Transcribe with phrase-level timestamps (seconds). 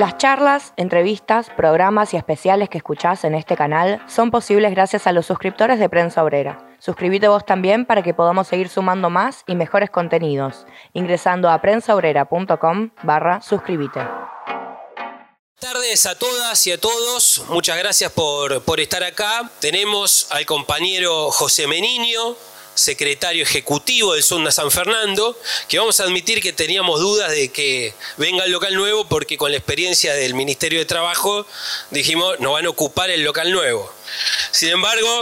[0.00, 5.12] Las charlas, entrevistas, programas y especiales que escuchás en este canal son posibles gracias a
[5.12, 6.74] los suscriptores de Prensa Obrera.
[6.78, 12.92] Suscríbete vos también para que podamos seguir sumando más y mejores contenidos, ingresando a prensaobrera.com
[13.02, 14.00] barra suscríbete.
[15.58, 17.44] tardes a todas y a todos.
[17.50, 19.50] Muchas gracias por, por estar acá.
[19.60, 22.36] Tenemos al compañero José Meniño,
[22.80, 25.38] secretario ejecutivo del Sonda San Fernando,
[25.68, 29.50] que vamos a admitir que teníamos dudas de que venga el local nuevo porque con
[29.50, 31.46] la experiencia del Ministerio de Trabajo
[31.90, 33.92] dijimos, no van a ocupar el local nuevo.
[34.50, 35.20] Sin embargo,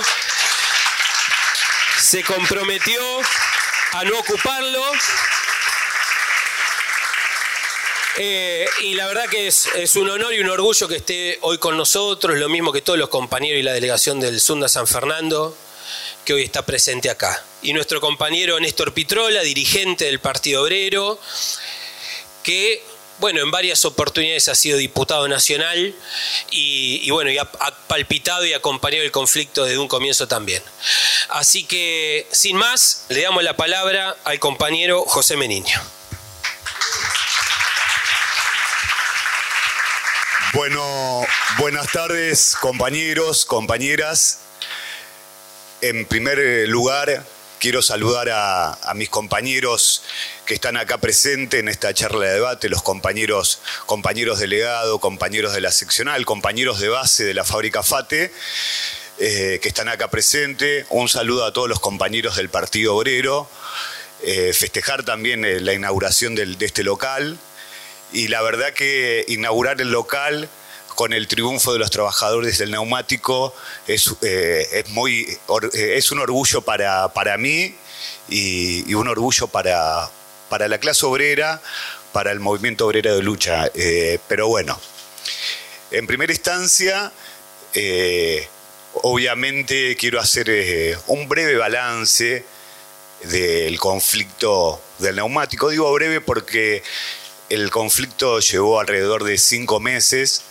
[2.00, 3.00] se comprometió
[3.92, 4.82] a no ocuparlo.
[8.20, 11.58] Eh, y la verdad que es, es, un honor y un orgullo que esté hoy
[11.58, 15.56] con nosotros, lo mismo que todos los compañeros y la delegación del Sunda San Fernando
[16.28, 17.42] que hoy está presente acá.
[17.62, 21.18] Y nuestro compañero Néstor Pitrola, dirigente del Partido Obrero,
[22.42, 22.82] que
[23.18, 25.94] bueno, en varias oportunidades ha sido diputado nacional
[26.50, 30.62] y, bueno, y ha, ha, palpitado y acompañado el conflicto desde un comienzo también.
[31.30, 35.80] Así que, sin más, le damos la palabra al compañero José Meniño.
[40.52, 41.26] Bueno,
[41.56, 44.40] buenas tardes, compañeros, compañeras.
[45.80, 47.24] En primer lugar,
[47.60, 50.02] quiero saludar a, mis compañeros
[50.44, 55.60] que están acá presentes en esta charla de debate, los compañeros, compañeros delegados, compañeros de
[55.60, 58.32] la seccional, compañeros de base de la fábrica FATE,
[59.20, 60.84] eh, que están acá presentes.
[60.90, 63.48] Un saludo a todos los compañeros del Partido Obrero.
[64.24, 67.38] Eh, festejar también eh, la inauguración de este local.
[68.12, 70.48] Y la verdad que inaugurar el local
[70.98, 73.54] con el triunfo de los trabajadores del neumático
[73.86, 77.72] es, eh, es, muy, or, es un orgullo para, para mí
[78.28, 80.10] y, un orgullo para,
[80.48, 81.62] para la clase obrera,
[82.12, 83.70] para el movimiento obrero de lucha.
[83.76, 84.76] Eh, pero bueno,
[85.92, 87.12] en primera instancia,
[87.74, 88.48] eh,
[88.94, 92.44] obviamente quiero hacer un breve balance
[93.22, 95.68] del conflicto del neumático.
[95.68, 96.82] Digo breve porque
[97.50, 100.42] el conflicto llevó alrededor de cinco meses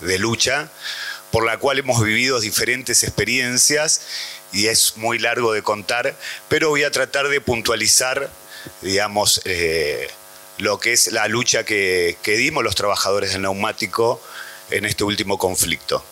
[0.00, 0.68] de lucha,
[1.30, 4.00] por la cual hemos vivido diferentes experiencias
[4.52, 6.16] y es muy largo de contar,
[6.48, 8.30] pero voy a tratar de puntualizar,
[8.80, 10.08] digamos, eh,
[10.58, 14.20] lo que es la lucha que, que, dimos los trabajadores del neumático
[14.70, 16.04] en este último conflicto.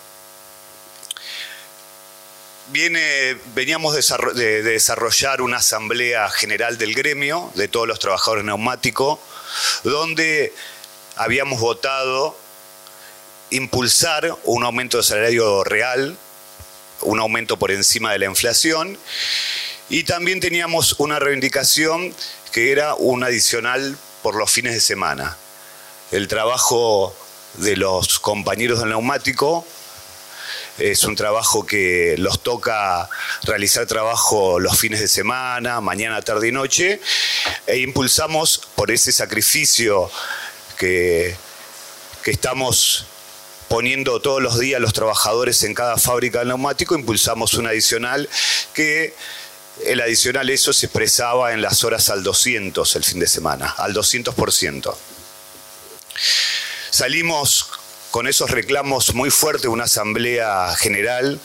[2.69, 9.21] Viene, veníamos de desarrollar una asamblea general del gremio de todos los trabajadores neumáticos,
[9.85, 10.53] donde
[11.17, 12.37] habíamos votado
[13.51, 16.17] impulsar un aumento de salario real,
[17.03, 18.99] un aumento por encima de la inflación,
[19.89, 22.15] y también teníamos una reivindicación
[22.53, 25.37] que era un adicional por los fines de semana.
[26.11, 27.15] El trabajo
[27.55, 29.67] de los compañeros del neumático
[30.79, 33.09] es un trabajo que los toca
[33.45, 37.01] realizar trabajo los fines de semana, mañana, tarde y noche,
[37.67, 40.11] e impulsamos por ese sacrificio
[40.77, 41.35] que,
[42.23, 43.07] que estamos
[43.69, 48.29] poniendo todos los días los trabajadores en cada fábrica de neumático, impulsamos un adicional
[48.75, 49.15] que
[49.85, 53.95] el adicional eso se expresaba en las horas al 200 el fin de semana, al
[53.95, 54.95] 200%.
[56.91, 57.69] Salimos
[58.11, 61.39] con esos reclamos muy fuertes, una asamblea general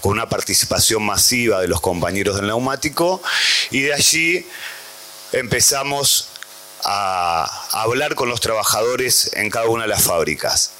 [0.00, 3.22] con una participación masiva de los compañeros del neumático
[3.70, 4.46] y de allí
[5.32, 6.28] empezamos
[6.84, 10.72] a hablar con los trabajadores en cada una de las fábricas.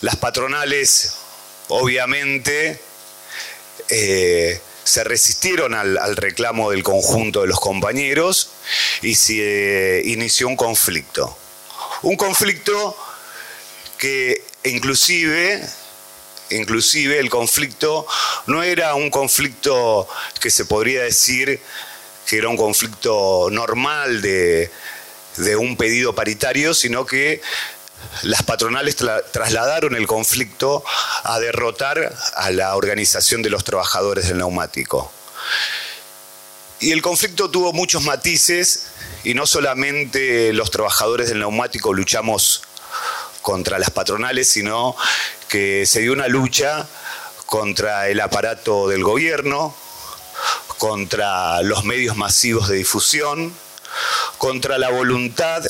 [0.00, 1.14] Las patronales,
[1.68, 2.78] obviamente,
[3.88, 8.50] eh, se resistieron al, reclamo del conjunto de los compañeros
[9.02, 11.36] y se eh, inició un conflicto.
[12.02, 12.96] Un conflicto
[13.96, 15.66] que inclusive,
[16.50, 18.06] inclusive el conflicto
[18.46, 20.06] no era un conflicto
[20.40, 21.60] que se podría decir
[22.26, 24.70] que era un conflicto normal de
[25.58, 27.40] un pedido paritario, sino que
[28.22, 30.84] las patronales tra trasladaron el conflicto
[31.22, 35.12] a derrotar a la organización de los trabajadores del neumático.
[36.80, 38.86] Y el conflicto tuvo muchos matices
[39.24, 42.62] y no solamente los trabajadores del neumático luchamos
[43.42, 44.96] contra las patronales, sino
[45.48, 46.86] que se dio una lucha
[47.46, 49.74] contra el aparato del gobierno,
[50.78, 53.54] contra los medios masivos de difusión,
[54.38, 55.62] contra la voluntad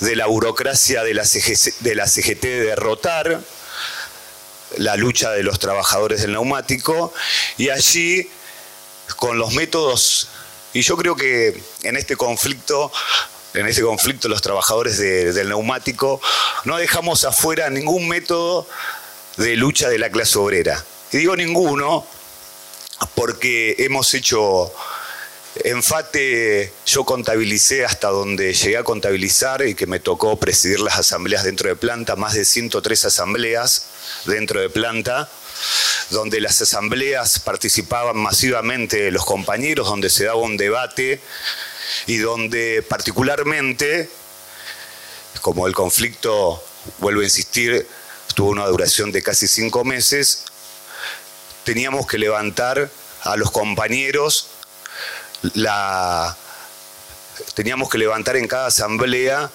[0.00, 3.40] de la burocracia de la, CGC, de CGT de derrotar
[4.76, 7.12] la lucha de los trabajadores del neumático
[7.56, 8.28] y allí
[9.16, 10.28] con los métodos,
[10.72, 12.92] y yo creo que en este conflicto
[13.56, 16.20] en este conflicto los trabajadores del neumático,
[16.64, 18.68] no dejamos afuera ningún método
[19.38, 20.84] de lucha de la clase obrera.
[21.10, 22.06] Y digo ninguno
[23.14, 24.72] porque hemos hecho
[25.64, 30.98] en FATE yo contabilicé hasta donde llegué a contabilizar y que me tocó presidir las
[30.98, 33.86] asambleas dentro de planta, más de 103 asambleas
[34.26, 35.28] dentro de planta,
[36.10, 41.20] donde las asambleas participaban masivamente los compañeros, donde se daba un debate
[42.06, 44.10] y donde particularmente,
[45.40, 46.62] como el conflicto,
[46.98, 47.86] vuelvo a insistir,
[48.34, 50.44] tuvo una duración de casi cinco meses,
[51.64, 52.90] teníamos que levantar
[53.22, 54.50] a los compañeros
[57.54, 59.50] teníamos que levantar en cada asamblea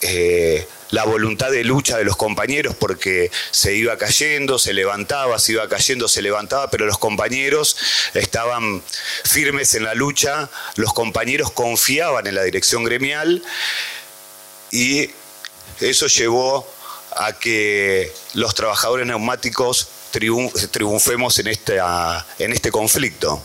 [0.00, 5.52] eh, la voluntad de lucha de los compañeros porque se iba cayendo, se levantaba, se
[5.52, 7.76] iba cayendo, se levantaba, pero los compañeros
[8.14, 8.82] estaban
[9.24, 13.42] firmes en la lucha, los compañeros confiaban en la dirección gremial
[14.70, 15.10] y
[15.80, 16.68] eso llevó
[17.16, 21.48] a que los trabajadores neumáticos triunfemos en,
[22.38, 23.42] en este conflicto.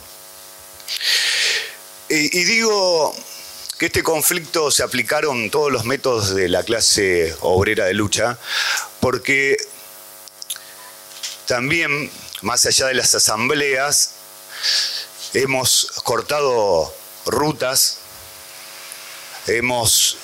[2.08, 3.16] Y, digo
[3.80, 8.38] que este conflicto se aplicaron todos los métodos de la clase obrera de lucha,
[9.00, 9.58] porque
[11.48, 12.12] también,
[12.42, 14.12] más allá de las asambleas,
[15.34, 16.94] hemos cortado
[17.26, 17.98] rutas,
[19.48, 20.18] hemos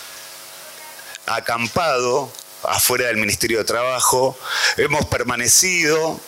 [1.26, 2.32] acampado
[2.64, 4.38] afuera del Ministerio de Trabajo,
[4.78, 6.20] hemos permanecido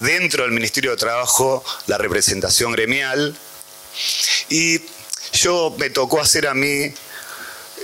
[0.00, 3.36] dentro del Ministerio de Trabajo la representación gremial,
[4.48, 4.80] y
[5.32, 6.92] yo me tocó hacer a mí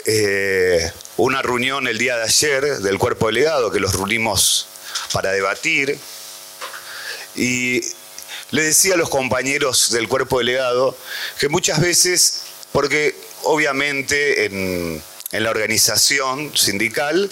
[0.06, 4.66] eh, una reunión el día de ayer del cuerpo delegado, que los reunimos
[5.12, 5.98] para debatir.
[7.34, 7.80] Y
[8.50, 10.96] le decía a los compañeros del cuerpo delegado
[11.38, 12.42] que muchas veces,
[12.72, 13.14] porque
[13.44, 17.30] obviamente en, en la organización sindical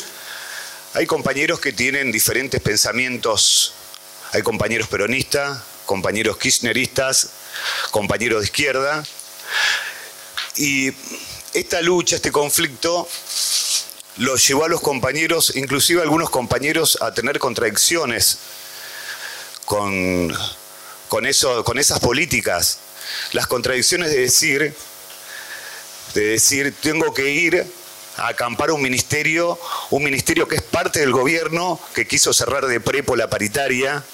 [0.95, 3.75] hay compañeros que tienen diferentes pensamientos,
[4.33, 7.31] hay compañeros peronistas, compañeros kirchneristas,
[7.91, 9.05] compañeros de izquierda.
[10.57, 10.93] Y
[11.55, 13.09] esta lucha, este conflicto,
[14.17, 18.39] lo llevó a los compañeros, inclusive algunos compañeros, a tener contradicciones
[19.65, 20.37] con,
[21.09, 22.79] con, eso, con esas políticas.
[23.33, 24.75] Las contradicciones de decir,
[26.15, 27.67] de decir, tengo que ir
[28.17, 29.59] a acampar un ministerio,
[29.91, 34.05] un ministerio que es parte del gobierno, que quiso cerrar de prepo la paritaria,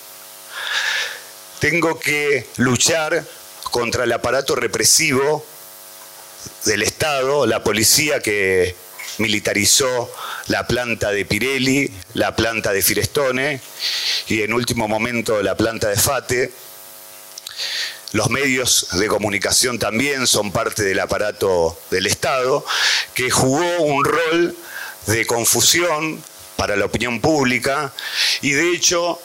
[1.59, 3.25] tengo que luchar
[3.71, 5.45] contra el aparato represivo
[6.65, 8.75] del Estado, la policía que
[9.19, 10.13] militarizó
[10.49, 13.61] la planta de Pirelli, la planta de Firestone
[14.29, 16.53] y en último momento la planta de Fate.
[18.13, 22.65] Los medios de comunicación también son parte del aparato del Estado,
[23.15, 24.57] que jugó un rol
[25.07, 26.23] de confusión
[26.57, 27.93] para la opinión pública
[28.43, 29.21] y de hecho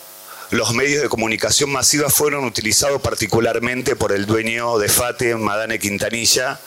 [0.51, 6.59] los medios de comunicación masiva fueron utilizados particularmente por el dueño de FATE, Madane Quintanilla,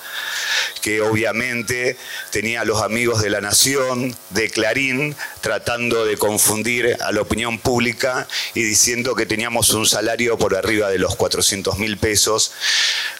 [0.81, 1.99] que obviamente
[2.31, 7.59] tenía a los amigos de la Nación, de Clarín, tratando de confundir a la opinión
[7.59, 12.53] pública y diciendo que teníamos un salario por arriba de los 400 mil pesos,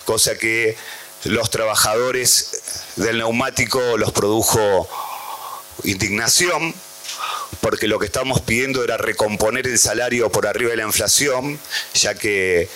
[0.07, 0.77] cosa que
[1.25, 2.63] los trabajadores
[2.97, 4.89] del neumático los produjo
[5.85, 6.75] indignación
[7.65, 11.59] porque lo que estábamos pidiendo era recomponer el salario por arriba de la inflación,
[11.95, 12.69] ya que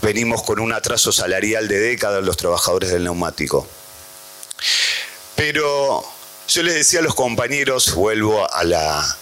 [0.00, 3.66] venimos con un atraso salarial de décadas los trabajadores del neumático.
[5.34, 6.04] Pero
[6.46, 9.16] yo les decía a los compañeros, vuelvo a la,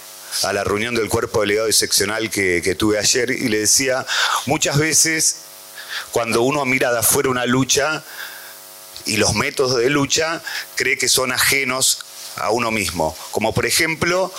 [0.63, 4.05] reunión del cuerpo delegado y seccional que, que tuve ayer, y les decía,
[4.45, 5.37] muchas veces
[6.11, 8.03] cuando uno mira de afuera una lucha
[9.07, 10.43] y los métodos de lucha,
[10.75, 12.05] cree que son ajenos
[12.39, 13.15] a uno mismo.
[13.31, 14.33] Como por ejemplo,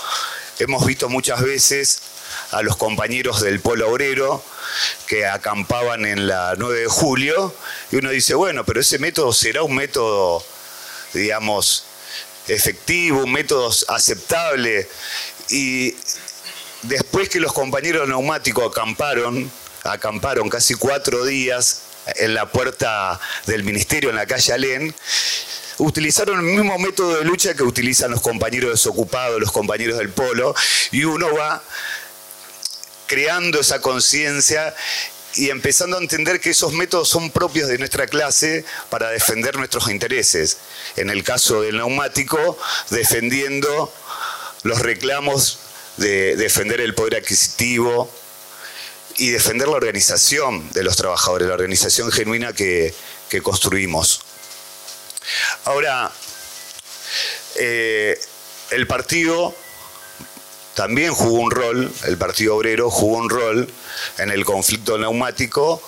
[0.59, 2.01] hemos visto muchas veces
[2.51, 4.43] a los compañeros del Polo Obrero
[5.07, 7.53] que acampaban en la 9 de julio
[7.91, 10.43] y uno dice, bueno, pero ese método será un método,
[11.13, 11.85] digamos,
[12.47, 14.87] efectivo, un método aceptable.
[15.49, 15.95] Y
[16.83, 19.51] después que los compañeros neumáticos acamparon,
[19.83, 21.83] acamparon casi cuatro días
[22.15, 24.95] en la puerta del ministerio en la calle Alén,
[25.81, 30.53] utilizaron el mismo método de lucha que utilizan los compañeros desocupados, los compañeros del polo,
[30.91, 31.61] y uno va
[33.07, 34.73] creando esa conciencia
[35.35, 39.89] y empezando a entender que esos métodos son propios de nuestra clase para defender nuestros
[39.89, 40.57] intereses.
[40.97, 42.57] En el caso del neumático,
[42.89, 43.91] defendiendo
[44.63, 45.59] los reclamos
[45.97, 48.11] de defender el poder adquisitivo
[49.17, 52.93] y defender la organización de los trabajadores, la organización genuina que,
[53.29, 54.21] que construimos.
[55.65, 56.11] Ahora,
[57.55, 58.19] eh,
[58.71, 59.55] el partido
[60.73, 63.69] también jugó un rol, el Partido Obrero jugó un rol
[64.17, 65.81] en el conflicto neumático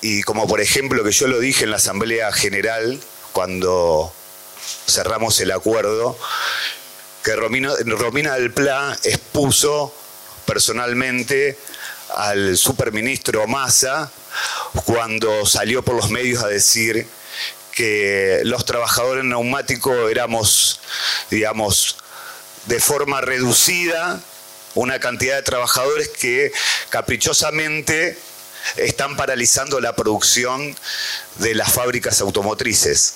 [0.00, 3.00] y como por ejemplo que yo lo dije en la Asamblea General
[3.32, 4.12] cuando
[4.86, 6.16] cerramos el acuerdo,
[7.24, 9.94] que Romina, Romina del Pla expuso
[10.46, 11.58] personalmente
[12.14, 14.10] al superministro Massa
[14.84, 17.06] cuando salió por los medios a decir
[17.72, 20.80] que los trabajadores neumáticos éramos,
[21.30, 21.96] digamos,
[22.66, 24.20] de forma reducida,
[24.74, 26.52] una cantidad de trabajadores que
[26.90, 28.18] caprichosamente
[28.76, 30.76] están paralizando la producción
[31.36, 33.14] de las fábricas automotrices.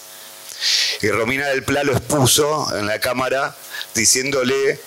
[1.03, 3.55] Y Romina del Pla lo expuso en la Cámara
[3.95, 4.81] diciéndole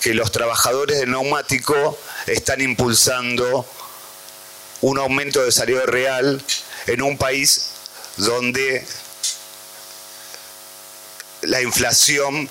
[0.00, 3.66] que los trabajadores del neumático están impulsando
[4.80, 6.42] un aumento de salario real
[6.86, 7.72] en un país
[8.16, 8.86] donde
[11.42, 12.48] la inflación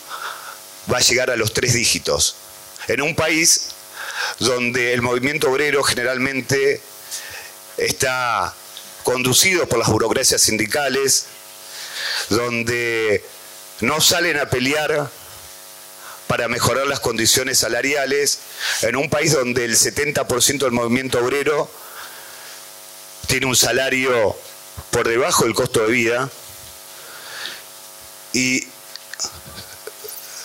[0.92, 2.36] va a llegar a los tres dígitos.
[2.88, 3.70] En un país
[4.40, 6.82] donde el movimiento obrero generalmente
[7.78, 8.54] está
[9.04, 11.26] conducido por las burocracias sindicales,
[12.30, 13.24] donde
[13.82, 15.10] no salen a pelear
[16.28, 18.40] para mejorar las condiciones salariales,
[18.82, 21.72] en un país donde el 70% del movimiento obrero
[23.28, 24.38] tiene un salario
[24.92, 26.30] por debajo del costo de vida,
[28.34, 28.68] y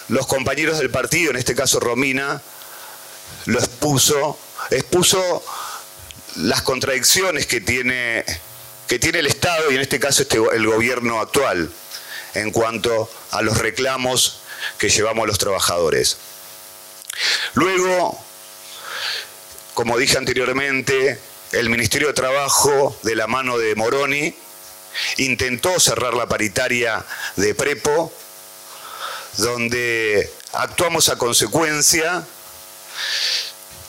[0.08, 2.40] los compañeros del partido, en este caso Romina,
[3.46, 4.38] lo expuso,
[4.70, 5.42] expuso
[6.36, 8.24] las contradicciones que tiene,
[8.88, 11.70] que tiene el Estado y en este caso este, el gobierno actual
[12.34, 14.40] en cuanto a los reclamos
[14.78, 16.16] que llevamos los trabajadores.
[17.54, 18.18] Luego,
[19.74, 21.18] como dije anteriormente,
[21.54, 24.34] el Ministerio de Trabajo, de la mano de Moroni,
[25.18, 27.04] intentó cerrar la paritaria
[27.36, 28.12] de Prepo,
[29.36, 32.24] donde actuamos a consecuencia,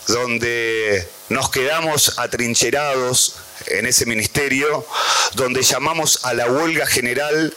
[0.08, 3.36] donde nos quedamos atrincherados
[3.68, 4.86] en ese ministerio,
[5.34, 7.56] donde llamamos a la huelga general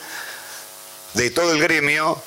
[1.14, 2.22] de todo el gremio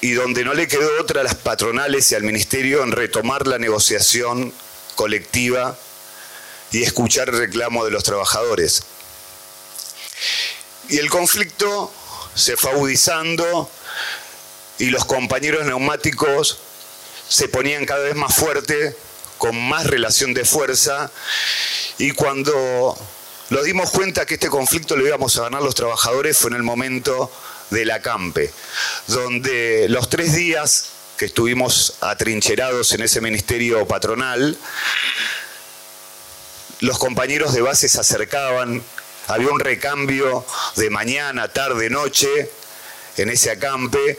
[0.00, 3.58] y donde no le quedó otra a las patronales y al ministerio en retomar la
[3.58, 4.52] negociación
[4.94, 5.76] colectiva
[6.70, 8.82] y escuchar el reclamo de los trabajadores.
[10.88, 11.92] Y el conflicto
[12.34, 13.70] se fue agudizando
[14.78, 16.58] y los compañeros neumáticos
[17.28, 18.96] se ponían cada vez más fuerte,
[19.38, 21.10] con más relación de fuerza,
[21.98, 22.96] y cuando
[23.50, 26.62] nos dimos cuenta que este conflicto lo íbamos a ganar los trabajadores fue en el
[26.62, 27.30] momento
[27.70, 28.52] del acampe,
[29.08, 30.91] donde los tres días
[31.22, 34.58] que estuvimos atrincherados en ese ministerio patronal,
[36.80, 38.82] los compañeros de base se acercaban,
[39.28, 42.50] había un recambio de mañana, tarde, noche
[43.18, 44.18] en ese acampe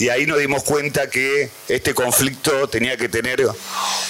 [0.00, 3.46] y ahí nos dimos cuenta que este conflicto tenía que tener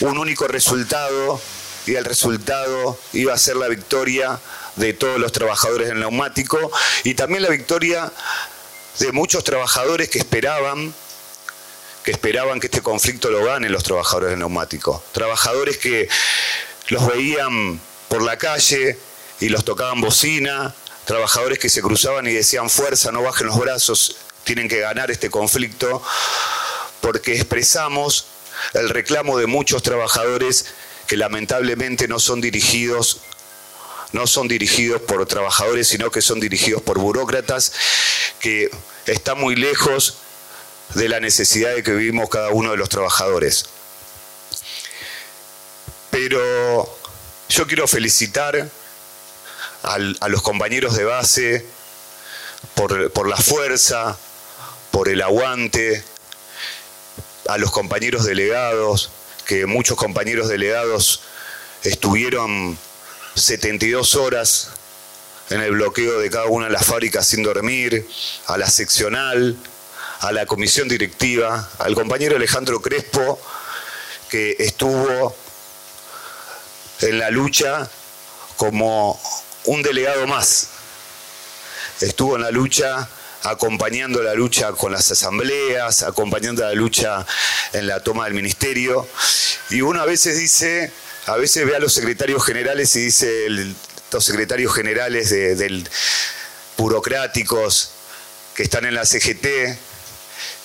[0.01, 1.39] un único resultado
[1.85, 4.41] y el resultado iba a ser la victoria
[4.77, 6.73] de todos los trabajadores del neumático
[7.05, 8.11] y también la victoria
[9.01, 10.95] de muchos trabajadores que esperaban
[12.05, 15.03] que esperaban que este conflicto lo ganen los trabajadores del neumático.
[15.13, 16.09] Trabajadores que
[16.89, 18.99] los veían por la calle
[19.41, 24.17] y los tocaban bocina, trabajadores que se cruzaban y decían fuerza, no bajen los brazos,
[24.45, 26.03] tienen que ganar este conflicto,
[27.01, 28.27] porque expresamos
[28.75, 30.67] el reclamo de muchos trabajadores
[31.07, 33.21] que lamentablemente no son dirigidos
[34.13, 37.73] no son dirigidos por trabajadores, sino que son dirigidos por burócratas
[38.41, 38.71] que
[39.07, 40.19] están muy lejos
[40.95, 43.67] de la necesidad de que vivimos cada uno de los trabajadores.
[46.11, 46.99] Pero
[47.49, 48.69] yo quiero felicitar
[49.83, 51.67] a los compañeros de base
[52.75, 54.17] por, por la fuerza,
[54.91, 56.05] por el aguante,
[57.49, 59.11] a los compañeros delegados,
[59.47, 61.23] que muchos compañeros delegados
[61.83, 62.79] estuvieron
[63.35, 64.71] 72 horas
[65.51, 68.07] en el bloqueo de cada una de las fábricas sin dormir,
[68.47, 69.57] a la seccional,
[70.23, 73.41] a la comisión directiva, al compañero Alejandro Crespo,
[74.31, 75.35] que estuvo
[77.01, 77.91] en la lucha
[78.57, 79.21] como
[79.65, 80.69] un delegado más.
[82.01, 83.09] Estuvo en la lucha
[83.43, 87.27] acompañando la lucha con las asambleas, acompañando la lucha
[87.73, 89.09] en la toma del ministerio.
[89.71, 90.93] Y uno a veces dice,
[91.27, 93.49] a veces ve a los secretarios generales y dice,
[94.13, 95.89] los secretarios generales del
[96.77, 97.91] burocráticos
[98.55, 99.47] que están en la CGT,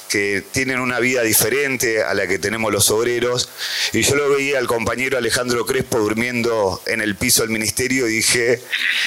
[0.10, 3.50] que tienen una vida diferente a la que tenemos los obreros.
[3.94, 8.14] Y yo lo veía al compañero Alejandro Crespo durmiendo en el piso del ministerio y
[8.14, 8.62] dije,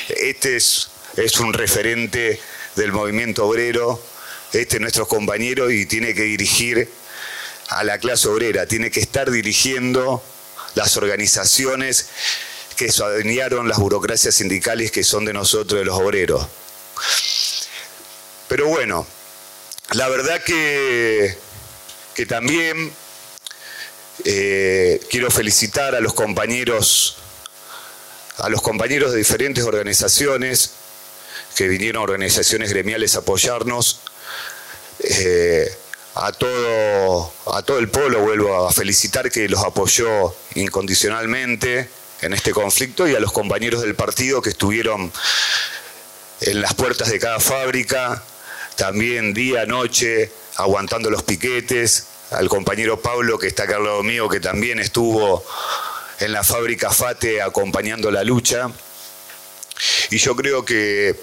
[0.08, 2.40] este es, es un referente
[2.76, 4.00] del movimiento obrero
[4.52, 6.88] este es nuestro compañero y tiene que dirigir
[7.68, 10.22] a la clase obrera, tiene que estar dirigiendo
[10.74, 12.08] las organizaciones
[12.76, 16.46] que sueñaron las burocracias sindicales que son de nosotros, de los obreros.
[18.48, 19.06] Pero bueno,
[19.92, 21.36] la verdad que,
[22.14, 22.92] que también
[24.24, 27.16] eh, quiero felicitar a los compañeros,
[28.38, 30.72] a los compañeros de diferentes organizaciones
[31.56, 34.00] que vinieron a organizaciones gremiales a apoyarnos.
[35.00, 35.70] Eh,
[36.14, 41.88] a todo, a todo el pueblo vuelvo a felicitar que los apoyó incondicionalmente
[42.20, 45.12] en este conflicto y a los compañeros del partido que estuvieron
[46.40, 48.22] en las puertas de cada fábrica,
[48.80, 54.26] también día, noche, aguantando los piquetes, al compañero Pablo que está acá al lado mío,
[54.26, 55.44] que también estuvo
[56.18, 58.70] en la fábrica FATE acompañando la lucha.
[60.08, 61.14] Y yo creo que,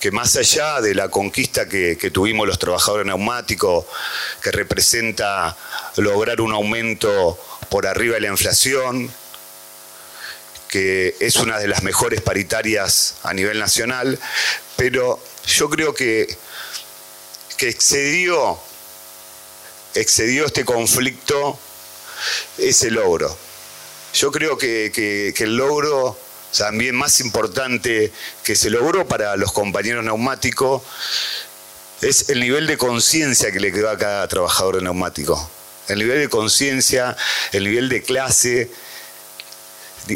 [0.00, 3.86] que más allá de la conquista que, que tuvimos los trabajadores neumáticos,
[4.42, 5.56] que representa
[5.96, 7.38] lograr un aumento
[7.70, 9.10] por arriba de la inflación,
[10.68, 14.18] que es una de las mejores paritarias a nivel nacional,
[14.76, 16.36] pero yo creo que,
[17.62, 18.58] que excedió
[19.94, 21.56] este conflicto
[22.58, 23.38] ese logro.
[24.14, 26.18] Yo creo que, el logro
[26.58, 28.10] también más importante
[28.42, 30.82] que se logró para los compañeros neumáticos
[32.00, 35.48] es el nivel de conciencia que le quedó a cada trabajador neumático.
[35.86, 37.16] El nivel de conciencia,
[37.52, 38.72] el nivel de clase,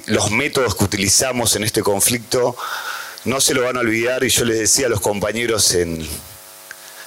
[0.06, 2.56] los métodos que utilizamos en este conflicto,
[3.24, 6.08] no se lo van a olvidar y yo les decía a los compañeros en,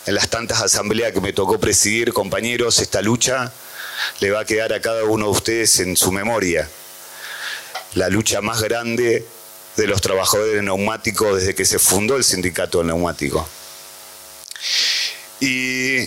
[0.06, 3.52] en las tantas asambleas que me tocó presidir, compañeros, esta lucha
[4.20, 6.70] le va a quedar a cada uno de ustedes en su memoria.
[7.94, 9.26] La lucha más grande
[9.76, 13.48] de los trabajadores neumáticos desde que se fundó el sindicato neumático.
[15.40, 16.00] Y,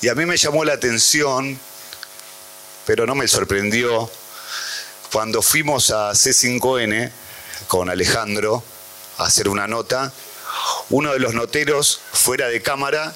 [0.00, 1.58] y a mí me llamó la atención,
[2.86, 4.10] pero no me sorprendió,
[5.12, 7.10] cuando fuimos a C5N
[7.68, 8.62] con Alejandro
[9.18, 10.12] a hacer una nota,
[10.90, 13.14] uno de los noteros fuera de cámara,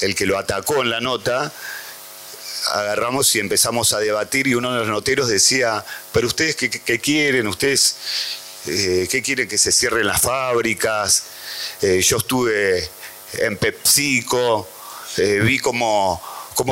[0.00, 1.52] el que lo atacó en la nota,
[2.72, 7.46] agarramos y empezamos a debatir y uno de los noteros decía, pero ustedes qué, quieren,
[7.46, 7.96] ustedes
[8.66, 11.24] eh, qué quieren que se cierren las fábricas,
[11.82, 12.88] eh, yo estuve
[13.34, 14.68] en PepsiCo,
[15.18, 16.20] eh, vi cómo,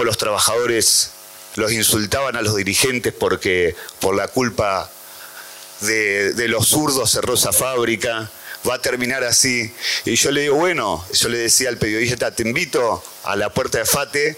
[0.04, 1.10] los trabajadores
[1.56, 4.90] los insultaban a los dirigentes porque por la culpa
[5.80, 8.30] de, de los zurdos cerró esa fábrica
[8.68, 9.72] va a terminar así.
[10.04, 13.78] Y yo le digo, bueno, yo le decía al periodista, te invito a la puerta
[13.78, 14.36] de FATE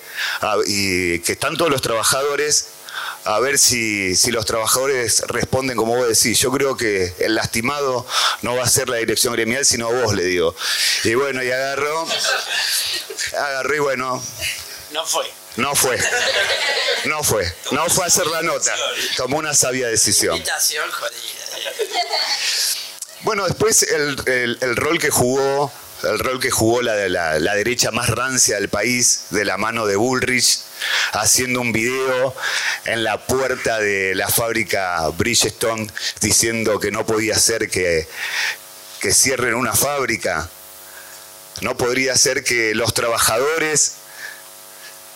[0.66, 2.68] y que están todos los trabajadores
[3.24, 6.38] a ver si, si, los trabajadores responden como vos decís.
[6.38, 8.06] Yo creo que el lastimado
[8.42, 10.54] no va a ser la dirección gremial, sino vos, le digo.
[11.04, 12.06] Y bueno, y agarró,
[13.36, 14.22] agarró y bueno.
[14.92, 15.26] No fue.
[15.56, 15.98] No fue.
[17.06, 17.52] No fue.
[17.72, 18.74] No fue a hacer la nota.
[19.16, 20.38] Tomó una sabia decisión.
[23.22, 28.10] Bueno, después el, rol que jugó, el rol que jugó la, la, la, derecha más
[28.10, 30.60] rancia del país, de la mano de Bullrich,
[31.12, 32.34] haciendo un video
[32.84, 35.88] en la puerta de la fábrica Bridgestone
[36.20, 38.06] diciendo que no podía ser que,
[39.00, 40.48] que cierren una fábrica.
[41.62, 43.94] No podría ser que los trabajadores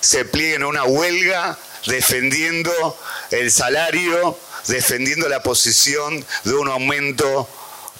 [0.00, 2.98] se plieguen a una huelga defendiendo
[3.30, 7.46] el salario, defendiendo la posición de un aumento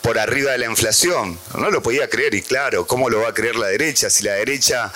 [0.03, 1.39] por arriba de la inflación.
[1.55, 4.09] No lo podía creer y claro, ¿cómo lo va a creer la derecha?
[4.11, 4.93] Si la derecha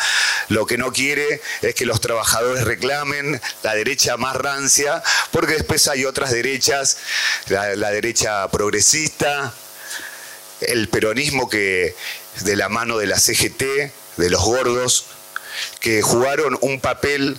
[0.48, 5.88] lo que no quiere es que los trabajadores reclamen la derecha más rancia, porque después
[5.88, 6.98] hay otras derechas,
[7.48, 9.52] la, derecha progresista,
[10.60, 11.94] el peronismo que
[12.40, 13.62] de la mano de la CGT,
[14.16, 15.06] de los gordos,
[15.80, 17.38] que jugaron un papel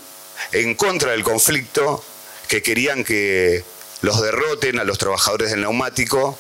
[0.52, 2.04] en contra del conflicto,
[2.48, 3.64] que querían que
[4.02, 6.38] los derroten a los trabajadores del neumático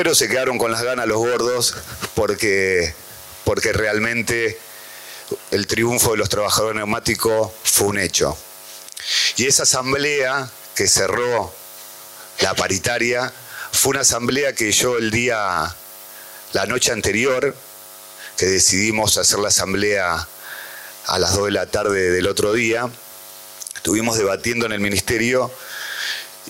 [0.00, 1.74] pero se quedaron con las ganas los gordos
[2.14, 2.94] porque,
[3.44, 4.58] porque realmente
[5.50, 8.34] el triunfo de los trabajadores neumáticos fue un hecho.
[9.36, 11.52] Y esa asamblea que cerró
[12.40, 13.30] la paritaria
[13.72, 15.76] fue una asamblea que yo el día,
[16.54, 17.54] la noche anterior,
[18.38, 20.26] que decidimos hacer la asamblea
[21.08, 22.88] a las 2 de la tarde del otro día,
[23.76, 25.52] estuvimos debatiendo en el ministerio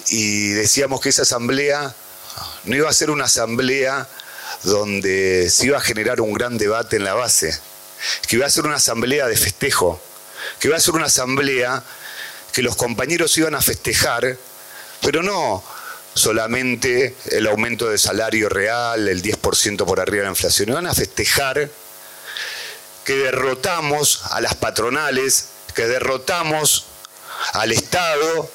[0.09, 1.97] y decíamos que esa asamblea
[2.65, 4.07] no iba a ser una asamblea
[4.63, 7.59] donde se iba a generar un gran debate en la base,
[8.27, 10.01] que iba a ser una asamblea de festejo,
[10.59, 11.83] que iba a ser una asamblea
[12.53, 14.37] que los compañeros iban a festejar,
[15.01, 15.63] pero no
[16.15, 20.87] solamente el aumento de salario real, el 10% por arriba de la inflación, y van
[20.87, 21.71] a festejar
[23.05, 26.87] que derrotamos a las patronales, que derrotamos
[27.53, 28.51] al Estado,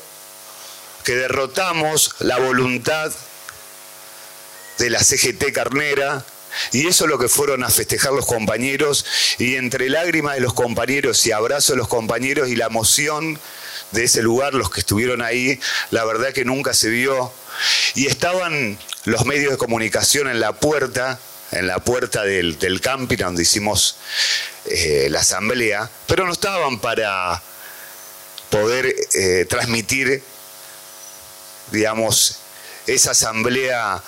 [1.04, 3.12] que derrotamos la voluntad
[4.78, 6.26] de la CGT carnera,
[6.72, 9.06] y eso es lo que fueron a festejar los compañeros,
[9.40, 13.40] y entre lágrimas de los compañeros y abrazos de los compañeros y la emoción
[13.92, 15.60] de ese lugar, los que estuvieron ahí,
[15.92, 17.32] la verdad que nunca se vio.
[17.96, 21.20] Y estaban los medios de comunicación en la puerta,
[21.52, 23.98] en la puerta del, camping donde hicimos
[24.66, 27.42] eh, la asamblea, pero no estaban para
[28.50, 30.22] poder eh, transmitir,
[31.72, 32.40] digamos,
[32.88, 34.02] esa asamblea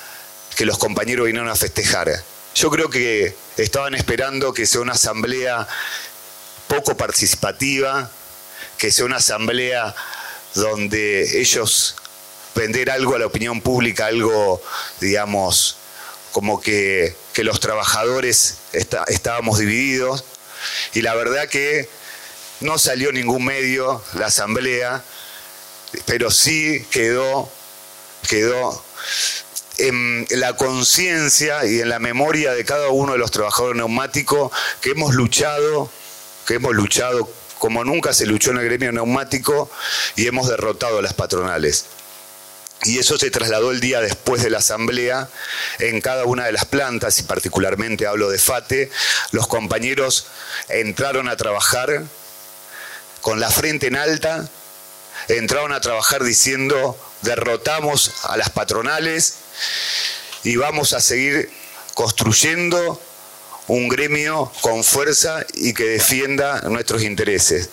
[0.58, 2.12] que los compañeros vinieron a festejar.
[2.56, 5.68] Yo creo que estaban esperando que sea una asamblea
[6.68, 8.10] poco participativa,
[8.80, 9.96] que sea una asamblea
[10.56, 11.96] donde ellos
[12.56, 14.60] vender algo a la opinión pública, algo,
[15.00, 15.78] digamos,
[16.32, 20.24] como que, los trabajadores estábamos divididos.
[20.96, 21.88] Y la verdad que
[22.62, 25.04] no salió ningún medio la asamblea,
[26.08, 27.48] pero sí quedó,
[28.28, 28.84] quedó
[29.78, 34.92] en la conciencia y en la memoria de cada uno de los trabajadores neumáticos que
[34.92, 35.90] hemos luchado,
[36.46, 39.70] que hemos luchado como nunca se luchó en el gremio neumático
[40.16, 41.86] y hemos derrotado a las patronales.
[42.84, 45.30] Y eso se trasladó el día después de la asamblea
[45.80, 48.92] en cada una de las plantas, y particularmente hablo de FATE.
[49.32, 50.28] Los compañeros
[50.70, 52.04] entraron a trabajar
[53.22, 54.48] con la frente en alta,
[55.28, 59.40] entraron a trabajar diciendo derrotamos a las patronales
[60.44, 61.50] y vamos a seguir
[61.94, 63.02] construyendo
[63.68, 67.70] un gremio con fuerza y que defienda nuestros intereses.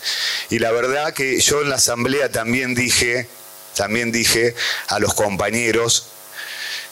[0.51, 3.29] Y la verdad que yo en la asamblea también dije,
[3.77, 4.55] también dije
[4.89, 6.09] a los compañeros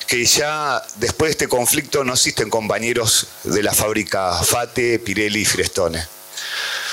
[0.07, 5.44] que ya después de este conflicto no existen compañeros de la fábrica Fate, Pirelli y
[5.44, 6.07] Frestone.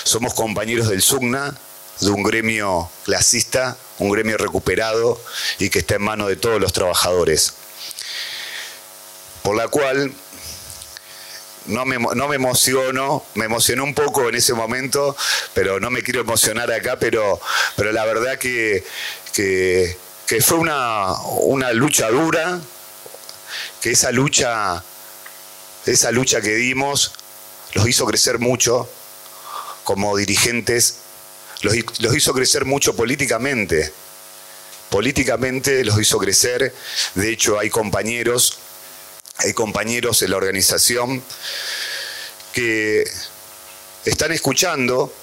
[0.03, 1.55] Somos compañeros del SUGNA,
[1.99, 5.21] de un gremio clasista, un gremio recuperado
[5.59, 7.53] y que está en manos de todos los trabajadores.
[9.41, 10.13] Por la cual
[11.69, 15.15] no me, emociono, me emocionó un poco en ese momento,
[15.53, 17.39] pero no me quiero emocionar acá, pero,
[17.75, 18.83] pero la verdad que,
[19.33, 19.95] que,
[20.41, 22.59] fue una, una, lucha dura,
[23.81, 24.83] que esa lucha,
[25.85, 27.13] esa lucha que dimos
[27.73, 28.89] los hizo crecer mucho
[29.83, 30.97] como dirigentes,
[31.61, 33.93] los, los hizo crecer mucho políticamente.
[34.89, 36.73] Políticamente los hizo crecer,
[37.13, 38.57] de hecho hay compañeros
[39.39, 41.23] hay compañeros en la organización
[42.53, 43.09] que
[44.03, 45.13] están escuchando,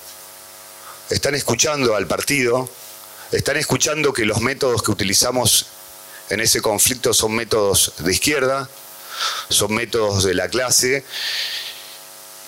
[1.11, 2.69] están escuchando al partido,
[3.31, 5.67] están escuchando que los métodos que utilizamos
[6.31, 8.71] en ese conflicto son métodos de izquierda,
[9.51, 11.05] son métodos de la clase,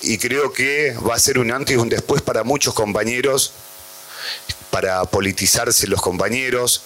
[0.01, 3.53] y creo que va a ser un antes y un después para muchos compañeros,
[4.71, 6.81] para politizarse los compañeros,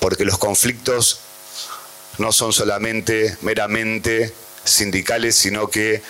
[0.00, 1.20] porque los conflictos
[2.18, 4.32] no son solamente meramente
[4.64, 6.02] sindicales, sino que,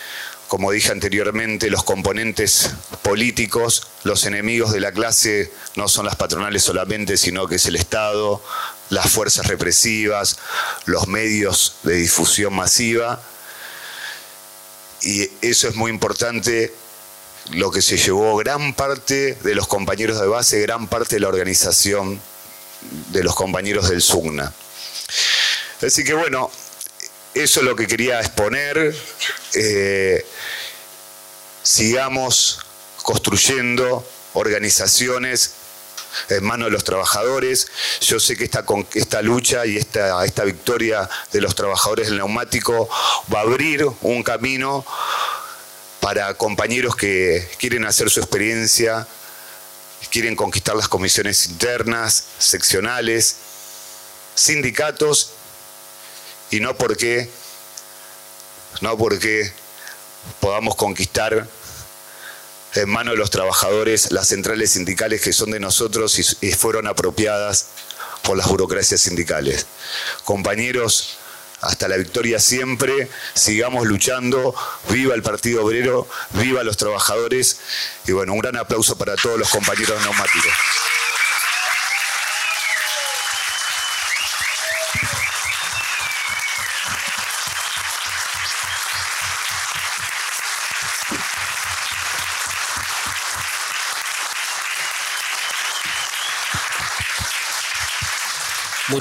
[0.48, 2.70] como dije anteriormente, los componentes
[3.02, 7.76] políticos, los enemigos de la clase no son las patronales solamente, sino que es el
[7.76, 8.42] Estado,
[8.90, 10.38] las fuerzas represivas,
[10.84, 13.20] los medios de difusión masiva.
[15.02, 16.72] Y eso es muy importante,
[17.50, 21.28] lo que se llevó gran parte de los compañeros de base, gran parte de la
[21.28, 22.20] organización
[23.10, 24.52] de los compañeros del SUGNA.
[25.84, 26.50] Así que bueno,
[27.34, 28.94] eso es lo que quería exponer.
[29.54, 30.24] Eh,
[31.62, 32.60] sigamos
[33.02, 35.54] construyendo organizaciones
[36.28, 37.66] en manos de los trabajadores.
[38.00, 38.64] Yo sé que esta,
[38.94, 42.88] esta lucha y esta, esta victoria de los trabajadores del neumático
[43.32, 44.84] va a abrir un camino
[46.00, 49.06] para compañeros que quieren hacer su experiencia,
[50.10, 53.36] quieren conquistar las comisiones internas, seccionales,
[54.34, 55.32] sindicatos
[56.52, 57.28] y no porque,
[58.82, 59.50] no porque
[60.38, 61.48] podamos conquistar
[62.74, 67.68] en manos de los trabajadores las centrales sindicales que son de nosotros y, fueron apropiadas
[68.22, 69.66] por las burocracias sindicales.
[70.24, 71.16] Compañeros,
[71.62, 74.54] hasta la victoria siempre, sigamos luchando,
[74.90, 77.60] viva el Partido Obrero, viva los trabajadores
[78.06, 80.52] y bueno, un gran aplauso para todos los compañeros neumáticos.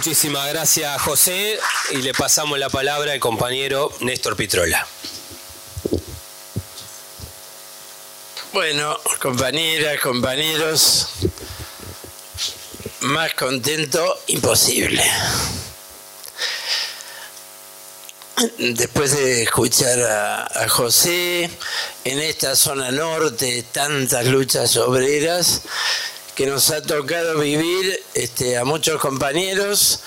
[0.03, 1.59] Muchísimas gracias, José.
[1.91, 4.87] Y le pasamos la palabra al compañero Néstor Pitrola.
[8.51, 11.07] Bueno, compañeras, compañeros,
[13.01, 15.03] más contento imposible.
[18.57, 21.47] Después de escuchar a, José
[22.05, 25.61] en esta zona norte, tantas luchas obreras
[26.35, 30.01] que nos ha tocado vivir este, a muchos compañeros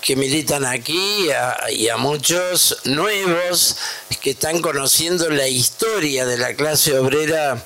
[0.00, 1.28] que militan aquí
[1.70, 3.76] y a muchos nuevos
[4.20, 7.62] que están conociendo la historia de la clase obrera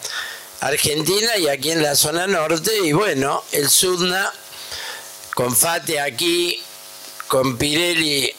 [0.60, 2.72] argentina y aquí en la zona norte.
[2.84, 4.32] Y bueno, el Sudna,
[5.34, 6.62] con Fate aquí,
[7.28, 8.32] con Pirelli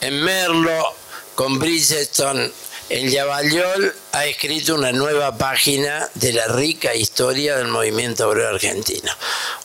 [0.00, 0.94] en Merlo,
[1.34, 2.50] con Bridgestone
[2.88, 9.12] en Yavallol, ha escrito una nueva página de la rica historia del movimiento obrero argentino.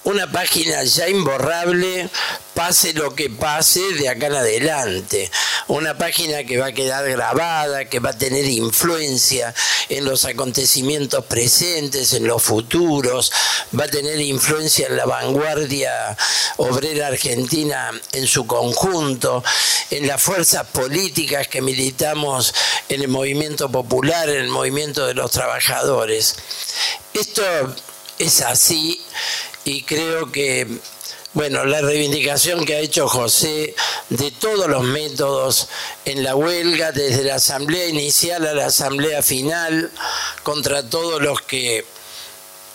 [0.03, 2.09] Una página ya imborrable,
[2.53, 5.31] pase lo que pase de acá en adelante.
[5.67, 9.53] Una página que va a quedar grabada, que va a tener influencia
[9.87, 13.31] en los acontecimientos presentes, en los futuros,
[13.79, 16.17] va a tener influencia en la vanguardia
[16.57, 19.43] obrera argentina en su conjunto,
[19.89, 22.53] en las fuerzas políticas que militamos
[22.89, 26.35] en el movimiento popular, el movimiento de los trabajadores.
[27.13, 27.43] Esto
[28.19, 29.01] es así
[29.63, 30.67] y creo que
[31.33, 33.73] bueno, la reivindicación que ha hecho José
[34.09, 35.69] de todos los métodos
[36.03, 39.89] en la huelga, desde la asamblea inicial a la asamblea final,
[40.43, 41.85] contra todos los que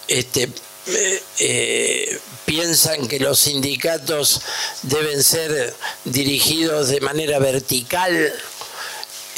[0.08, 0.48] este,
[0.86, 4.40] eh, eh, piensan que los sindicatos
[4.82, 5.74] deben ser
[6.04, 8.32] dirigidos de manera vertical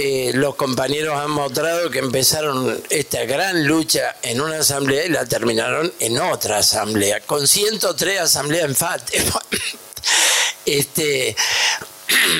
[0.00, 5.26] eh, los compañeros han mostrado que empezaron esta gran lucha en una asamblea y la
[5.26, 9.24] terminaron en otra asamblea, con 103 asambleas en FATE.
[10.66, 11.34] este,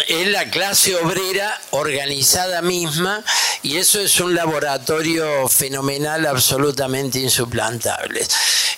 [0.06, 3.22] es la clase obrera organizada misma
[3.62, 8.26] y eso es un laboratorio fenomenal absolutamente insuplantable.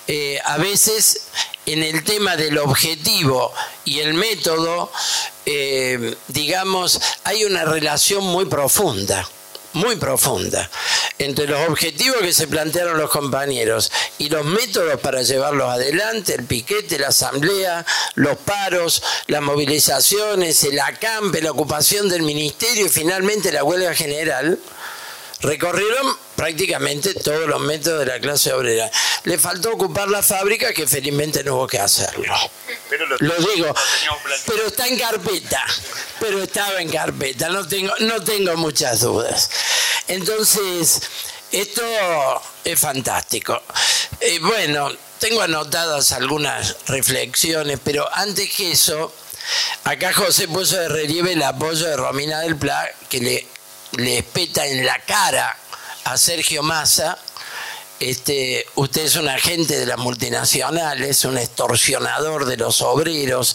[0.06, 1.22] Eh, a veces
[1.66, 3.52] en el tema del objetivo
[3.84, 4.90] y el método,
[5.46, 9.28] eh, digamos, hay una relación muy profunda
[9.74, 10.68] muy profunda
[11.18, 16.44] entre los objetivos que se plantearon los compañeros y los métodos para llevarlos adelante, el
[16.44, 23.52] piquete, la asamblea, los paros, las movilizaciones, el acampe, la ocupación del ministerio y finalmente
[23.52, 24.58] la huelga general,
[25.42, 28.90] recorrieron prácticamente todos los métodos de la clase obrera.
[29.24, 32.34] Le faltó ocupar la fábrica, que felizmente no hubo que hacerlo.
[33.20, 33.74] lo, digo,
[34.46, 35.64] pero está en carpeta,
[36.18, 39.50] pero estaba en carpeta, no tengo, no tengo muchas dudas.
[40.08, 41.02] Entonces,
[41.52, 41.82] esto
[42.64, 43.60] es fantástico.
[44.20, 49.12] Eh, bueno, tengo anotadas algunas reflexiones, pero antes que eso,
[49.84, 53.46] acá José puso de relieve el apoyo de Romina del Pla, que le
[53.92, 55.56] le espeta en la cara
[56.04, 57.18] a Sergio Massa,
[58.00, 63.54] este, usted es un agente de las multinacionales, un extorsionador de los obreros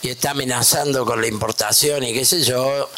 [0.00, 2.90] y está amenazando con la importación y qué sé yo,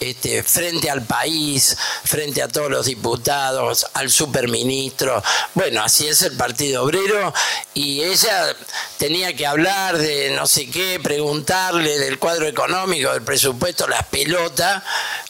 [0.00, 5.22] este, frente al país, frente a todos los diputados, al superministro.
[5.52, 7.34] Bueno, así es el Partido Obrero
[7.74, 8.56] y ella
[8.96, 14.82] tenía que hablar de no sé qué, preguntarle del cuadro económico, del presupuesto, las pelotas,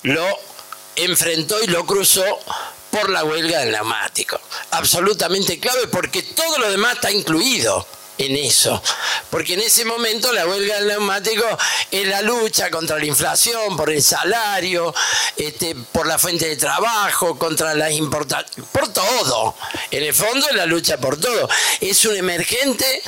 [0.05, 0.48] lo
[1.05, 2.25] enfrentó y lo cruzó
[2.91, 4.41] por la huelga del neumático.
[4.71, 7.87] Absolutamente clave porque todo lo demás está incluido
[8.19, 8.83] en eso.
[9.31, 11.45] Porque en ese momento la huelga del neumático
[11.91, 14.95] es la lucha contra la inflación, por el salario,
[15.37, 19.55] este, por la fuente de trabajo, contra las importaciones, por todo.
[19.91, 21.49] En el fondo es la lucha por todo.
[21.81, 23.03] Es un emergente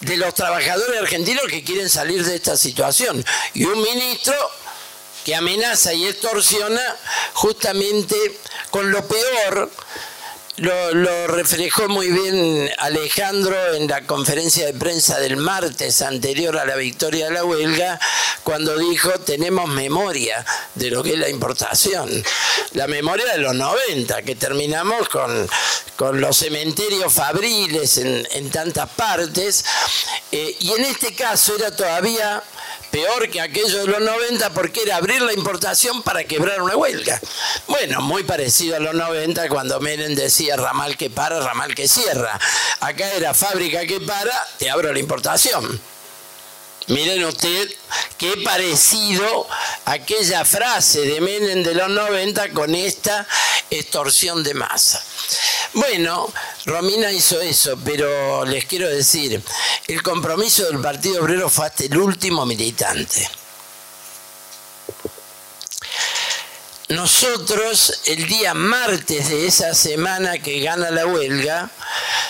[0.00, 3.24] de los trabajadores argentinos que quieren salir de esta situación.
[3.54, 4.34] Y un ministro
[5.26, 6.80] que amenaza y extorsiona
[7.32, 8.14] justamente
[8.70, 9.68] con lo peor.
[10.58, 16.76] Lo, reflejó muy bien Alejandro en la conferencia de prensa del martes anterior a la
[16.76, 17.98] victoria de la huelga,
[18.44, 22.08] cuando dijo tenemos memoria de lo que es la importación.
[22.72, 25.48] La memoria de los 90, que terminamos con,
[25.96, 29.64] con los cementerios fabriles en, tantas partes.
[30.30, 32.42] Eh, y en este caso era todavía
[32.96, 37.20] peor que aquello de los 90 porque era abrir la importación para quebrar una huelga.
[37.66, 42.40] Bueno, muy parecido a los 90 cuando Menem decía ramal que para, ramal que cierra.
[42.80, 45.78] Acá era fábrica que para, te abro la importación.
[46.88, 47.68] Miren usted
[48.16, 49.48] qué parecido
[49.86, 53.26] aquella frase de Menem de los 90 con esta
[53.70, 55.02] extorsión de masa.
[55.74, 56.32] Bueno,
[56.64, 59.42] Romina hizo eso, pero les quiero decir,
[59.88, 63.28] el compromiso del Partido Obrero fue hasta el último militante.
[66.88, 71.68] Nosotros, el día martes de esa semana que gana la huelga,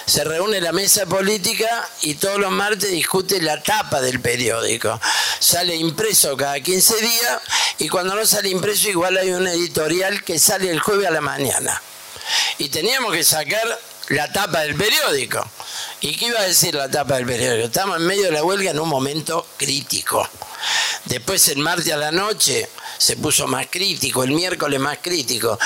[0.07, 4.99] se reúne la mesa política y todos los martes discute la tapa del periódico.
[5.41, 7.39] Sale impreso cada 15 días
[7.81, 11.21] y cuando no sale impreso igual hay un editorial que sale el jueves a la
[11.21, 11.83] mañana.
[12.57, 15.45] Y teníamos que sacar la tapa del periódico.
[16.01, 17.67] ¿Y qué iba a decir la tapa del periódico?
[17.67, 20.29] Estamos en medio de la huelga en un momento crítico.
[21.05, 25.59] Después el martes a la noche se puso más crítico, el miércoles más crítico.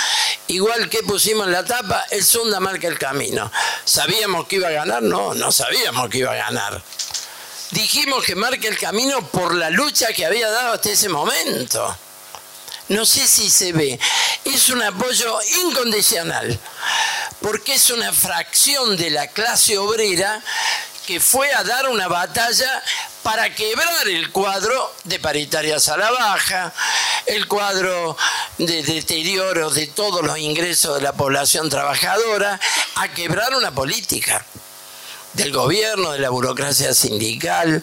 [0.49, 3.51] Igual que pusimos en la tapa, el Sunda marca el camino.
[3.85, 5.03] ¿Sabíamos que iba a ganar?
[5.03, 6.83] No, no sabíamos que iba a ganar.
[7.71, 11.97] Dijimos que marca el camino por la lucha que había dado hasta ese momento.
[12.91, 14.01] No sé si se ve.
[14.45, 16.59] Es un apoyo incondicional,
[17.41, 20.43] porque es una fracción de la clase obrera
[21.07, 22.83] que fue a dar una batalla
[23.23, 26.73] para quebrar el cuadro de paritarias a la baja,
[27.27, 28.17] el cuadro
[28.59, 32.59] de deterioro de todos los ingresos de la población trabajadora,
[32.97, 34.45] a quebrar una política
[35.33, 37.83] del gobierno, de la burocracia sindical,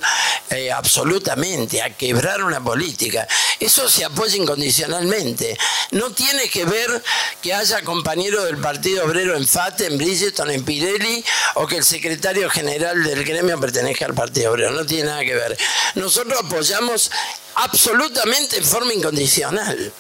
[0.50, 3.28] eh, absolutamente, a quebrar una política.
[3.60, 5.58] Eso se apoya incondicionalmente.
[5.92, 7.04] No tiene que ver
[7.42, 11.24] que haya compañeros del Partido Obrero en FATE, en Bridgestone, en Pirelli,
[11.56, 14.72] o que el secretario general del gremio pertenezca al Partido Obrero.
[14.72, 15.58] No tiene nada que ver.
[15.96, 17.12] Nosotros apoyamos
[17.56, 19.92] absolutamente en forma incondicional.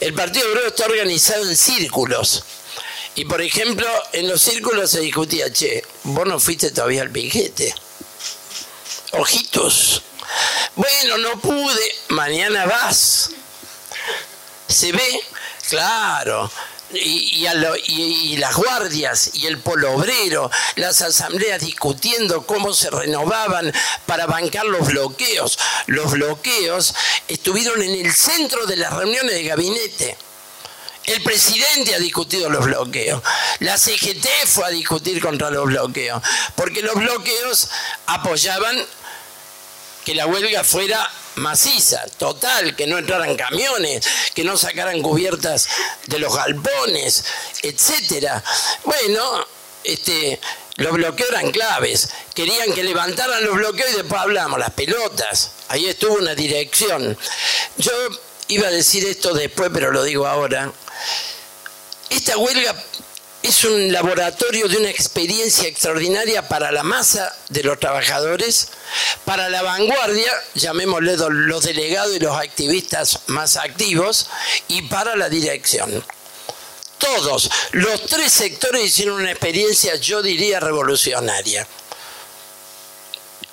[0.00, 2.44] El Partido Obrero está organizado en círculos
[3.14, 7.74] y por ejemplo, en los círculos se discutía, che, vos no fuiste todavía al piquete.
[9.12, 10.02] Ojitos.
[10.76, 13.30] Bueno, no pude, mañana vas.
[14.66, 15.20] ¿Se ve?
[15.68, 16.50] Claro.
[16.94, 17.46] Y,
[17.86, 23.72] y, las guardias y el polo obrero, las asambleas discutiendo cómo se renovaban
[24.04, 25.58] para bancar los bloqueos.
[25.86, 26.94] Los bloqueos
[27.28, 30.18] estuvieron en el centro de las reuniones de gabinete.
[31.06, 33.22] El presidente ha discutido los bloqueos.
[33.60, 36.22] La CGT fue a discutir contra los bloqueos.
[36.54, 37.68] Porque los bloqueos
[38.06, 38.76] apoyaban
[40.04, 45.68] que la huelga fuera maciza, total, que no entraran camiones, que no sacaran cubiertas
[46.06, 47.24] de los galpones,
[47.62, 48.42] etcétera.
[48.84, 49.46] Bueno,
[49.84, 50.40] este,
[50.76, 52.10] los bloqueos eran claves.
[52.34, 55.52] Querían que levantaran los bloqueos y después hablamos, las pelotas.
[55.68, 57.16] Ahí estuvo una dirección.
[57.78, 57.92] Yo
[58.48, 60.72] iba a decir esto después, pero lo digo ahora.
[62.10, 62.74] Esta huelga
[63.42, 68.68] es un laboratorio de una experiencia extraordinaria para la masa de los trabajadores,
[69.24, 74.28] para la vanguardia, llamémosle los delegados y los activistas más activos,
[74.68, 76.04] y para la dirección.
[76.98, 81.66] Todos, los tres sectores hicieron una experiencia, yo diría, revolucionaria.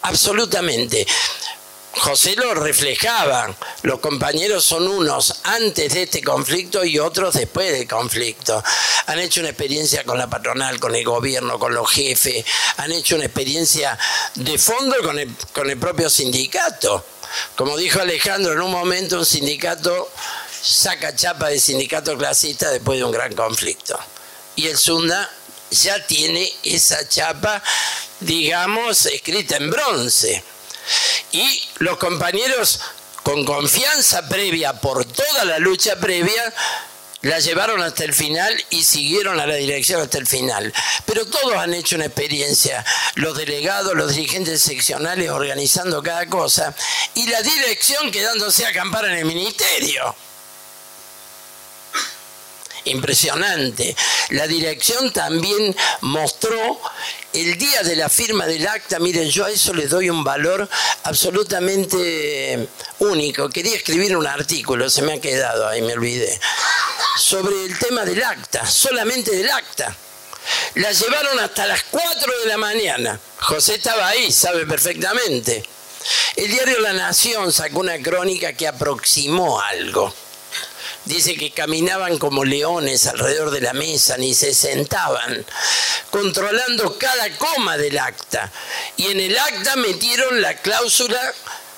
[0.03, 1.07] Absolutamente.
[1.97, 7.87] José lo reflejaba, los compañeros son unos antes de este conflicto y otros después del
[7.87, 8.63] conflicto.
[9.07, 12.45] Han hecho una experiencia con la patronal, con el gobierno, con los jefes,
[12.77, 13.97] han hecho una experiencia
[14.35, 17.05] de fondo con el, con el propio sindicato.
[17.55, 20.11] Como dijo Alejandro, en un momento un sindicato
[20.61, 23.99] saca chapa de sindicato clasista después de un gran conflicto.
[24.55, 25.29] Y el Sunda
[25.71, 27.63] ya tiene esa chapa,
[28.19, 30.43] digamos, escrita en bronce
[31.31, 32.79] y los compañeros
[33.23, 36.53] con confianza previa por toda la lucha previa,
[37.21, 40.73] la llevaron hasta el final y siguieron a la dirección hasta el final.
[41.05, 46.73] Pero todos han hecho una experiencia, los delegados, los dirigentes seccionales organizando cada cosa
[47.15, 50.15] y la dirección quedándose a acampar en el ministerio
[52.85, 53.95] impresionante.
[54.29, 56.79] La dirección también mostró
[57.33, 60.67] el día de la firma del acta, miren, yo a eso le doy un valor
[61.03, 62.67] absolutamente
[62.99, 63.49] único.
[63.49, 66.39] Quería escribir un artículo, se me ha quedado ahí, me olvidé,
[67.17, 69.95] sobre el tema del acta, solamente del acta.
[70.75, 73.19] La llevaron hasta las 4 de la mañana.
[73.39, 75.63] José estaba ahí, sabe perfectamente.
[76.35, 80.13] El diario La Nación sacó una crónica que aproximó algo
[81.09, 85.43] dice que caminaban como leones alrededor de la mesa, ni se sentaban,
[86.11, 88.51] controlando cada coma del acta.
[88.95, 91.19] Y en el acta metieron la cláusula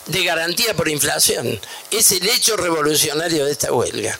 [0.07, 1.59] de garantía por inflación.
[1.89, 4.19] Es el hecho revolucionario de esta huelga.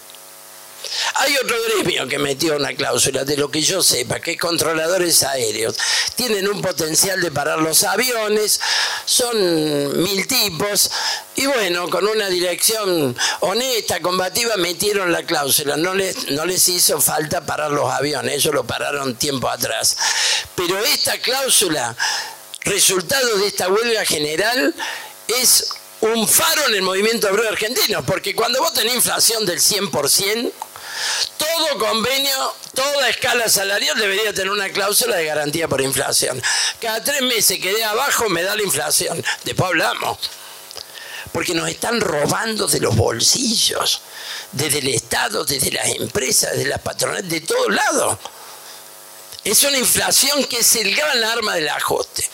[1.16, 5.24] Hay otro gremio que metió una cláusula, de lo que yo sepa, que es controladores
[5.24, 5.76] aéreos.
[6.16, 8.60] Tienen un potencial de parar los aviones,
[9.06, 10.90] son mil tipos,
[11.36, 15.78] y bueno, con una dirección honesta, combativa, metieron la cláusula.
[15.78, 19.98] No les, no les hizo falta parar los aviones, ellos lo pararon tiempo atrás.
[20.56, 21.96] Pero esta cláusula,
[22.62, 24.74] resultado de esta huelga general,
[25.28, 30.52] es un faro en el movimiento obrero argentino, porque cuando vos tenés inflación del 100%,
[31.38, 36.42] todo convenio, toda escala salarial debería tener una cláusula de garantía por inflación.
[36.80, 39.24] Cada tres meses quedé abajo me da la inflación.
[39.44, 40.18] Después hablamos.
[41.32, 44.02] Porque nos están robando de los bolsillos,
[44.52, 48.18] desde el Estado, desde las empresas, desde las patronales, de todos lados.
[49.44, 52.30] Es una inflación que es el gran arma del ajuste.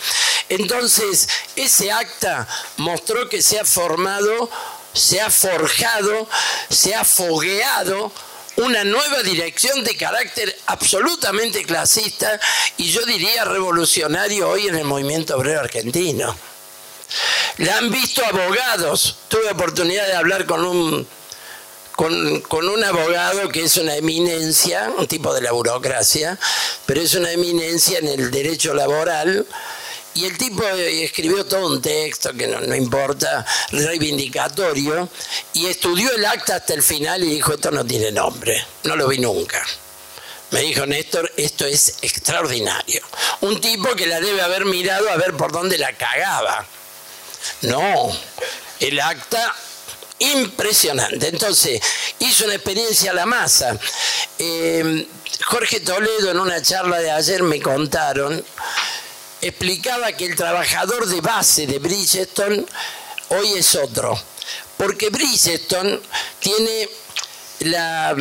[0.49, 2.47] Entonces, ese acta
[2.77, 4.49] mostró que se ha formado,
[4.93, 6.27] se ha forjado,
[6.69, 8.11] se ha fogueado
[8.57, 12.39] una nueva dirección de carácter absolutamente clasista
[12.77, 16.35] y yo diría revolucionario hoy en el movimiento obrero argentino.
[17.57, 19.17] La han visto abogados.
[19.27, 21.07] Tuve oportunidad de hablar con un,
[21.95, 26.37] con, con, un abogado que es una eminencia, un tipo de la burocracia,
[26.85, 29.45] pero es una eminencia en el derecho laboral
[30.17, 35.07] y el tipo escribió todo un texto que no, importa, reivindicatorio,
[35.53, 39.07] y estudió el acta hasta el final y dijo, esto no tiene nombre, no lo
[39.07, 39.63] vi nunca.
[40.49, 43.01] Me dijo Néstor, esto es extraordinario.
[43.41, 46.65] Un tipo que la debe haber mirado a ver por dónde la cagaba.
[47.61, 48.09] No,
[48.79, 49.53] el acta
[50.17, 51.27] impresionante.
[51.27, 51.79] Entonces,
[52.17, 53.77] hizo una experiencia a la masa.
[54.39, 55.07] Eh,
[55.45, 58.43] Jorge Toledo en una charla de ayer me contaron
[59.41, 62.65] explicaba que el trabajador de base de Bridgestone
[63.29, 64.19] hoy es otro,
[64.77, 65.99] porque Bridgestone
[66.39, 66.89] tiene
[67.59, 68.15] la,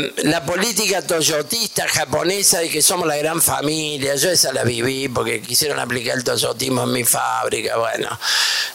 [0.46, 5.78] política toyotista japonesa de que somos la gran familia, yo esa la viví porque quisieron
[5.78, 8.18] aplicar el toyotismo en mi fábrica, bueno,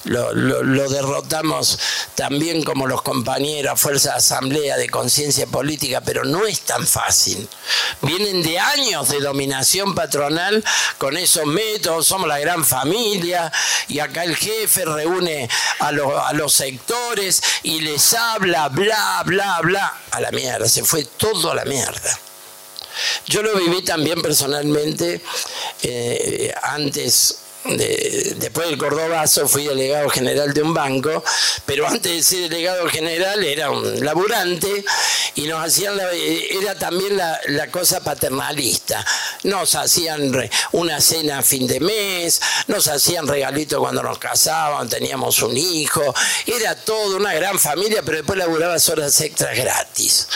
[0.03, 1.79] lo, derrotamos
[2.15, 7.47] también como los compañeros, fuerza de asamblea de conciencia política, pero no es tan fácil.
[8.01, 10.63] Vienen de años de dominación patronal
[10.97, 13.51] con esos métodos, somos la gran familia
[13.87, 15.49] y acá el jefe reúne
[15.79, 20.31] a, a los sectores y les habla, bla, bla, bla, a la
[20.67, 22.19] se fue todo a la mierda.
[23.25, 25.21] Yo lo viví también personalmente
[25.81, 31.23] eh, antes después del Cordobazo fui delegado general de un banco,
[31.65, 34.83] pero antes de ser delegado general era un laburante
[35.35, 35.99] y nos hacían
[36.49, 39.05] era también la, cosa paternalista.
[39.43, 40.31] Nos hacían
[40.73, 46.13] una cena a fin de mes, nos hacían regalitos cuando nos casaban, teníamos un hijo,
[46.45, 50.27] era todo una gran familia, pero después laburabas horas extras gratis.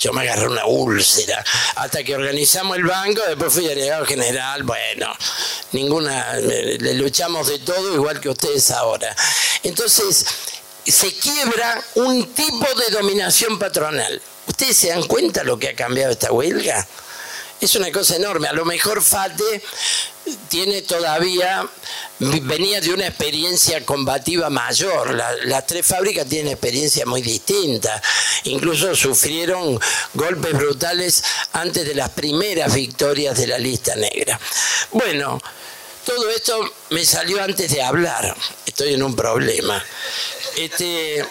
[0.00, 1.42] Yo me agarré una úlcera
[1.76, 5.08] hasta que organizamos el banco, después fui delegado general, bueno,
[5.72, 6.36] ninguna
[6.78, 9.14] le luchamos de todo igual que ustedes ahora.
[9.62, 10.24] Entonces,
[10.86, 14.20] se quiebra un tipo de dominación patronal.
[14.46, 16.86] ¿Ustedes se dan cuenta lo que ha cambiado esta huelga?
[17.60, 18.48] Es una cosa enorme.
[18.48, 19.62] A lo mejor FATE
[20.48, 21.66] tiene todavía,
[22.18, 25.14] venía de una experiencia combativa mayor.
[25.44, 28.02] las tres fábricas tienen experiencia muy distinta.
[28.44, 29.80] Incluso sufrieron
[30.12, 34.38] golpes brutales antes de las primeras victorias de la lista negra.
[34.92, 35.40] Bueno,
[36.04, 38.36] todo esto me salió antes de hablar.
[38.66, 39.82] Estoy en un problema.
[40.56, 41.24] Este,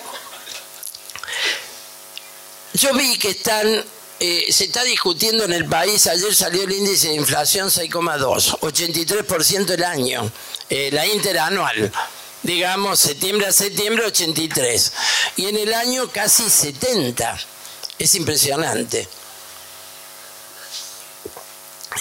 [2.74, 3.86] yo vi que están,
[4.20, 9.70] eh, se está discutiendo en el país, ayer salió el índice de inflación 6,2, 83%
[9.72, 10.32] el año,
[10.70, 11.92] eh, la interanual.
[12.42, 14.92] Digamos, septiembre a septiembre 83.
[15.38, 17.40] Y en el año casi 70.
[17.98, 19.08] Es impresionante.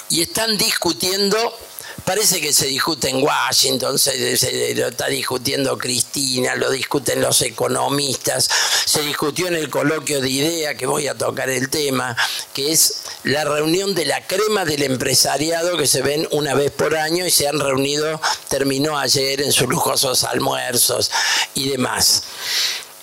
[0.09, 1.57] Y están discutiendo
[2.05, 8.49] Parece que se discute en Washington, se, lo está discutiendo Cristina, lo discuten los economistas,
[8.85, 12.17] se discutió en el coloquio de idea, que voy a tocar el tema,
[12.53, 16.97] que es la reunión de la crema del empresariado que se ven una vez por
[16.97, 21.09] año y se han reunido, terminó ayer en sus lujosos almuerzos
[21.55, 22.25] y demás.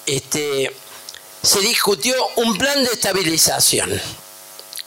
[0.05, 0.75] Este,
[1.41, 4.01] se discutió un plan de estabilización.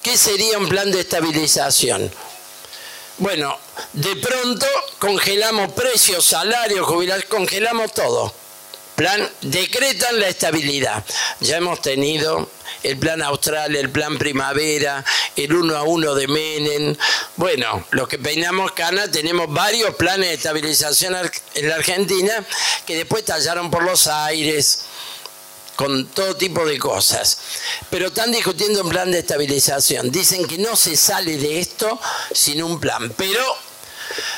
[0.02, 2.12] ¿Qué sería un plan de estabilización?
[3.22, 3.56] Bueno,
[3.92, 4.66] de pronto
[4.98, 8.34] congelamos precios, salarios, jubilación, congelamos todo.
[8.96, 11.04] Plan, decretan la estabilidad.
[11.38, 12.50] Ya hemos tenido
[12.82, 15.04] el plan austral, el plan primavera,
[15.36, 16.96] el uno a uno de Menem.
[17.36, 21.14] Bueno, los que peinamos cana tenemos varios planes de estabilización
[21.54, 22.44] en la Argentina
[22.84, 24.86] que después tallaron por los aires
[25.82, 27.38] con todo tipo de cosas.
[27.90, 30.12] Pero están discutiendo un plan de estabilización.
[30.12, 31.98] Dicen que no se sale de esto
[32.32, 33.12] sin un plan.
[33.16, 33.42] Pero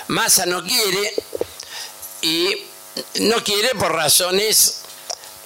[0.09, 1.14] Massa no quiere
[2.22, 2.64] y
[3.20, 4.80] no quiere por razones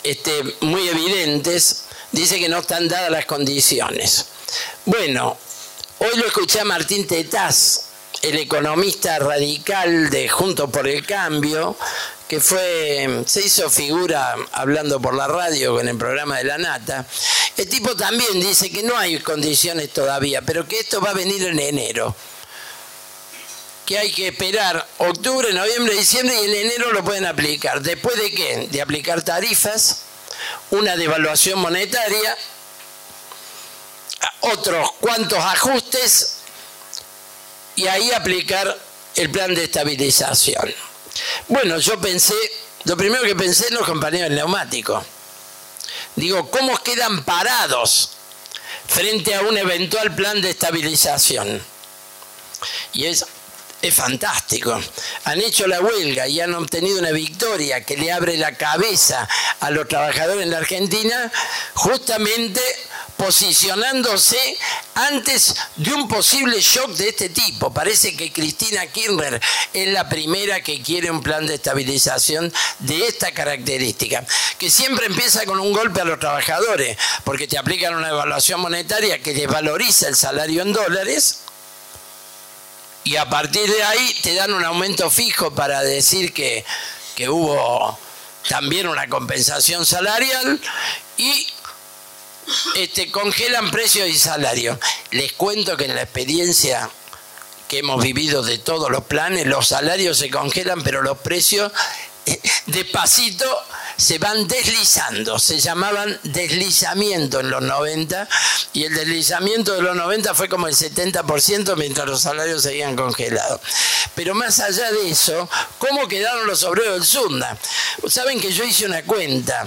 [0.05, 1.87] este, muy evidentes.
[2.13, 4.27] Dice que no están dadas las condiciones.
[4.85, 5.37] Bueno,
[5.99, 7.87] hoy lo escuché a Martín Tetaz,
[8.23, 11.77] el economista radical de Juntos por el Cambio,
[12.29, 17.07] que fue, se hizo figura hablando por la radio con el programa de la Nata.
[17.57, 21.43] El tipo también dice que no hay condiciones todavía, pero que esto va a venir
[21.47, 22.15] en enero.
[23.87, 27.81] Que hay que esperar octubre, noviembre, diciembre y en enero lo pueden aplicar.
[27.81, 28.69] ¿Después de qué?
[28.71, 30.03] De aplicar tarifas,
[30.71, 32.37] una devaluación monetaria,
[34.41, 36.35] otros cuantos ajustes
[37.77, 38.79] y ahí aplicar
[39.15, 40.75] el plan de estabilización.
[41.49, 42.35] Bueno, yo pensé,
[42.85, 45.05] lo primero que pensé en los compañeros neumáticos.
[46.17, 48.11] Digo, ¿cómo quedan parados
[48.87, 51.63] frente a un eventual plan de estabilización?
[52.93, 53.25] Y es,
[53.81, 54.81] es fantástico.
[55.25, 59.29] Han hecho la huelga y han obtenido una victoria que le abre la cabeza
[59.61, 61.31] a los trabajadores en la Argentina,
[61.75, 62.61] justamente
[63.19, 64.39] posicionándose
[64.95, 67.71] antes de un posible shock de este tipo.
[67.75, 69.41] Parece que Cristina Kirchner
[69.75, 74.25] es la primera que quiere un plan de estabilización de esta característica,
[74.57, 79.21] que siempre empieza con un golpe a los trabajadores, porque te aplican una evaluación monetaria
[79.21, 81.41] que desvaloriza el salario en dólares
[83.05, 86.65] y a partir de ahí te dan un aumento fijo para decir que,
[87.17, 87.99] que hubo
[88.49, 90.61] también una compensación salarial
[91.17, 91.47] y
[92.77, 94.79] este, congelan precios y salarios.
[95.11, 96.91] Les cuento que en la experiencia
[97.69, 101.71] que hemos vivido de todos los planes, los salarios se congelan, pero los precios
[102.25, 103.47] eh, despacito
[103.97, 105.39] se van deslizando.
[105.39, 108.29] Se llamaban deslizamiento en los 90
[108.73, 113.61] y el deslizamiento de los 90 fue como el 70% mientras los salarios seguían congelados.
[114.15, 117.57] Pero más allá de eso, ¿cómo quedaron los obreros del Sunda?
[118.09, 119.67] Saben que yo hice una cuenta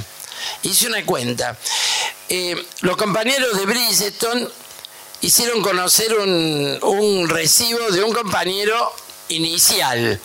[0.64, 1.58] hice una cuenta.
[2.30, 4.48] Eh, los compañeros de Bridgestone
[5.22, 8.94] hicieron conocer un, recibo de un compañero
[9.30, 10.20] inicial.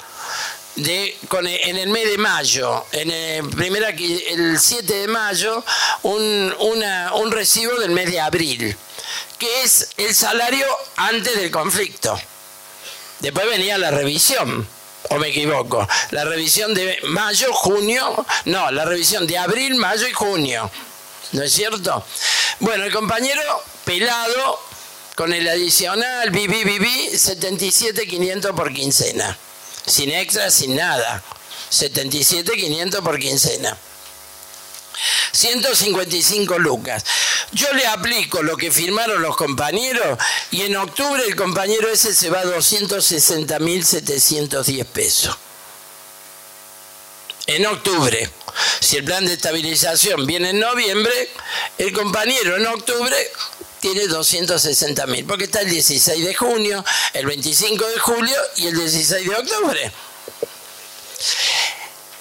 [0.76, 5.64] De, en el mes de mayo, en el, primera, el 7 de mayo,
[6.02, 8.76] un, un recibo del mes de abril,
[9.38, 12.20] que es el salario antes del conflicto.
[13.20, 14.68] Después venía la revisión
[15.10, 20.12] o me equivoco, la revisión de mayo, junio, no, la revisión de abril, mayo y
[20.12, 20.70] junio,
[21.32, 22.04] ¿no es cierto?
[22.60, 23.42] Bueno, el compañero
[23.84, 24.60] pelado
[25.14, 29.36] con el adicional, viví, viví, 77.500 por quincena,
[29.86, 31.22] sin extra, sin nada,
[31.70, 33.76] 77.500 por quincena.
[35.32, 37.04] 155 lucas.
[37.52, 40.18] Yo le aplico lo que firmaron los compañeros
[40.50, 45.36] y en octubre el compañero ese se va a 260.710 pesos.
[47.46, 48.30] En octubre.
[48.80, 51.30] Si el plan de estabilización viene en noviembre,
[51.78, 53.14] el compañero en octubre
[53.80, 58.76] tiene 260 mil, porque está el 16 de junio, el 25 de julio y el
[58.76, 59.92] 16 de octubre.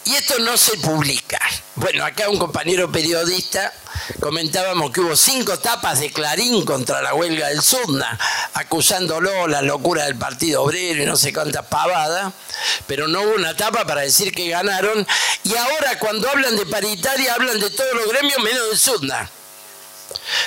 [0.05, 1.39] Y esto no se publica.
[1.75, 3.73] Bueno, acá un compañero periodista
[4.19, 8.17] comentábamos que hubo cinco tapas de Clarín contra la huelga del Sudna,
[8.53, 12.33] acusándolo la locura del Partido Obrero y no sé cuántas pavadas,
[12.85, 15.07] pero no hubo una tapa para decir que ganaron.
[15.43, 19.29] Y ahora cuando hablan de paritaria hablan de todos los gremios menos del Sudna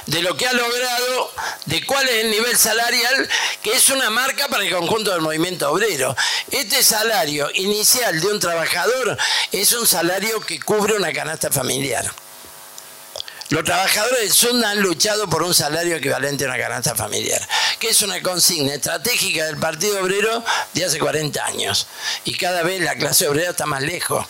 [0.06, 1.32] de lo que ha logrado,
[1.66, 3.28] de cuál es el nivel salarial,
[3.62, 6.16] que es una marca para el conjunto del movimiento obrero.
[6.50, 9.16] Este salario inicial de un trabajador
[9.52, 12.10] es un salario que cubre una canasta familiar.
[13.50, 17.40] Los trabajadores del Sunda han luchado por un salario equivalente a una canasta familiar,
[17.78, 20.44] que es una consigna estratégica del Partido Obrero
[20.74, 21.86] de hace 40 años.
[22.26, 24.26] Y cada vez la clase obrera está más lejos.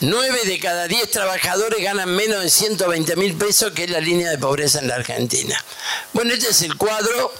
[0.00, 4.30] 9 de cada 10 trabajadores ganan menos de 120 mil pesos, que es la línea
[4.30, 5.62] de pobreza en la Argentina.
[6.12, 7.32] Bueno, este es el cuadro,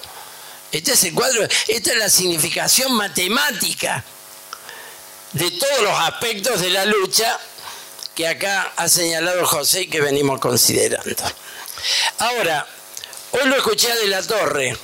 [0.71, 4.03] este es el cuadro, esta es la significación matemática
[5.33, 7.39] de todos los aspectos de la lucha
[8.15, 11.15] que acá ha señalado José y que venimos considerando.
[12.17, 12.65] Ahora,
[13.31, 14.75] hoy lo escuché De la Torre,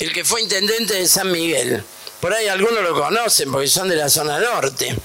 [0.00, 1.84] el que fue intendente de San Miguel.
[2.22, 4.96] Por ahí algunos lo conocen porque son de la zona norte.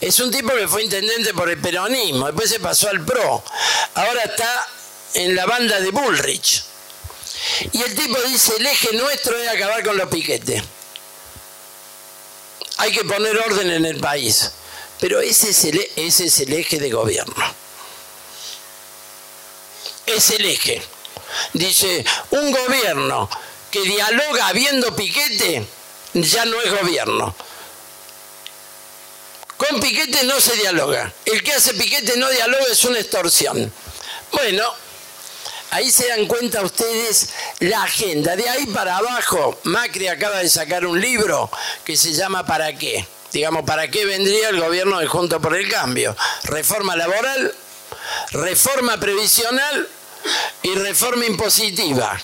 [0.00, 3.44] Es un tipo que fue intendente por el peronismo, después se pasó al PRO.
[3.92, 4.66] Ahora está
[5.12, 6.64] en la banda de Bullrich.
[7.70, 10.62] Y el tipo dice, el eje nuestro es acabar con los piquetes.
[12.78, 14.50] Hay que poner orden en el país.
[15.00, 17.54] Pero ese es el, el eje de gobierno.
[20.06, 20.82] es el eje.
[21.52, 23.28] Dice, un gobierno
[23.70, 25.66] que dialoga habiendo piquete
[26.14, 27.34] ya no es gobierno.
[29.56, 31.12] Con piquete no se dialoga.
[31.24, 33.72] El que hace piquete no dialoga es una extorsión.
[34.32, 34.64] Bueno,
[35.70, 38.36] ahí se dan cuenta ustedes la agenda.
[38.36, 41.50] De ahí para abajo, Macri acaba de sacar un libro
[41.84, 43.06] que se llama ¿Para qué?
[43.32, 46.16] Digamos, ¿para qué vendría el gobierno de Junto por el Cambio?
[46.44, 47.54] Reforma laboral,
[48.30, 49.88] reforma previsional
[50.62, 52.20] y reforma impositiva.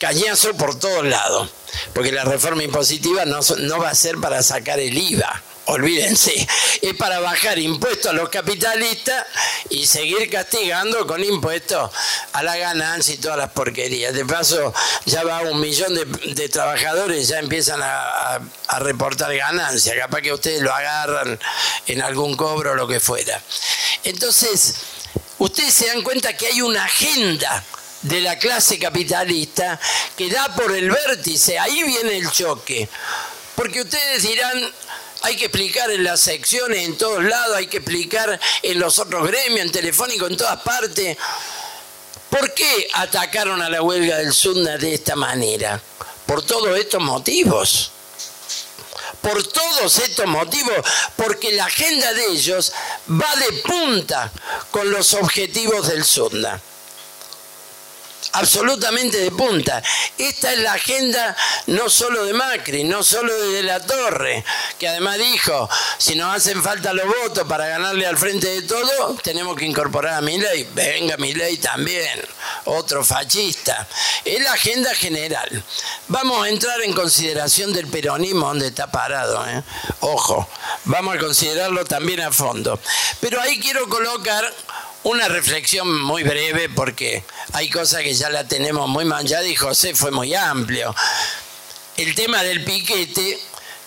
[0.00, 1.50] Cañazo por todos lados,
[1.94, 6.48] porque la reforma impositiva no, no va a ser para sacar el IVA olvídense,
[6.82, 9.26] es para bajar impuestos a los capitalistas
[9.68, 11.90] y seguir castigando con impuestos
[12.32, 14.12] a la ganancia y todas las porquerías.
[14.14, 14.72] De paso,
[15.06, 20.62] ya va un millón de, trabajadores, ya empiezan a, a, reportar ganancias, capaz que ustedes
[20.62, 21.38] lo agarran
[21.86, 23.40] en algún cobro o lo que fuera.
[24.04, 24.74] Entonces,
[25.38, 27.64] ustedes se dan cuenta que hay una agenda
[28.02, 29.78] de la clase capitalista
[30.16, 32.88] que da por el vértice, ahí viene el choque.
[33.54, 34.72] Porque ustedes dirán,
[35.22, 39.26] hay que explicar en las secciones, en todos lados, hay que explicar en los otros
[39.26, 41.16] gremios, en telefónico, en todas partes.
[42.30, 45.80] ¿Por qué atacaron a la huelga del SUNDA de esta manera?
[46.26, 47.90] Por todos estos motivos.
[49.20, 50.76] Por todos estos motivos,
[51.16, 52.72] porque la agenda de ellos
[53.10, 54.32] va de punta
[54.70, 56.62] con los objetivos del SUNDA
[58.32, 59.82] absolutamente de punta.
[60.18, 64.44] Esta es la agenda no solo de Macri, no solo de La Torre,
[64.78, 65.68] que además dijo,
[65.98, 70.14] si nos hacen falta los votos para ganarle al frente de todo, tenemos que incorporar
[70.14, 70.68] a ley.
[70.74, 72.20] Venga ley también,
[72.64, 73.86] otro fascista.
[74.24, 75.62] Es la agenda general.
[76.08, 79.46] Vamos a entrar en consideración del peronismo donde está parado.
[79.48, 79.62] ¿eh?
[80.00, 80.48] Ojo,
[80.84, 82.78] vamos a considerarlo también a fondo.
[83.20, 84.52] Pero ahí quiero colocar
[85.02, 89.94] una reflexión muy breve porque hay cosas que ya la tenemos muy manchada y José
[89.94, 90.94] fue muy amplio.
[91.96, 93.38] El tema del piquete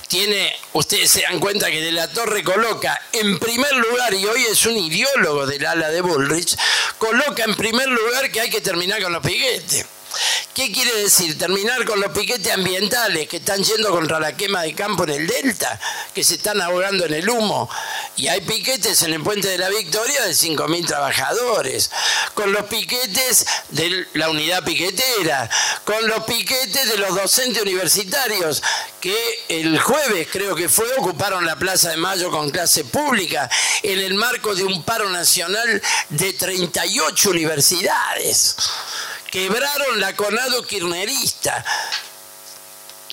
[0.07, 4.43] tiene, ustedes se dan cuenta que De la Torre coloca en primer lugar, y hoy
[4.43, 6.55] es un ideólogo del ala de Bullrich,
[6.97, 9.86] coloca en primer lugar que hay que terminar con los piquetes.
[10.53, 11.38] ¿Qué quiere decir?
[11.38, 15.28] Terminar con los piquetes ambientales que están yendo contra la quema de campo en el
[15.28, 15.80] delta,
[16.14, 17.70] que se están ahogando en el humo.
[18.18, 21.89] Y hay piquetes en el puente de la Victoria de 5.000 trabajadores.
[22.36, 25.49] Con los piquetes de la unidad piquetera.
[25.86, 28.61] Con los piquetes de los docentes universitarios
[29.01, 29.18] que
[29.49, 33.49] el jueves, creo que fue, ocuparon la Plaza de Mayo con clase pública
[33.82, 38.55] en el marco de un paro nacional de 38 universidades
[39.34, 41.65] quebraron la Conado Kirnerista.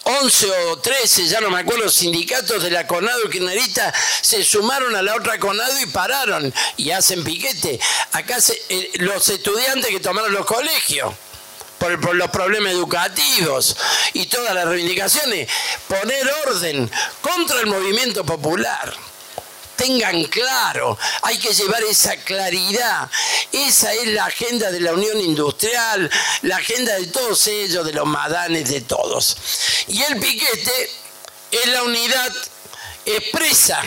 [0.04, 3.90] 11 o 13, ya no me acuerdo, sindicatos de la Conado Kirnerista
[4.20, 7.80] se sumaron a la otra Conado y pararon y hacen piquete.
[8.12, 8.36] Acá
[8.68, 11.14] eh, los estudiantes que tomaron los colegios.
[11.78, 13.74] Por, los problemas educativos
[14.12, 15.48] y todas las reivindicaciones,
[15.88, 16.90] poner orden
[17.22, 18.94] contra el movimiento popular
[19.80, 23.10] tengan claro, hay que llevar esa claridad.
[23.50, 26.10] Esa es la agenda de la Unión Industrial,
[26.42, 29.36] la agenda de todos ellos, de los madanes, de todos.
[29.88, 30.90] Y el piquete
[31.50, 32.32] es la unidad
[33.06, 33.82] expresa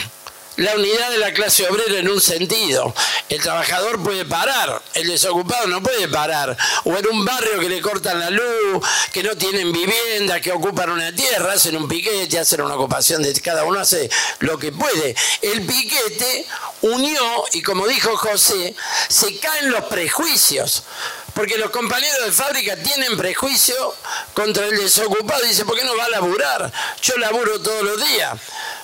[0.57, 2.93] la unidad de la clase obrera en un sentido.
[3.29, 6.55] El trabajador puede parar, el desocupado no puede parar.
[6.83, 10.91] O en un barrio que le cortan la luz, que no tienen vivienda, que ocupan
[10.91, 15.15] una tierra, hacen un piquete, hacen una ocupación de cada uno hace lo que puede.
[15.41, 16.45] El piquete
[16.81, 18.75] unió, y como dijo José,
[19.09, 20.83] se caen los prejuicios.
[21.33, 23.95] Porque los compañeros de fábrica tienen prejuicio
[24.33, 25.41] contra el desocupado.
[25.43, 26.71] Dice, ¿por qué no va a laburar?
[27.01, 28.37] Yo laburo todos los días.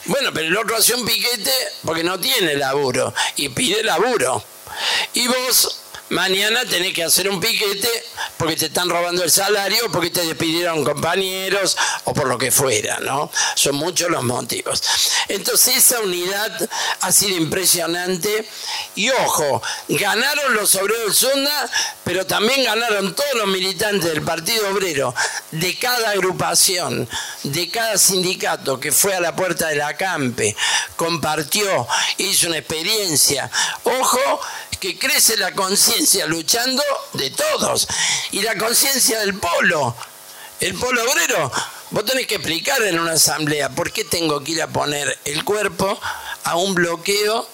[0.06, 4.44] Bueno, pero el otro hace un piquete porque no tiene laburo y pide laburo.
[5.14, 5.80] Y vos
[6.10, 7.90] mañana tenés que hacer un piquete
[8.38, 13.00] porque te están robando el salario, porque te despidieron compañeros o por lo que fuera,
[13.00, 13.32] ¿no?
[13.56, 14.82] Son muchos los motivos.
[15.28, 16.70] Entonces esa unidad
[17.02, 18.48] ha sido impresionante
[18.96, 21.70] y ojo, ganaron los obreros del Zunda,
[22.04, 25.14] pero también ganaron todos los militantes del Partido Obrero,
[25.52, 27.08] de cada agrupación,
[27.44, 30.56] de cada sindicato que fue a la puerta de la Campe,
[30.96, 31.88] compartió,
[32.18, 33.50] hizo una experiencia.
[33.84, 34.42] Ojo,
[34.80, 37.88] que crece la conciencia luchando de todos
[38.32, 39.96] y la conciencia del polo.
[40.60, 41.52] El polo obrero,
[41.92, 45.44] vos tenés que explicar en una asamblea por qué tengo que ir a poner el
[45.44, 46.00] cuerpo
[46.44, 47.48] a un bloqueo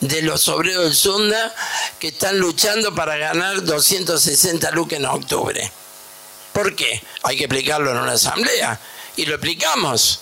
[0.00, 1.54] de los obreros del Sunda
[1.98, 5.72] que están luchando para ganar 260 lucas en octubre.
[6.52, 7.02] ¿Por qué?
[7.22, 8.78] Hay que explicarlo en una asamblea.
[9.16, 10.20] Y lo explicamos.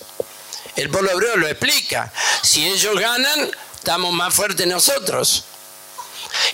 [0.75, 2.11] El polo obrero lo explica.
[2.41, 5.45] Si ellos ganan, estamos más fuertes nosotros.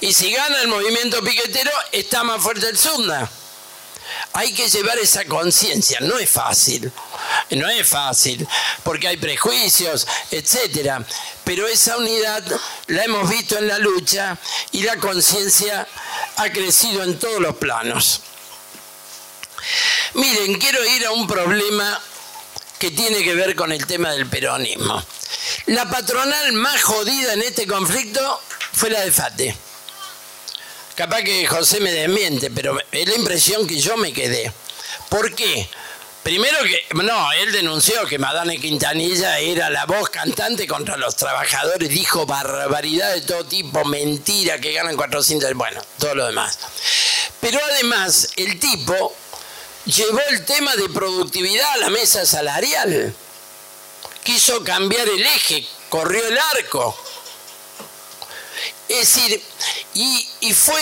[0.01, 3.29] Y si gana el movimiento piquetero, está más fuerte el Sunda.
[4.33, 6.91] Hay que llevar esa conciencia, no es fácil,
[7.51, 8.47] no es fácil,
[8.83, 11.05] porque hay prejuicios, etcétera.
[11.43, 12.43] Pero esa unidad
[12.87, 14.37] la hemos visto en la lucha
[14.71, 15.87] y la conciencia
[16.37, 18.21] ha crecido en todos los planos.
[20.13, 22.01] Miren, quiero ir a un problema
[22.79, 25.03] que tiene que ver con el tema del peronismo.
[25.67, 28.41] La patronal más jodida en este conflicto
[28.73, 29.68] fue la de FATE.
[30.99, 34.51] Capaz que José me desmiente, pero es la impresión que yo me quedé.
[35.07, 35.65] ¿Por qué?
[36.23, 41.87] Primero que, no, él denunció que Madame Quintanilla era la voz cantante contra los trabajadores,
[41.87, 46.59] dijo barbaridad de todo tipo, mentira, que ganan 400, bueno, todo lo demás.
[47.39, 49.15] Pero además, el tipo
[49.85, 53.15] llevó el tema de productividad a la mesa salarial.
[54.25, 56.93] Quiso cambiar el eje, corrió el arco.
[58.87, 59.41] Es decir,
[59.93, 60.81] y, fue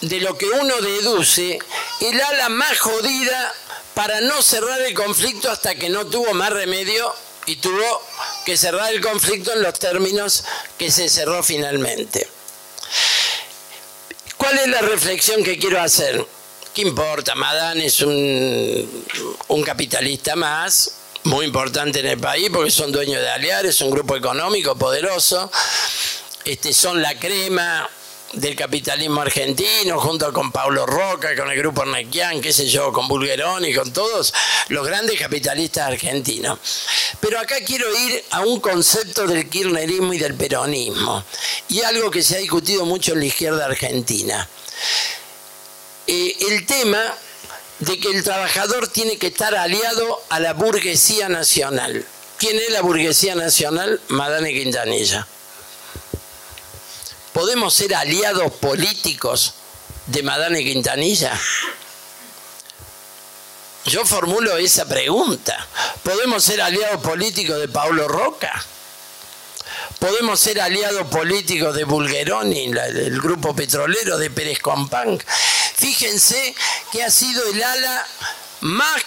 [0.00, 1.58] de lo que uno deduce
[2.00, 3.54] el ala más jodida
[3.94, 7.14] para no cerrar el conflicto hasta que no tuvo más remedio
[7.46, 8.02] y tuvo
[8.44, 10.44] que cerrar el conflicto en los términos
[10.78, 12.28] que se cerró finalmente.
[14.36, 16.26] ¿Cuál es la reflexión que quiero hacer?
[16.74, 17.34] ¿Qué importa?
[17.36, 19.04] Madán es un,
[19.48, 20.94] un capitalista más,
[21.24, 25.50] muy importante en el país porque son dueños de Aliares, un grupo económico poderoso
[26.44, 27.88] este, son la crema
[28.32, 33.06] del capitalismo argentino, junto con Pablo Roca, con el grupo Nequian, qué sé yo, con
[33.06, 34.32] Bulgerón y con todos
[34.68, 36.58] los grandes capitalistas argentinos.
[37.20, 41.24] Pero acá quiero ir a un concepto del kirchnerismo y del peronismo,
[41.68, 44.48] y algo que se ha discutido mucho en la izquierda argentina.
[46.06, 47.14] Eh, el tema
[47.80, 52.04] de que el trabajador tiene que estar aliado a la burguesía nacional.
[52.38, 54.00] ¿Quién es la burguesía nacional?
[54.08, 55.26] Madame Quintanilla.
[57.32, 59.54] ¿Podemos ser aliados políticos
[60.06, 61.32] de Madame Quintanilla?
[63.86, 65.66] Yo formulo esa pregunta.
[66.02, 68.52] ¿Podemos ser aliados políticos de Paulo Roca?
[69.98, 75.22] ¿Podemos ser aliados políticos de Bulgeroni, el grupo petrolero de Pérez Companc?
[75.76, 76.54] Fíjense
[76.92, 78.06] que ha sido el ala
[78.60, 79.02] más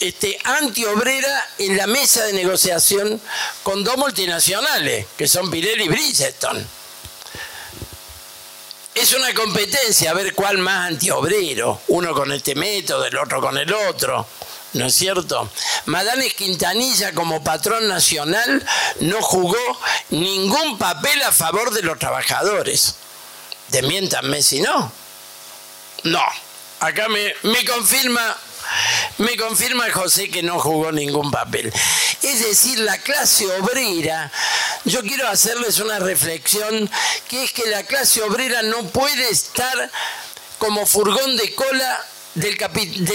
[0.00, 3.18] este, antiobrera en la mesa de negociación
[3.62, 6.83] con dos multinacionales, que son Pirelli y Bridgestone
[8.94, 13.56] es una competencia a ver cuál más antiobrero, uno con este método, el otro con
[13.58, 14.26] el otro.
[14.74, 15.48] ¿No es cierto?
[15.86, 18.66] Madame Quintanilla como patrón nacional
[19.00, 19.56] no jugó
[20.10, 22.96] ningún papel a favor de los trabajadores.
[23.68, 24.92] Desmiéntanme si no.
[26.02, 26.22] No.
[26.80, 28.36] Acá me, me confirma
[29.18, 31.72] me confirma José que no jugó ningún papel.
[32.22, 34.30] Es decir, la clase obrera,
[34.84, 36.90] yo quiero hacerles una reflexión,
[37.28, 39.90] que es que la clase obrera no puede estar
[40.58, 42.04] como furgón de cola
[42.34, 42.56] del,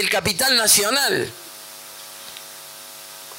[0.08, 1.32] capital nacional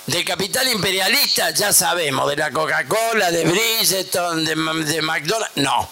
[0.07, 5.89] del capital imperialista, ya sabemos, de la Coca-Cola, de Bridgestone, de, de McDonald's, no.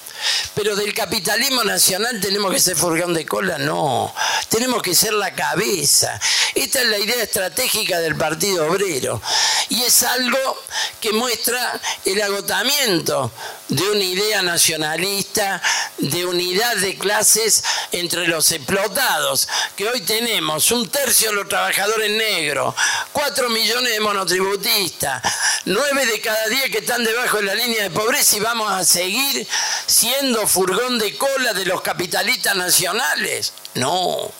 [0.56, 4.14] Pero del capitalismo nacional tenemos que ser furgón de cola, no.
[4.50, 6.20] Tenemos que ser la cabeza.
[6.56, 9.22] Esta es la idea estratégica del Partido Obrero.
[9.70, 10.58] Y es algo
[11.00, 13.32] que muestra el agotamiento
[13.70, 15.62] de una idea nacionalista,
[16.00, 22.10] de unidad de clases entre los explotados, que hoy tenemos un tercio de los trabajadores
[22.12, 22.74] negros,
[23.12, 25.22] cuatro millones de monotributistas,
[25.66, 28.84] nueve de cada diez que están debajo de la línea de pobreza y vamos a
[28.84, 29.48] seguir
[29.86, 33.54] siendo furgón de cola de los capitalistas nacionales.
[33.76, 34.32] No.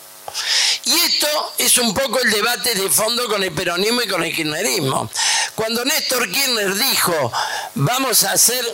[0.84, 4.34] Y esto es un poco el debate de fondo con el peronismo y con el
[4.34, 5.10] kirchnerismo.
[5.54, 7.32] Cuando Néstor Kirchner dijo,
[7.74, 8.64] vamos a hacer,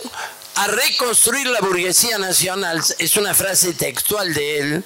[0.57, 4.83] a reconstruir la burguesía nacional, es una frase textual de él,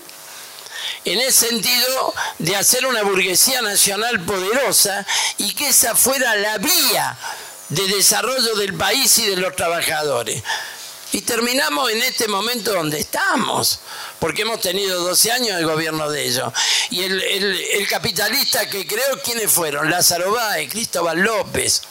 [1.05, 5.05] en el sentido de hacer una burguesía nacional poderosa
[5.37, 7.17] y que esa fuera la vía
[7.69, 10.43] de desarrollo del país y de los trabajadores.
[11.13, 13.79] Y terminamos en este momento donde estamos,
[14.19, 16.51] porque hemos tenido 12 años de gobierno de ellos.
[16.89, 19.89] Y el, capitalista que creó, ¿quiénes fueron?
[19.89, 21.81] Lázaro Báez, Cristóbal López.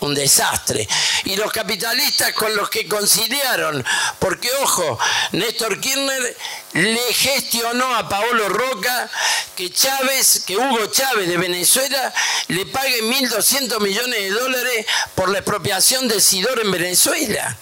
[0.00, 0.86] Un desastre.
[1.24, 3.84] Y los capitalistas con los que conciliaron,
[4.18, 4.98] porque ojo,
[5.32, 6.36] Néstor Kirchner
[6.74, 9.10] le gestionó a Paolo Roca
[9.56, 12.12] que Chávez, que Hugo Chávez de Venezuela
[12.48, 17.56] le pague 1.200 millones de dólares por la expropiación de Sidor en Venezuela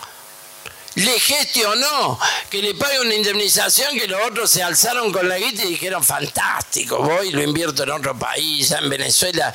[0.96, 2.18] le gestionó
[2.50, 6.02] que le pague una indemnización que los otros se alzaron con la guita y dijeron,
[6.02, 9.52] fantástico, voy lo invierto en otro país, ya en Venezuela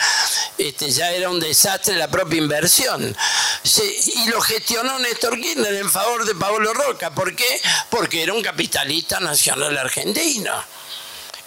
[0.58, 3.16] este, ya era un desastre la propia inversión.
[3.64, 7.10] y lo gestionó Néstor Kirchner en favor de Pablo Roca.
[7.10, 7.62] ¿Por qué?
[7.89, 10.54] Porque era un capitalista nacional argentino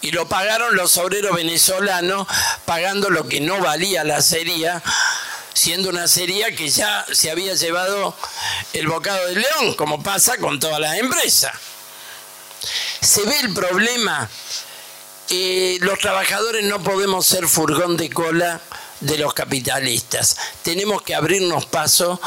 [0.00, 2.26] y lo pagaron los obreros venezolanos
[2.66, 4.70] pagando lo que no valía la serie
[5.54, 8.14] siendo una serie que ya se había llevado
[8.72, 11.52] el bocado del león, como pasa con todas las empresas.
[13.00, 14.28] Se ve el problema.
[15.30, 18.60] Eh, los trabajadores no podemos ser furgón de cola
[19.00, 20.36] de los capitalistas.
[20.62, 22.20] Tenemos que abrirnos paso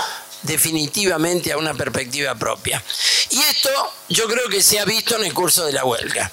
[0.43, 2.83] definitivamente a una perspectiva propia.
[3.29, 3.69] Y esto
[4.09, 6.31] yo creo que se ha visto en el curso de la huelga.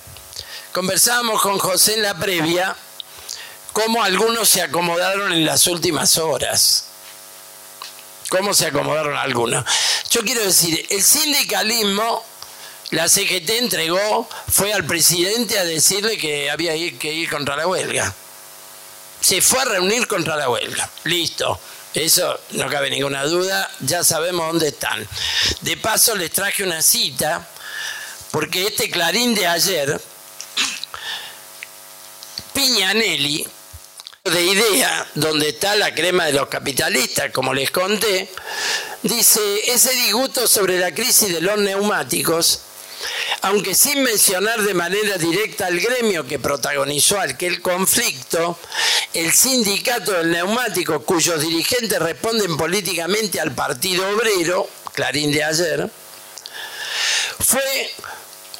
[0.73, 2.77] Conversábamos con José en la previa
[3.75, 6.87] cómo algunos se acomodaron en las últimas horas.
[8.31, 9.65] ¿Cómo se acomodaron algunos?
[10.11, 12.25] Yo quiero decir, el sindicalismo,
[12.91, 18.15] la CGT entregó, fue al presidente a decirle que había que ir contra la huelga.
[19.21, 20.89] Se fue a reunir contra la huelga.
[21.05, 21.61] Listo.
[21.93, 25.07] Eso no cabe ninguna duda, ya sabemos dónde están.
[25.61, 27.47] De paso les traje una cita,
[28.31, 30.01] porque este clarín de ayer,
[32.53, 33.47] Piñanelli,
[34.25, 38.27] de idea donde está la crema de los capitalistas, como les conté,
[39.03, 42.61] dice, ese disgusto sobre la crisis de los neumáticos,
[43.43, 48.59] aunque sin mencionar de manera directa al gremio que protagonizó aquel conflicto,
[49.13, 55.91] el sindicato del neumático, cuyos dirigentes responden políticamente al Partido Obrero, Clarín de ayer,
[57.41, 57.93] fue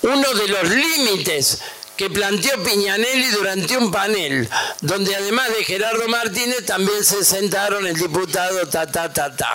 [0.03, 1.63] uno de los límites
[1.97, 4.49] que planteó Piñanelli durante un panel,
[4.81, 9.55] donde además de Gerardo Martínez también se sentaron el diputado ta ta ta ta,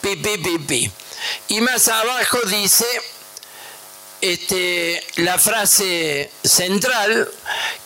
[0.00, 0.90] pi pi.
[1.48, 2.86] Y más abajo dice
[4.20, 7.28] este, la frase central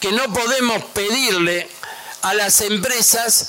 [0.00, 1.68] que no podemos pedirle
[2.22, 3.48] a las empresas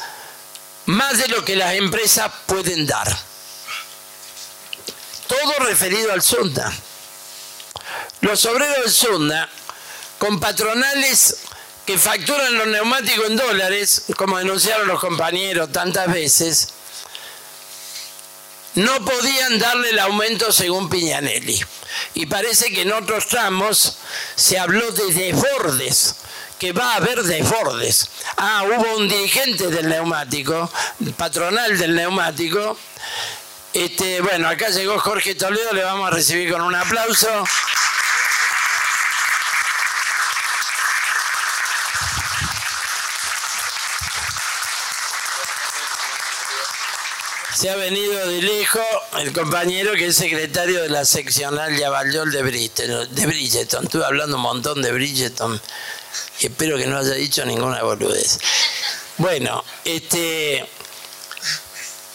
[0.86, 3.08] más de lo que las empresas pueden dar.
[5.28, 6.72] Todo referido al Sunda.
[8.22, 9.50] Los obreros del Sunda
[10.24, 11.36] con patronales
[11.86, 16.70] que facturan los neumáticos en dólares, como denunciaron los compañeros tantas veces,
[18.76, 21.62] no podían darle el aumento según Piñanelli.
[22.14, 23.98] Y parece que en otros tramos
[24.36, 26.16] se habló de desbordes,
[26.58, 28.10] que va a haber desbordes.
[28.38, 30.72] Ah, hubo un dirigente del neumático,
[31.18, 32.78] patronal del neumático.
[33.74, 37.44] Este, bueno, acá llegó Jorge Toledo, le vamos a recibir con un aplauso.
[47.64, 48.84] Se ha venido de lejos
[49.22, 53.16] el compañero que es secretario de la seccional Yavallol de Bridgeton.
[53.16, 53.86] De Bridgeton.
[53.86, 55.62] Estuve hablando un montón de Bridgeton.
[56.42, 58.38] Espero que no haya dicho ninguna boludez.
[59.18, 60.68] Bueno, este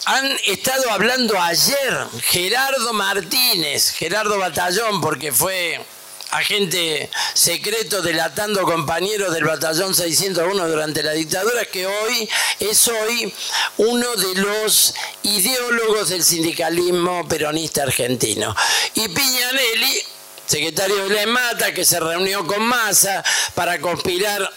[0.04, 5.82] han estado hablando ayer Gerardo Martínez, Gerardo Batallón, porque fue
[6.30, 12.28] agente secreto delatando compañeros del batallón 601 durante la dictadura, que hoy
[12.60, 13.32] es hoy
[13.78, 18.54] uno de los ideólogos del sindicalismo peronista argentino.
[18.94, 20.02] Y Piñanelli,
[20.46, 23.24] secretario de la EMATA, que se reunió con Massa
[23.54, 24.50] para conspirar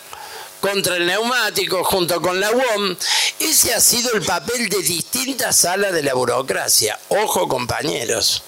[0.60, 2.96] contra el neumático junto con la UOM,
[3.40, 7.00] ese ha sido el papel de distintas salas de la burocracia.
[7.10, 8.44] Ojo compañeros.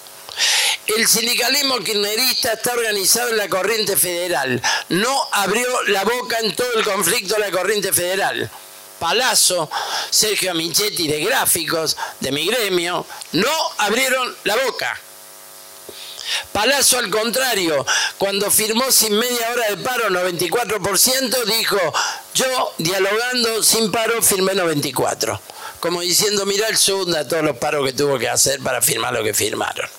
[0.86, 4.62] El sindicalismo kirchnerista está organizado en la corriente federal.
[4.90, 8.50] No abrió la boca en todo el conflicto de la corriente federal.
[9.00, 9.70] Palazzo,
[10.10, 15.00] Sergio Amichetti de Gráficos, de mi gremio, no abrieron la boca.
[16.52, 17.86] Palazzo, al contrario,
[18.18, 21.80] cuando firmó sin media hora de paro 94%, dijo,
[22.34, 25.40] yo dialogando sin paro firmé 94%.
[25.80, 29.24] Como diciendo, mira el Sunda, todos los paros que tuvo que hacer para firmar lo
[29.24, 29.90] que firmaron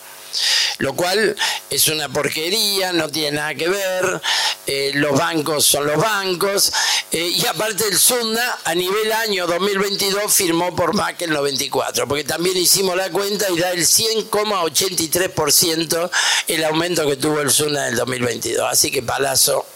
[0.79, 1.37] lo cual
[1.71, 4.21] es una porquería, no tiene nada que ver,
[4.67, 6.73] eh, los bancos son los bancos,
[7.13, 12.25] eh, y aparte el Sunda a nivel año 2022 firmó por MAC el 94, porque
[12.25, 16.11] también hicimos la cuenta y da el 100,83%
[16.49, 19.67] el aumento que tuvo el Sunda en el 2022, así que Palazzo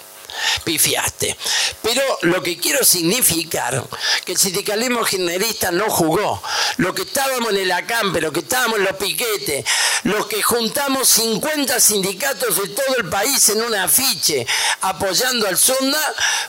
[0.64, 1.36] pifiaste.
[1.82, 3.84] Pero lo que quiero significar
[4.24, 6.42] que el sindicalismo generalista no jugó.
[6.76, 9.64] Lo que estábamos en el acampe, lo que estábamos en los piquetes,
[10.04, 14.46] los que juntamos 50 sindicatos de todo el país en un afiche
[14.82, 16.00] apoyando al Sunda,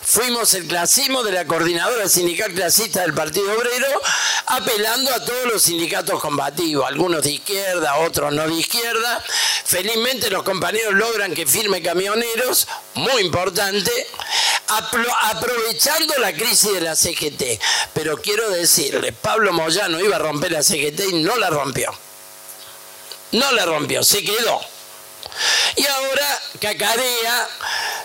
[0.01, 4.01] fuimos el clasismo de la coordinadora sindical clasista del Partido Obrero,
[4.47, 9.23] apelando a todos los sindicatos combativos, algunos de izquierda, otros no de izquierda,
[9.65, 13.68] felizmente los compañeros logran que firme camioneros, muy importante,
[15.31, 17.61] aprovechando la crisis de la CGT.
[17.93, 21.91] Pero quiero decirle, Pablo Moyano iba a romper la CGT y no la rompió.
[23.31, 24.59] No la rompió, se quedó.
[25.75, 27.49] Y ahora cacarea,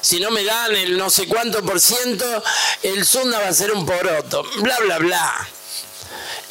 [0.00, 2.44] si no me dan el no sé cuánto por ciento,
[2.82, 4.44] el Zunda va a ser un poroto.
[4.60, 5.48] Bla, bla, bla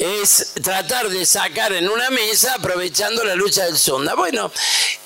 [0.04, 4.14] es tratar de sacar en una mesa aprovechando la lucha del Zunda.
[4.14, 4.52] Bueno,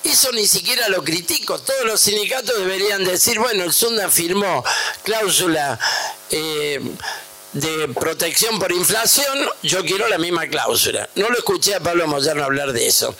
[0.03, 1.57] eso ni siquiera lo critico.
[1.59, 4.63] Todos los sindicatos deberían decir, bueno, el Zunda firmó
[5.03, 5.79] cláusula
[6.31, 6.81] eh,
[7.53, 11.09] de protección por inflación, yo quiero la misma cláusula.
[11.15, 13.15] No lo escuché a Pablo Moyano hablar de eso.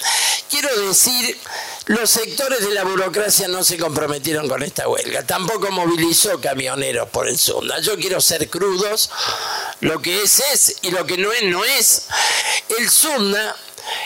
[0.49, 1.37] Quiero decir,
[1.85, 7.27] los sectores de la burocracia no se comprometieron con esta huelga, tampoco movilizó camioneros por
[7.27, 7.79] el Zunda.
[7.79, 9.09] Yo quiero ser crudos,
[9.81, 12.07] lo que es es y lo que no es no es.
[12.77, 13.55] El Zunda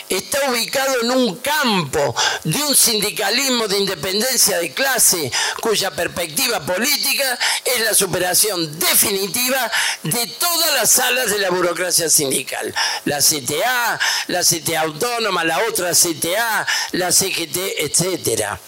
[0.08, 2.14] está ubicado en un campo
[2.44, 9.70] de un sindicalismo de independencia de clase cuya perspectiva política es la superación definitiva
[10.02, 12.74] de todas las salas de la burocracia sindical.
[13.04, 13.98] La CTA,
[14.28, 18.58] la CTA autónoma, la otra CTA, la CGT, etcétera.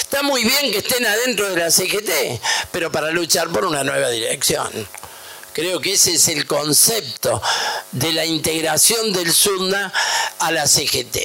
[0.00, 2.40] Está muy bien que estén adentro de la CGT,
[2.70, 4.70] pero para luchar por una nueva dirección.
[5.58, 7.42] Creo que ese es el concepto
[7.90, 9.92] de la integración del SUNA
[10.38, 11.16] a la CGT.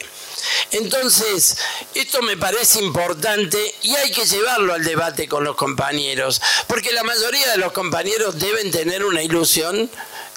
[0.72, 1.56] Entonces,
[1.94, 7.04] esto me parece importante y hay que llevarlo al debate con los compañeros, porque la
[7.04, 9.88] mayoría de los compañeros deben tener una ilusión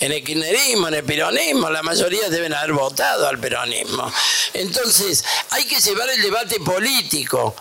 [0.01, 4.13] en el kirchnerismo, en el peronismo, la mayoría deben haber votado al peronismo.
[4.53, 7.57] Entonces, hay que llevar el debate político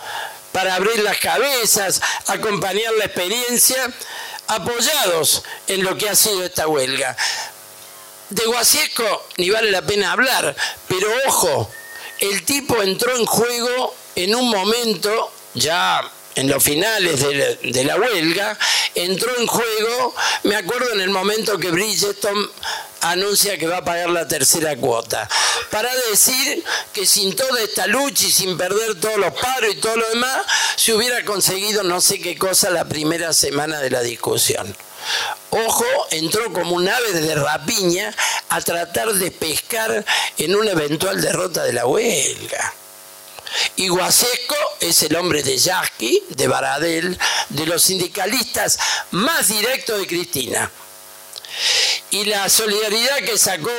[0.51, 3.93] para abrir las cabezas, acompañar la experiencia
[4.47, 7.15] apoyados en lo que ha sido esta huelga.
[8.29, 10.55] De Guasiesco ni vale la pena hablar,
[10.87, 11.69] pero ojo,
[12.19, 16.01] el tipo entró en juego en un momento ya
[16.35, 18.57] en los finales de la, huelga,
[18.93, 22.47] entró en juego, me acuerdo en el momento que Bridgestone
[23.11, 25.27] anuncia que va a pagar la tercera cuota,
[25.69, 29.95] para decir que sin toda esta lucha y sin perder todos los paros y todo
[29.95, 30.41] lo demás,
[30.75, 34.75] se hubiera conseguido no sé qué cosa la primera semana de la discusión.
[35.51, 38.13] Ojo, entró como un ave de rapiña
[38.49, 40.03] a tratar de pescar
[40.37, 42.73] en una eventual derrota de la huelga.
[43.77, 47.17] Y Guasesco es el hombre de Yasky, de Baradel,
[47.49, 48.79] de los sindicalistas
[49.11, 50.71] más directos de Cristina.
[52.11, 53.71] Y la solidaridad que sacó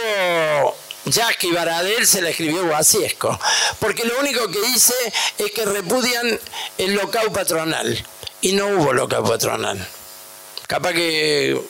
[1.06, 3.38] Yasky Baradel se la escribió Guasiesco,
[3.78, 4.94] porque lo único que dice
[5.38, 6.38] es que repudian
[6.78, 8.04] el local patronal.
[8.40, 9.88] Y no hubo local patronal.
[10.66, 11.60] Capaz que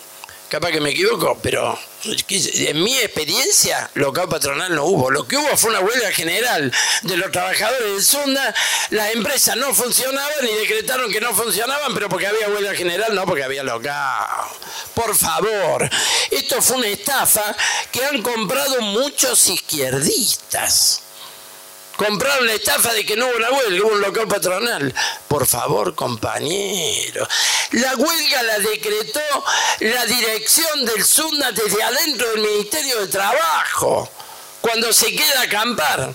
[0.49, 5.11] capaz que me equivoco, pero en mi experiencia local patronal no hubo.
[5.11, 6.73] Lo que hubo fue una huelga general
[7.03, 8.55] de los trabajadores del Zunda.
[8.91, 13.27] Las empresas no funcionaban y decretaron que no funcionaban, pero porque había huelga general, no
[13.27, 14.27] porque había local.
[14.95, 15.89] Por favor,
[16.31, 17.55] esto fue una estafa
[17.91, 21.03] que han comprado muchos izquierdistas.
[21.97, 24.95] Compraron la estafa de que no hubo una huelga, hubo un local patronal.
[25.29, 27.27] Por favor, compañero.
[27.73, 29.21] La huelga la decretó
[29.81, 34.11] la dirección del SUNDA desde adentro del Ministerio de Trabajo,
[34.61, 36.13] cuando se queda a acampar.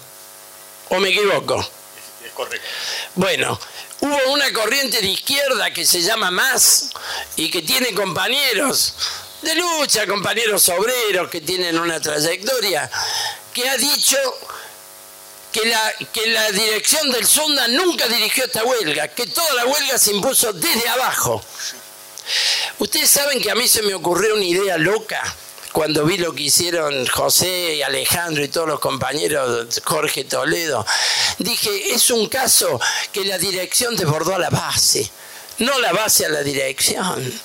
[0.89, 1.59] ¿O me equivoco?
[1.59, 2.67] Es correcto.
[3.15, 3.59] Bueno,
[4.01, 6.91] hubo una corriente de izquierda que se llama MAS
[7.38, 8.93] y que tiene compañeros
[9.41, 12.89] de lucha, compañeros obreros que tienen una trayectoria,
[13.53, 14.17] que ha dicho
[15.51, 19.97] que la, que la dirección del Sonda nunca dirigió esta huelga, que toda la huelga
[19.97, 21.43] se impuso desde abajo.
[22.79, 25.21] Ustedes saben que a mí se me ocurrió una idea loca
[25.71, 30.85] cuando vi lo que hicieron José y Alejandro y todos los compañeros, Jorge Toledo.
[31.39, 32.79] Dije, es un caso
[33.11, 35.09] que la dirección desbordó a la base,
[35.59, 37.41] no la base a la dirección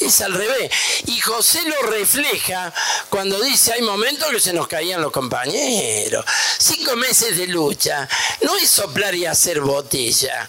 [0.00, 0.70] es al revés.
[1.06, 2.72] Y José lo refleja
[3.08, 6.24] cuando dice, hay momentos que se nos caían los compañeros.
[6.58, 8.08] Cinco meses de lucha,
[8.42, 10.48] no es soplar y hacer botella.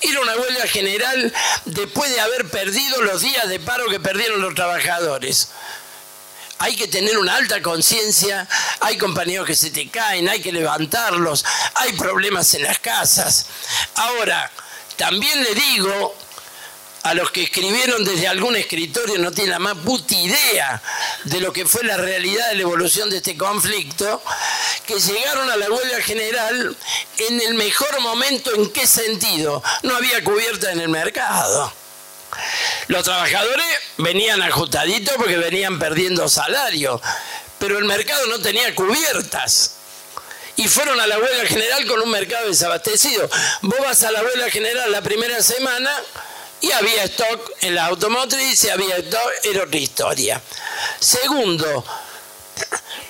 [0.00, 1.32] Era una huelga general
[1.64, 5.48] después de haber perdido los días de paro que perdieron los trabajadores.
[6.60, 8.48] Hay que tener una alta conciencia,
[8.80, 11.44] hay compañeros que se te caen, hay que levantarlos,
[11.74, 13.46] hay problemas en las casas.
[13.94, 14.50] Ahora,
[14.96, 16.16] también le digo
[17.08, 20.82] a los que escribieron desde algún escritorio no tienen la más puta idea
[21.24, 24.22] de lo que fue la realidad de la evolución de este conflicto,
[24.86, 26.76] que llegaron a la huelga general
[27.16, 29.62] en el mejor momento, ¿en qué sentido?
[29.84, 31.72] No había cubierta en el mercado.
[32.88, 37.00] Los trabajadores venían ajustaditos porque venían perdiendo salario,
[37.58, 39.76] pero el mercado no tenía cubiertas.
[40.56, 43.30] y fueron a la huelga general con un mercado desabastecido.
[43.62, 45.90] Vos vas a la huelga general la primera semana
[46.60, 50.42] y había stock en la automotriz y había stock, era otra historia.
[50.98, 51.84] Segundo,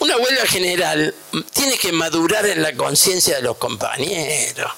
[0.01, 1.14] una huelga general
[1.53, 4.72] tiene que madurar en la conciencia de los compañeros.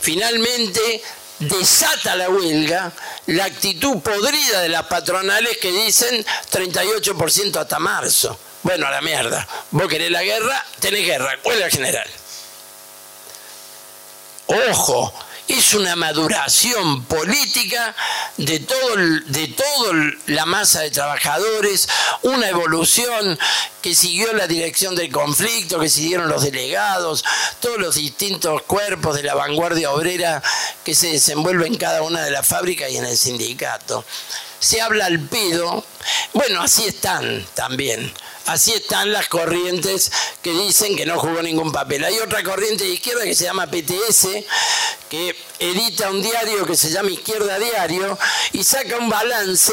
[0.00, 1.02] Finalmente,
[1.38, 2.92] desata la huelga
[3.26, 8.38] la actitud podrida de las patronales que dicen 38% hasta marzo.
[8.62, 9.46] Bueno, a la mierda.
[9.70, 11.38] Vos querés la guerra, tenés guerra.
[11.44, 12.08] Huelga general.
[14.46, 15.12] Ojo,
[15.48, 17.94] es una maduración política
[18.36, 19.94] de todo, de toda
[20.26, 21.88] la masa de trabajadores,
[22.22, 23.38] una evolución
[23.80, 27.24] que siguió la dirección del conflicto, que siguieron los delegados,
[27.60, 30.42] todos los distintos cuerpos de la vanguardia obrera
[30.84, 34.04] que se desenvuelven en cada una de las fábricas y en el sindicato.
[34.58, 35.84] Se habla al pedo,
[36.32, 38.12] bueno, así están también
[38.46, 42.04] Así están las corrientes que dicen que no jugó ningún papel.
[42.04, 44.28] Hay otra corriente de izquierda que se llama PTS,
[45.10, 48.16] que edita un diario que se llama Izquierda Diario
[48.52, 49.72] y saca un balance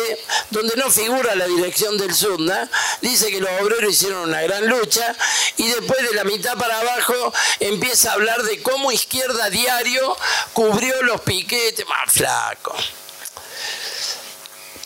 [0.49, 2.67] donde no figura la dirección del SUNDA,
[3.01, 5.15] dice que los obreros hicieron una gran lucha
[5.57, 10.17] y después de la mitad para abajo empieza a hablar de cómo Izquierda Diario
[10.53, 12.75] cubrió los piquetes, más flaco.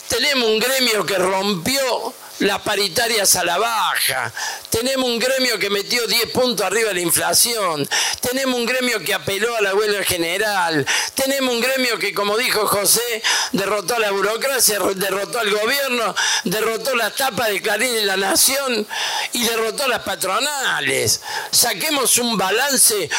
[0.09, 4.31] Tenemos un gremio que rompió las paritarias a la baja,
[4.69, 7.87] tenemos un gremio que metió 10 puntos arriba de la inflación,
[8.21, 10.85] tenemos un gremio que apeló a la huelga general,
[11.15, 16.95] tenemos un gremio que, como dijo José, derrotó a la burocracia, derrotó al gobierno, derrotó
[16.95, 18.87] la tapa de Clarín y la Nación
[19.33, 21.21] y derrotó a las patronales.
[21.51, 23.09] Saquemos un balance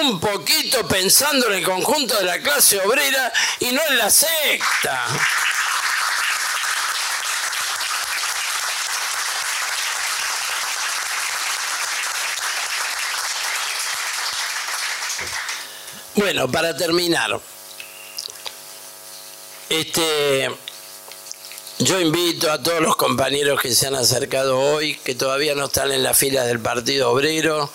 [0.00, 5.06] un poquito pensando en el conjunto de la clase obrera y no en la secta.
[16.18, 17.40] Bueno, para terminar,
[19.68, 20.50] este,
[21.78, 25.92] yo invito a todos los compañeros que se han acercado hoy, que todavía no están
[25.92, 27.70] en las filas del Partido Obrero,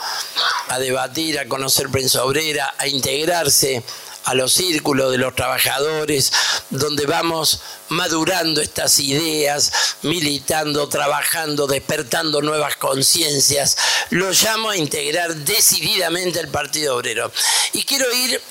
[0.68, 3.82] a debatir, a conocer prensa obrera, a integrarse
[4.26, 6.32] a los círculos de los trabajadores,
[6.70, 9.72] donde vamos madurando estas ideas,
[10.02, 13.78] militando, trabajando, despertando nuevas conciencias.
[14.10, 17.32] Lo llamo a integrar decididamente el Partido Obrero.
[17.74, 18.42] Y quiero ir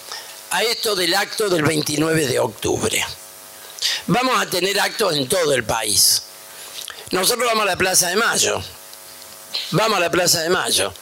[0.51, 3.07] a esto del acto del 29 de octubre.
[4.07, 6.23] Vamos a tener actos en todo el país.
[7.11, 8.63] Nosotros vamos a la Plaza de Mayo.
[9.73, 10.93] Vamos a la Plaza de Mayo.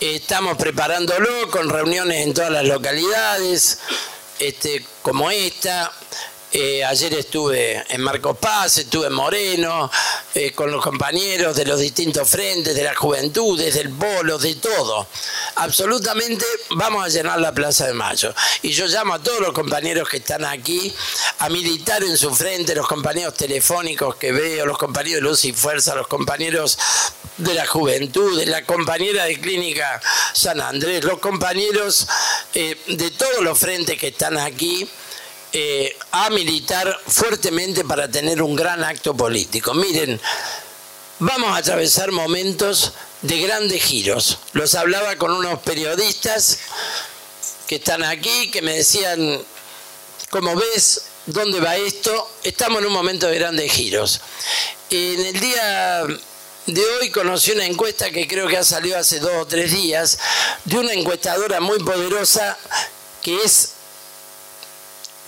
[0.00, 3.80] Estamos preparándolo con reuniones en todas las localidades,
[4.38, 5.92] este, como esta.
[6.52, 9.88] Eh, ayer estuve en Marcos Paz, estuve en Moreno,
[10.34, 15.06] eh, con los compañeros de los distintos frentes, de las juventudes, del polo, de todo.
[15.56, 18.34] Absolutamente vamos a llenar la Plaza de Mayo.
[18.62, 20.92] Y yo llamo a todos los compañeros que están aquí
[21.38, 25.52] a militar en su frente, los compañeros telefónicos que veo, los compañeros de Luz y
[25.52, 26.76] Fuerza, los compañeros
[27.36, 30.00] de la juventud, de la compañera de Clínica
[30.32, 32.08] San Andrés, los compañeros
[32.54, 34.88] eh, de todos los frentes que están aquí
[35.52, 39.74] eh, a militar fuertemente para tener un gran acto político.
[39.74, 40.20] Miren,
[41.18, 42.92] vamos a atravesar momentos
[43.22, 44.38] de grandes giros.
[44.52, 46.58] Los hablaba con unos periodistas
[47.66, 49.42] que están aquí, que me decían,
[50.30, 51.02] ¿cómo ves?
[51.26, 52.30] ¿Dónde va esto?
[52.42, 54.20] Estamos en un momento de grandes giros.
[54.88, 56.04] En el día
[56.66, 60.18] de hoy conocí una encuesta que creo que ha salido hace dos o tres días,
[60.64, 62.56] de una encuestadora muy poderosa
[63.22, 63.74] que es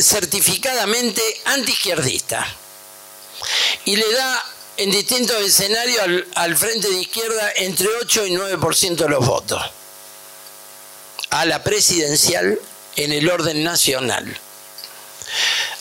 [0.02, 2.46] certificadamente antiizquierdista
[3.84, 4.44] y le da
[4.76, 9.62] en distintos escenarios al, frente de izquierda entre 8 y 9% de los votos
[11.30, 12.58] a la presidencial
[12.96, 14.38] en el orden nacional.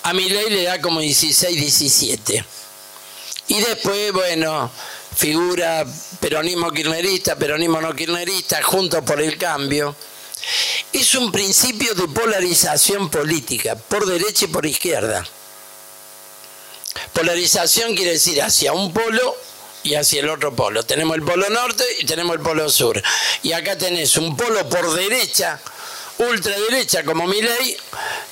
[0.04, 2.46] A mi ley le da como 16, 17.
[3.50, 4.72] Y después, bueno,
[5.16, 5.86] figura
[6.22, 9.96] peronismo kirchnerista, peronismo no kirchnerista, juntos por el cambio
[10.94, 15.26] es un principio de polarización política, por derecha y por izquierda.
[17.14, 19.36] Polarización quiere decir hacia un polo
[19.84, 20.84] y hacia el otro polo.
[20.84, 23.02] Tenemos el polo norte y tenemos el polo sur.
[23.44, 25.60] Y acá tenés un polo por derecha,
[26.18, 27.78] ultraderecha como mi ley,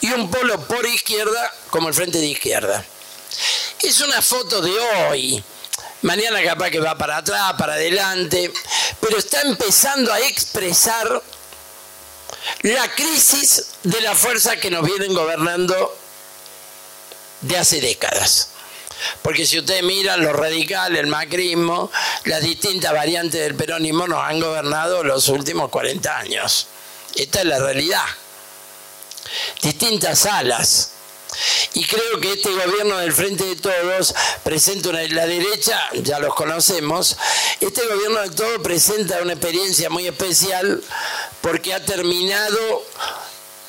[0.02, 2.86] y un polo por izquierda como el frente de izquierda.
[3.82, 5.44] Es una foto de hoy.
[6.02, 8.54] Mañana capaz que va para atrás, para adelante,
[9.02, 11.22] pero está empezando a expresar
[12.62, 15.98] la crisis de la fuerza que nos vienen gobernando
[17.42, 18.50] de hace décadas.
[19.22, 21.92] Porque si ustedes miran los radicales, el macrismo,
[22.26, 26.68] las distintas variantes del peronismo nos han gobernado los últimos 40 años.
[27.16, 28.04] Esta es la realidad.
[29.62, 30.92] Distintas alas.
[31.74, 36.34] Y creo que este gobierno del Frente de Todos presenta una, la derecha, ya los
[36.34, 37.16] conocemos,
[37.60, 40.82] este gobierno de todos presenta una experiencia muy especial
[41.42, 42.84] porque ha terminado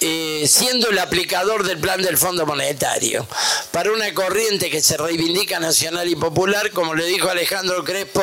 [0.03, 3.27] eh, siendo el aplicador del plan del Fondo Monetario
[3.71, 8.23] para una corriente que se reivindica nacional y popular, como le dijo Alejandro Crespo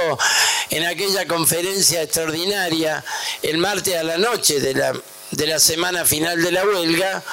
[0.72, 3.06] en aquella conferencia extraordinaria
[3.44, 4.94] el martes a la noche de la,
[5.32, 7.24] de la semana final de la huelga,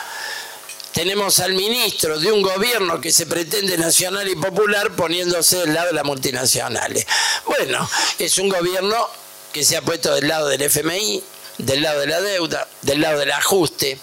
[0.93, 5.89] tenemos al ministro de un gobierno que se pretende nacional y popular poniéndose del lado
[5.89, 7.07] de las multinacionales.
[7.47, 7.89] Bueno,
[8.19, 9.09] es un gobierno
[9.53, 11.25] que se ha puesto del lado del FMI,
[11.59, 13.99] del lado de la deuda, del lado del ajuste.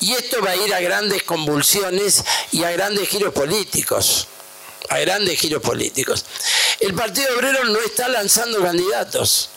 [0.00, 4.26] Y esto va a ir a grandes convulsiones y a grandes giros políticos.
[4.88, 6.24] A grandes giros políticos.
[6.80, 9.50] El Partido Obrero no está lanzando candidatos.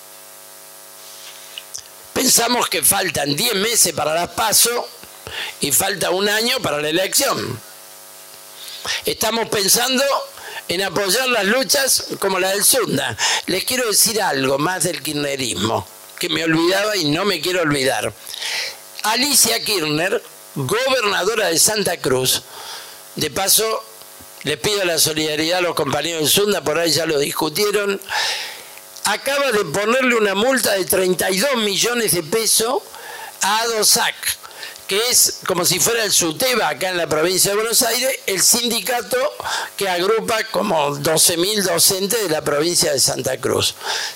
[2.13, 4.87] Pensamos que faltan 10 meses para las PASO
[5.61, 7.59] y falta un año para la elección.
[9.05, 10.03] Estamos pensando
[10.67, 13.17] en apoyar las luchas como la del Sunda.
[13.47, 15.87] Les quiero decir algo más del kirchnerismo,
[16.19, 18.13] que me olvidaba y no me quiero olvidar.
[19.03, 20.21] Alicia Kirchner,
[20.55, 22.43] gobernadora de Santa Cruz,
[23.15, 23.83] de paso
[24.43, 27.99] les pido la solidaridad a los compañeros del Sunda, por ahí ya lo discutieron,
[29.05, 32.83] acaba de ponerle una multa de 32 millones de pesos
[33.41, 34.15] a ADOSAC,
[34.87, 38.41] que es como si fuera el SUTEBA acá en la provincia de Buenos Aires, el
[38.41, 39.17] sindicato
[39.77, 43.75] que agrupa como 12.000 docentes de la provincia de Santa Cruz.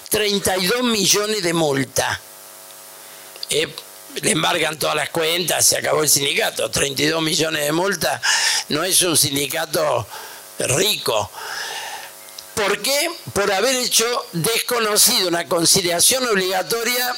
[0.10, 2.20] 32 millones de multa.
[3.50, 3.74] Eh,
[4.22, 6.70] le embargan todas las cuentas, se acabó el sindicato.
[6.70, 8.22] 32 millones de multa
[8.70, 10.06] no es un sindicato
[10.60, 11.32] rico.
[12.56, 13.12] ¿Por qué?
[13.34, 17.16] Por haber hecho desconocido una conciliación obligatoria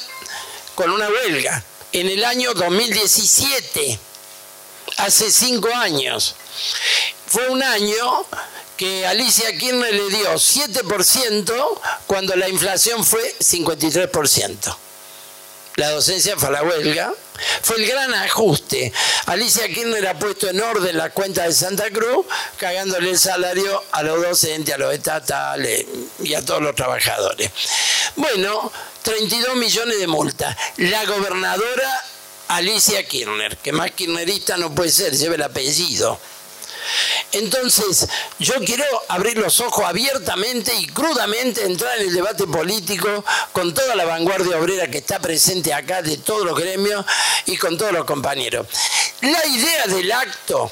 [0.74, 3.98] con una huelga en el año 2017,
[4.98, 6.34] hace cinco años.
[7.26, 8.26] Fue un año
[8.76, 14.76] que Alicia Kirchner le dio 7% cuando la inflación fue 53%
[15.80, 17.12] la docencia fue a la huelga,
[17.62, 18.92] fue el gran ajuste.
[19.26, 22.26] Alicia Kirchner ha puesto en orden la cuenta de Santa Cruz,
[22.56, 25.86] cagándole el salario a los docentes, a los estatales
[26.22, 27.50] y a todos los trabajadores.
[28.16, 28.72] Bueno,
[29.02, 30.56] 32 millones de multa.
[30.78, 32.04] La gobernadora
[32.48, 36.18] Alicia Kirchner, que más kirchnerista no puede ser, lleva el apellido.
[37.32, 38.08] Entonces,
[38.38, 43.94] yo quiero abrir los ojos abiertamente y crudamente, entrar en el debate político con toda
[43.94, 47.04] la vanguardia obrera que está presente acá, de todos los gremios
[47.46, 48.66] y con todos los compañeros.
[49.20, 50.70] La idea del acto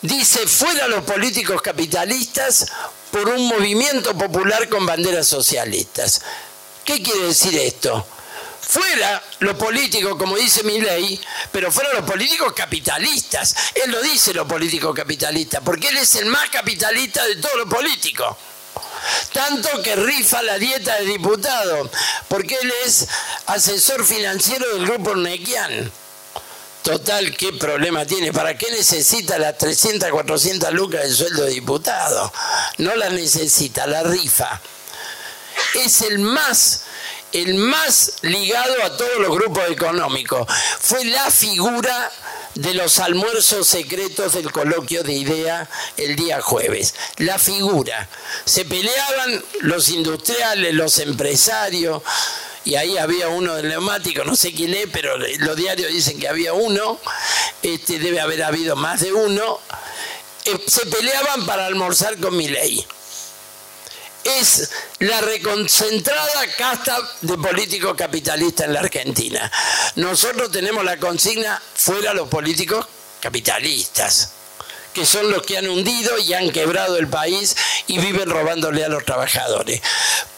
[0.00, 2.66] dice fuera los políticos capitalistas
[3.10, 6.22] por un movimiento popular con banderas socialistas.
[6.84, 8.06] ¿Qué quiere decir esto?
[8.66, 11.20] Fuera los políticos, como dice mi ley,
[11.50, 13.54] pero fuera los políticos capitalistas.
[13.74, 17.68] Él lo dice los políticos capitalistas, porque él es el más capitalista de todos los
[17.68, 18.36] políticos.
[19.32, 21.90] Tanto que rifa la dieta de diputado,
[22.28, 23.08] porque él es
[23.46, 25.90] asesor financiero del grupo Nequian.
[26.82, 28.32] Total, ¿qué problema tiene?
[28.32, 32.32] ¿Para qué necesita las 300, 400 lucas de sueldo de diputado?
[32.78, 34.60] No las necesita, la rifa.
[35.74, 36.82] Es el más
[37.32, 40.46] el más ligado a todos los grupos económicos.
[40.80, 42.10] Fue la figura
[42.54, 46.94] de los almuerzos secretos del coloquio de idea el día jueves.
[47.16, 48.08] La figura.
[48.44, 52.02] Se peleaban los industriales, los empresarios,
[52.64, 56.28] y ahí había uno del neumático, no sé quién es, pero los diarios dicen que
[56.28, 57.00] había uno,
[57.62, 59.58] este, debe haber habido más de uno.
[60.44, 62.86] Eh, se peleaban para almorzar con mi ley
[64.24, 69.50] es la reconcentrada casta de políticos capitalistas en la Argentina.
[69.96, 72.86] Nosotros tenemos la consigna fuera los políticos
[73.20, 74.32] capitalistas
[74.92, 78.88] que son los que han hundido y han quebrado el país y viven robándole a
[78.88, 79.80] los trabajadores.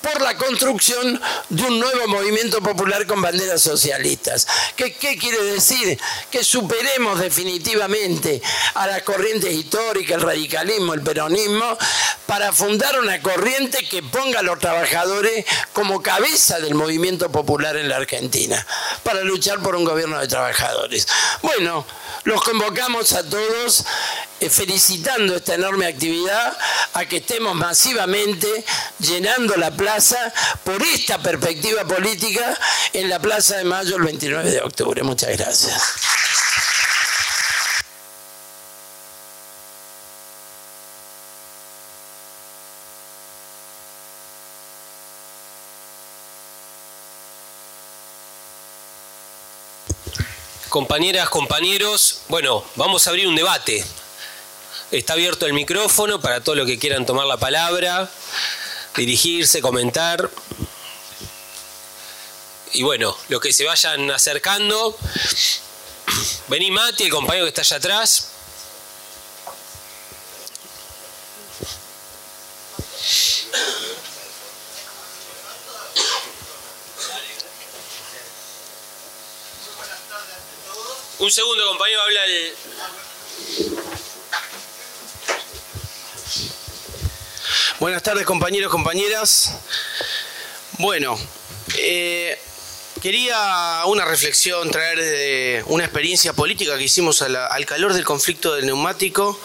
[0.04, 1.18] Por la construcción
[1.48, 4.46] de un nuevo movimiento popular con banderas socialistas.
[4.76, 5.98] ¿Qué, quiere decir?
[6.30, 8.42] Que superemos definitivamente
[8.74, 11.78] a las corrientes históricas, el radicalismo, el peronismo,
[12.26, 17.88] para fundar una corriente que ponga a los trabajadores como cabeza del movimiento popular en
[17.88, 18.66] la Argentina,
[19.04, 21.08] para luchar por un gobierno de trabajadores.
[21.40, 21.86] Bueno,
[22.24, 23.84] los convocamos a todos
[24.40, 26.56] eh, felicitando esta enorme actividad,
[26.92, 28.48] a que estemos masivamente
[28.98, 29.93] llenando la plaza
[30.64, 32.58] por esta perspectiva política
[32.92, 35.02] en la Plaza de Mayo el 29 de octubre.
[35.04, 35.82] Muchas gracias.
[50.74, 53.84] compañeras, compañeros, bueno, vamos a abrir un debate.
[54.90, 58.10] Está abierto el micrófono para todos los que quieran tomar la palabra
[58.96, 60.30] dirigirse, comentar.
[62.72, 64.96] Y bueno, los que se vayan acercando.
[66.48, 68.30] Vení Mati, el compañero que está allá atrás.
[81.18, 82.54] Un segundo, compañero, habla el.
[87.80, 89.52] Buenas tardes, compañeros, compañeras.
[90.78, 91.18] Bueno,
[91.78, 92.38] eh,
[93.02, 98.66] quería una reflexión, traer de una experiencia política que hicimos al calor del conflicto del
[98.66, 99.38] neumático,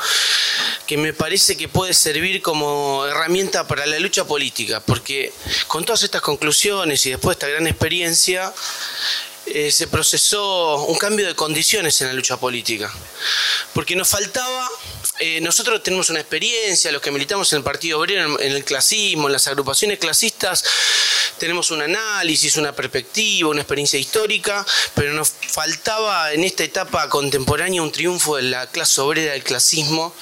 [0.88, 5.34] que me parece que puede servir como herramienta para la lucha política, porque
[5.68, 8.54] con todas estas conclusiones y después de esta gran experiencia,
[9.52, 12.92] eh, se procesó un cambio de condiciones en la lucha política.
[13.74, 14.70] Porque nos faltaba,
[15.20, 19.28] eh, nosotros tenemos una experiencia, los que militamos en el Partido Obrero, en el clasismo,
[19.28, 20.64] en las agrupaciones clasistas,
[21.40, 27.82] tenemos un análisis, una perspectiva, una experiencia histórica, pero nos faltaba en esta etapa contemporánea
[27.82, 30.14] un triunfo de la clase obrera del clasismo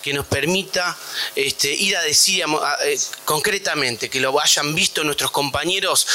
[0.00, 0.96] que nos permita
[1.36, 2.44] este, ir a decir
[2.84, 6.06] eh, concretamente, que lo hayan visto nuestros compañeros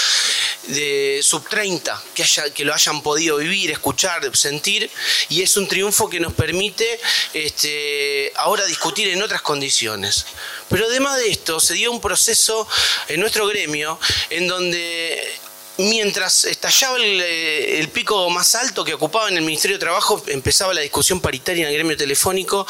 [0.68, 4.90] de sub 30, que, haya, que lo hayan podido vivir, escuchar, sentir,
[5.30, 7.00] y es un triunfo que nos permite
[7.32, 10.26] este, ahora discutir en otras condiciones.
[10.68, 12.68] Pero además de esto, se dio un proceso
[13.10, 14.00] en nuestro gremio
[14.32, 15.38] en donde
[15.78, 20.82] mientras estallaba el, pico más alto que ocupaba en el Ministerio de Trabajo, empezaba la
[20.82, 22.66] discusión paritaria en el gremio telefónico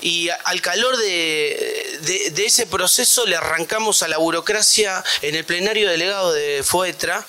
[0.00, 6.32] y al calor de, ese proceso le arrancamos a la burocracia en el plenario delegado
[6.32, 7.26] de FOETRA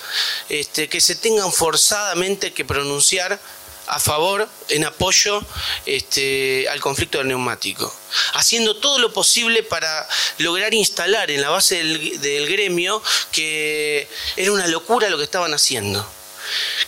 [0.48, 3.38] este, que se tengan forzadamente que pronunciar
[3.86, 5.42] a favor, en apoyo
[5.86, 7.92] este, al conflicto del neumático,
[8.34, 14.66] haciendo todo lo posible para lograr instalar en la base del, gremio que era una
[14.66, 16.06] locura lo que estaban haciendo,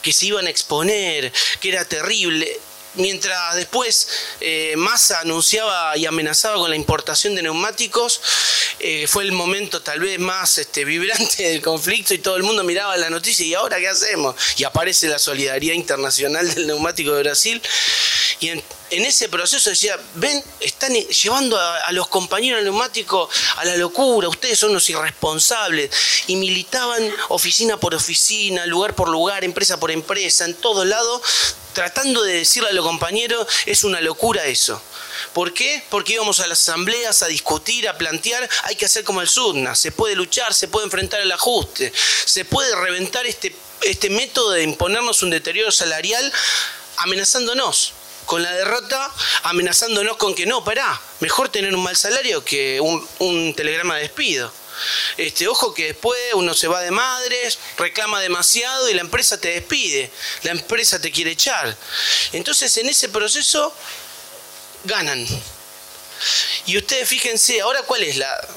[0.03, 2.61] que se iban a exponer, que era terrible
[2.97, 4.09] mientras después
[4.41, 8.21] eh, Massa anunciaba y amenazaba con la importación de neumáticos,
[8.81, 12.65] eh, fue el momento tal vez más este, vibrante del conflicto y todo el mundo
[12.65, 14.35] miraba la noticia y ahora qué hacemos?
[14.57, 17.62] Y aparece la solidaridad internacional del neumático de Brasil
[18.41, 23.77] y en, ese proceso decía, ven, están llevando a, los compañeros del neumático a la
[23.77, 25.90] locura, ustedes son los irresponsables
[26.27, 31.23] y militaban oficina por oficina, lugar por lugar, empresa por empresa, en todo lado
[31.73, 34.81] tratando de decirle a los compañeros, es una locura eso.
[35.32, 35.82] ¿Por qué?
[35.90, 39.74] Porque íbamos a las asambleas a discutir, a plantear, hay que hacer como el SUDNA,
[39.74, 41.93] se puede luchar, se puede enfrentar el ajuste,
[42.24, 46.32] se puede reventar este, este método de imponernos un deterioro salarial
[46.98, 47.93] amenazándonos
[48.27, 49.11] con la derrota,
[49.43, 54.03] amenazándonos con que no, pará, mejor tener un mal salario que un, un telegrama de
[54.03, 54.53] despido.
[55.17, 59.49] Este, ojo que después uno se va de madres, reclama demasiado y la empresa te
[59.49, 60.11] despide,
[60.43, 61.77] la empresa te quiere echar.
[62.33, 63.73] Entonces en ese proceso
[64.85, 65.27] ganan.
[66.67, 68.49] Y ustedes fíjense, ahora cuál es la...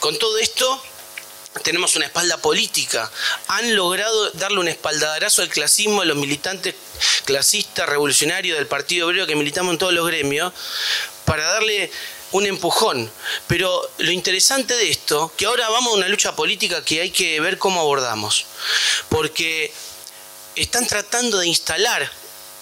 [0.00, 0.82] Con todo esto
[1.62, 3.10] tenemos una espalda política.
[3.48, 6.74] Han logrado darle un espaldarazo al clasismo, a los militantes
[7.24, 10.52] clasistas, revolucionarios del Partido Obrero que militamos en todos los gremios,
[11.24, 11.90] para darle
[12.32, 13.10] un empujón.
[13.46, 17.40] Pero lo interesante de esto, que ahora vamos a una lucha política que hay que
[17.40, 18.46] ver cómo abordamos.
[19.08, 19.72] Porque
[20.54, 22.10] están tratando de instalar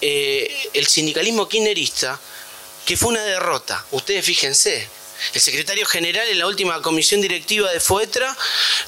[0.01, 2.19] eh, el sindicalismo kirchnerista,
[2.85, 3.85] que fue una derrota.
[3.91, 4.87] Ustedes fíjense.
[5.33, 8.35] El secretario general en la última comisión directiva de FOETRA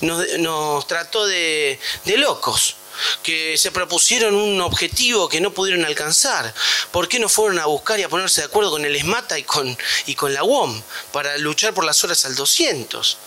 [0.02, 1.80] nos, trató de
[2.18, 2.76] locos
[3.24, 6.54] que se propusieron un objetivo que no pudieron alcanzar.
[6.91, 9.44] ¿Por qué no fueron a buscar y a ponerse de acuerdo con el ESMATA y
[9.44, 10.82] con, y con la UOM
[11.12, 13.18] para luchar por las horas al 200?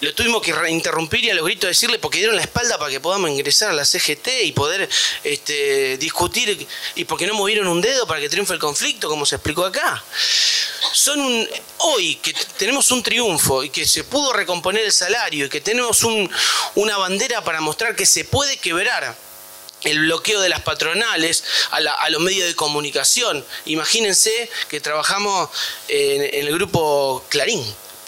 [0.00, 3.00] Lo tuvimos que interrumpir y a los gritos decirle porque dieron la espalda para que
[3.00, 4.88] podamos ingresar a la CGT y poder
[5.24, 9.36] este, discutir y porque no movieron un dedo para que triunfe el conflicto, como se
[9.36, 10.02] explicó acá
[10.92, 11.48] son un,
[11.78, 16.02] hoy que tenemos un triunfo y que se pudo recomponer el salario y que tenemos
[16.74, 19.16] una bandera para mostrar que se puede quebrar
[19.82, 23.44] el bloqueo de las patronales a, los medios de comunicación.
[23.66, 25.48] Imagínense que trabajamos
[25.88, 27.64] en, en, el grupo Clarín,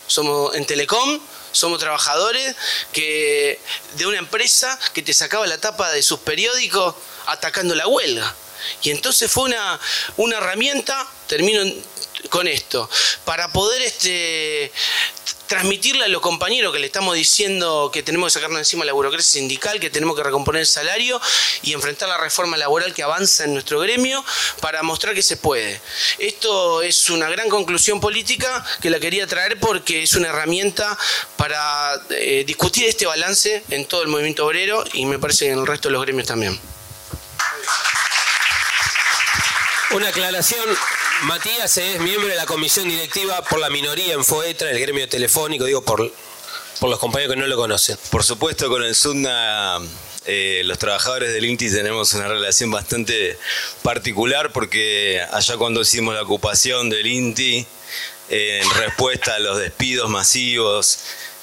[0.07, 1.19] somos en Telecom,
[1.53, 2.57] somos trabajadores
[2.93, 3.61] que,
[3.95, 6.95] de una empresa que te sacaba la tapa de sus periódicos
[7.27, 8.35] atacando la huelga.
[8.83, 9.79] Y entonces fue una,
[10.17, 11.63] una herramienta, termino
[12.31, 12.89] con esto,
[13.25, 14.73] para poder este,
[15.53, 19.33] transmitirle a los compañeros que le estamos diciendo que tenemos que sacarnos encima la burocracia
[19.33, 21.21] sindical, que tenemos que recomponer el salario
[21.63, 24.25] y enfrentar la reforma laboral que avanza en nuestro gremio
[24.61, 25.79] para mostrar que se puede.
[26.19, 30.97] Esto es una gran conclusión política que la quería traer porque es una herramienta
[31.37, 35.59] para eh, discutir este balance en todo el movimiento obrero y me parece que en
[35.59, 36.59] el resto de los gremios también.
[39.95, 40.65] Una aclaración,
[41.25, 45.67] Matías es miembro de la comisión directiva por la minoría en FOETRA, el gremio telefónico,
[45.67, 46.11] digo por,
[46.81, 47.99] los compañeros que no lo conocen.
[48.11, 49.79] Por supuesto, con el SUNA
[50.25, 53.39] eh, los trabajadores del INTI tenemos una relación bastante
[53.83, 57.67] particular porque allá cuando hicimos la ocupación del INTI,
[58.31, 61.01] en respuesta a los despidos masivos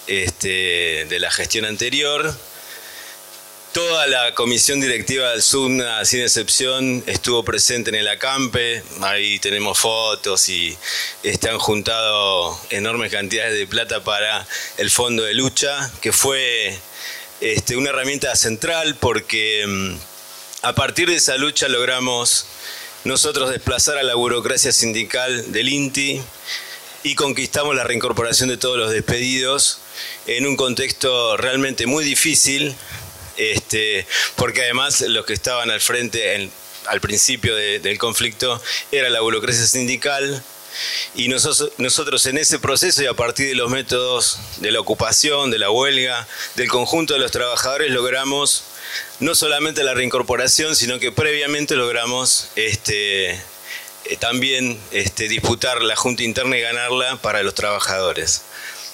[0.07, 2.33] este, de la gestión anterior,
[3.73, 8.81] Toda la comisión directiva del SUNA, sin excepción, estuvo presente en el acampe.
[9.01, 10.75] Ahí tenemos fotos y
[11.21, 14.47] están juntado enormes cantidades de plata para
[14.77, 16.75] el fondo de lucha, que fue
[17.41, 19.95] este, una herramienta central porque mm,
[20.63, 22.47] a partir de esa lucha logramos
[23.03, 26.23] nosotros desplazar a la burocracia sindical del INTI
[27.03, 29.77] y conquistamos la reincorporación de todos los despedidos
[30.25, 32.75] en un contexto realmente muy difícil
[33.39, 34.05] este,
[34.35, 36.51] porque además los que estaban al frente
[36.85, 38.61] al principio del conflicto
[38.91, 40.43] era la burocracia sindical,
[41.15, 45.51] y nosotros, nosotros, en ese proceso y a partir de los métodos de la ocupación,
[45.51, 48.63] de la huelga, del conjunto de los trabajadores, logramos
[49.19, 56.23] no solamente la reincorporación, sino que previamente logramos este, eh, también este, disputar la Junta
[56.23, 58.43] Interna y ganarla para los trabajadores.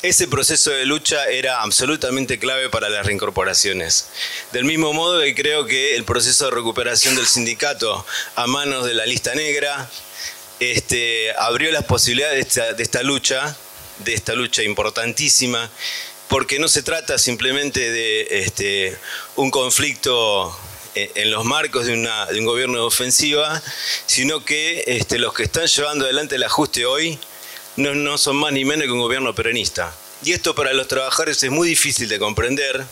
[0.01, 4.07] Ese proceso de lucha era absolutamente clave para las reincorporaciones.
[4.51, 8.05] Del mismo modo que creo que el proceso de recuperación del sindicato
[8.35, 9.89] a manos de la lista negra
[10.59, 13.55] este, abrió las posibilidades de esta, lucha,
[13.99, 15.71] de esta lucha importantísima,
[16.27, 18.97] porque no se trata simplemente de este,
[19.35, 20.55] un conflicto
[20.95, 23.61] en los marcos de, un gobierno de ofensiva,
[24.05, 27.19] sino que este, los que están llevando adelante el ajuste hoy
[27.77, 29.93] no, son más ni menos que un gobierno peronista.
[30.23, 32.85] Y esto para los trabajadores es muy difícil de comprender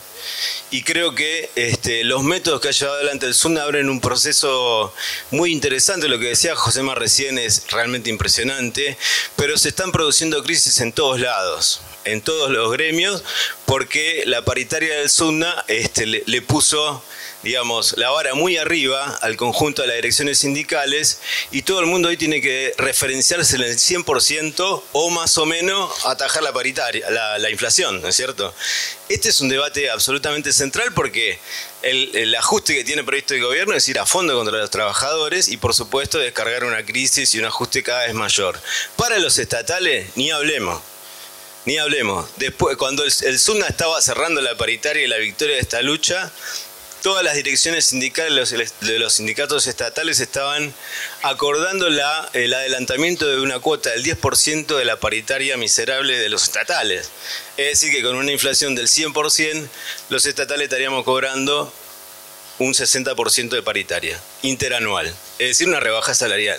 [0.70, 4.92] y creo que este, los métodos que ha llevado adelante el SUNA abren un proceso
[5.30, 6.08] muy interesante.
[6.08, 8.96] Lo que decía José Mar recién es realmente impresionante,
[9.36, 13.22] pero se están produciendo crisis en todos lados, en todos los gremios,
[13.66, 17.02] porque la paritaria del SUNA este, le puso
[17.44, 21.20] digamos, la vara muy arriba al conjunto de las direcciones sindicales
[21.52, 25.92] y todo el mundo hoy tiene que referenciarse en el 100% o más o menos
[26.06, 28.54] atajar la paritaria, la, inflación, ¿no es cierto?
[29.10, 31.38] Este es un debate absolutamente central porque
[31.82, 35.58] el, ajuste que tiene previsto el gobierno es ir a fondo contra los trabajadores y
[35.58, 38.58] por supuesto descargar una crisis y un ajuste cada vez mayor.
[38.96, 40.80] Para los estatales, ni hablemos.
[41.66, 42.28] Ni hablemos.
[42.36, 46.30] Después, cuando el, el SUNA estaba cerrando la paritaria y la victoria de esta lucha,
[47.04, 50.72] todas las direcciones sindicales de los sindicatos estatales estaban
[51.20, 56.44] acordando la, el adelantamiento de una cuota del 10% de la paritaria miserable de los
[56.44, 57.10] estatales.
[57.58, 59.68] Es decir, que con una inflación del 100%,
[60.08, 61.70] los estatales estaríamos cobrando
[62.58, 65.06] un 60% de paritaria interanual,
[65.38, 66.58] es decir, una rebaja salarial.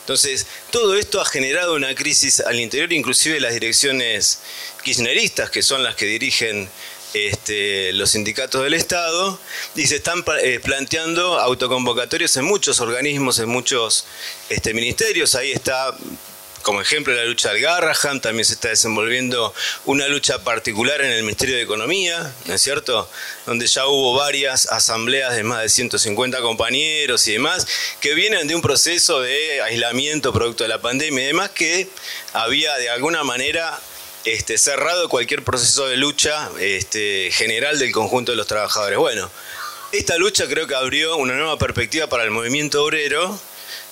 [0.00, 4.40] Entonces, todo esto ha generado una crisis al interior, inclusive las direcciones
[4.82, 6.66] kirchneristas, que son las que dirigen
[7.14, 9.38] este, los sindicatos del Estado
[9.74, 14.06] y se están eh, planteando autoconvocatorios en muchos organismos, en muchos
[14.48, 15.34] este, ministerios.
[15.34, 15.94] Ahí está,
[16.62, 19.52] como ejemplo, la lucha del Garraham, también se está desenvolviendo
[19.86, 23.08] una lucha particular en el Ministerio de Economía, ¿no es cierto?
[23.46, 27.66] Donde ya hubo varias asambleas de más de 150 compañeros y demás,
[28.00, 31.88] que vienen de un proceso de aislamiento producto de la pandemia y demás, que
[32.32, 33.80] había de alguna manera
[34.24, 38.98] este, cerrado cualquier proceso de lucha este, general del conjunto de los trabajadores.
[38.98, 39.30] Bueno,
[39.92, 43.40] esta lucha creo que abrió una nueva perspectiva para el movimiento obrero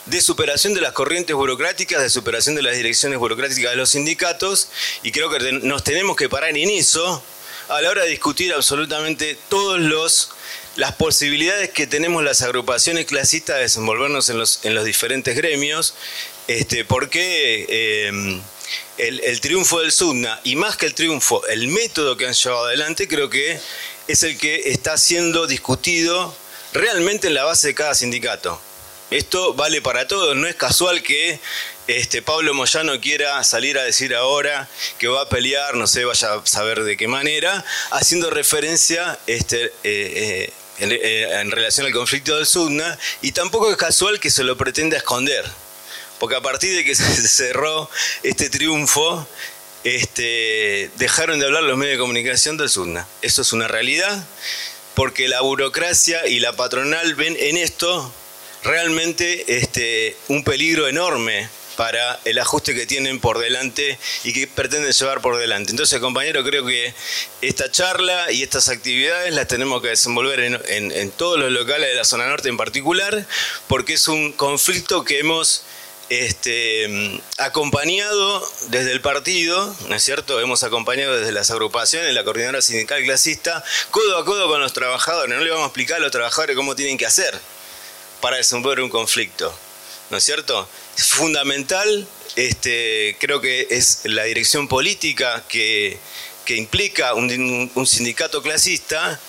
[0.07, 4.69] de superación de las corrientes burocráticas, de superación de las direcciones burocráticas de los sindicatos,
[5.03, 7.23] y creo que nos tenemos que parar en eso
[7.69, 10.31] a la hora de discutir absolutamente todos los
[10.77, 15.95] las posibilidades que tenemos las agrupaciones clasistas de desenvolvernos en los, en los diferentes gremios,
[16.47, 18.41] este, porque eh,
[18.99, 23.09] el, triunfo del SUDNA y más que el triunfo, el método que han llevado adelante,
[23.09, 23.61] creo que
[24.07, 26.35] es el que está siendo discutido
[26.73, 28.61] realmente en la base de cada sindicato.
[29.11, 31.41] Esto vale para todos, no es casual que
[31.87, 34.69] este, Pablo Moyano quiera salir a decir ahora
[34.99, 39.67] que va a pelear, no sé, vaya a saber de qué manera, haciendo referencia este,
[39.67, 44.45] eh, eh, eh, en, relación al conflicto del SUDNA, y tampoco es casual que se
[44.45, 45.47] lo pretenda esconder
[46.19, 47.91] porque a partir de que se cerró
[48.23, 49.27] este triunfo,
[49.85, 53.07] este, dejaron de hablar los medios de comunicación del SUNA.
[53.23, 54.25] Eso es una realidad,
[54.95, 58.13] porque la burocracia y la patronal ven en esto
[58.65, 64.91] realmente este, un peligro enorme para el ajuste que tienen por delante y que pretenden
[64.91, 65.71] llevar por delante.
[65.71, 66.93] Entonces, compañero, creo que
[67.41, 72.05] esta charla y estas actividades las tenemos que desenvolver en, todos los locales de la
[72.05, 73.25] zona norte en particular,
[73.69, 75.63] porque es un conflicto que hemos
[76.11, 80.41] este, acompañado desde el partido, ¿no es cierto?
[80.41, 85.35] Hemos acompañado desde las agrupaciones, la coordinadora sindical clasista, codo a codo con los trabajadores.
[85.35, 87.39] No le vamos a explicar a los trabajadores cómo tienen que hacer
[88.21, 89.55] para desenvolver un conflicto,
[90.11, 90.69] ¿no es cierto?
[90.97, 95.99] es fundamental, este, creo que es la dirección política que,
[96.49, 99.21] implica un sindicato clasista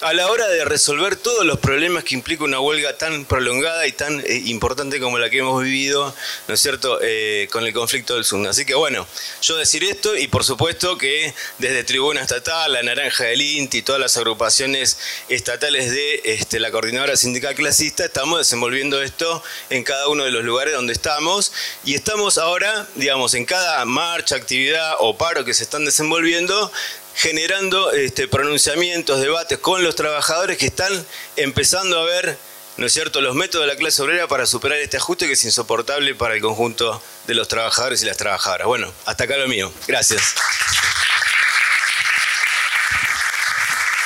[0.00, 3.92] a la hora de resolver todos los problemas que implica una huelga tan prolongada y
[3.92, 6.14] tan eh, importante como la que hemos vivido,
[6.48, 8.46] ¿no es cierto?, eh, con el conflicto del Sur.
[8.46, 9.06] Así que bueno,
[9.40, 13.82] yo decir esto y por supuesto que desde Tribuna Estatal, la Naranja del INTI y
[13.82, 14.98] todas las agrupaciones
[15.28, 20.44] estatales de este, la Coordinadora Sindical Clasista estamos desenvolviendo esto en cada uno de los
[20.44, 21.52] lugares donde estamos
[21.84, 26.70] y estamos ahora, digamos, en cada marcha, actividad o paro que se están desenvolviendo,
[27.14, 32.36] generando este, pronunciamientos, debates con los trabajadores que están empezando a ver,
[32.76, 35.44] ¿no es cierto?, los métodos de la clase obrera para superar este ajuste que es
[35.44, 38.66] insoportable para el conjunto de los trabajadores y las trabajadoras.
[38.66, 39.72] Bueno, hasta acá lo mío.
[39.86, 40.34] Gracias.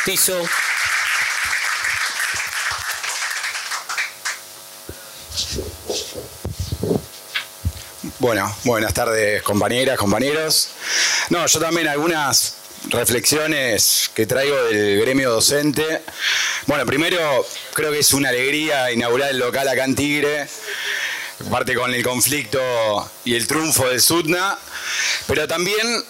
[0.04, 0.48] Piso.
[8.20, 10.70] Bueno, buenas tardes compañeras, compañeros.
[11.30, 16.02] No, yo también algunas reflexiones que traigo del gremio docente.
[16.66, 20.46] Bueno, primero creo que es una alegría inaugurar el local acá en Tigre,
[21.50, 22.60] parte con el conflicto
[23.24, 24.58] y el triunfo del SUTNA,
[25.26, 26.04] pero también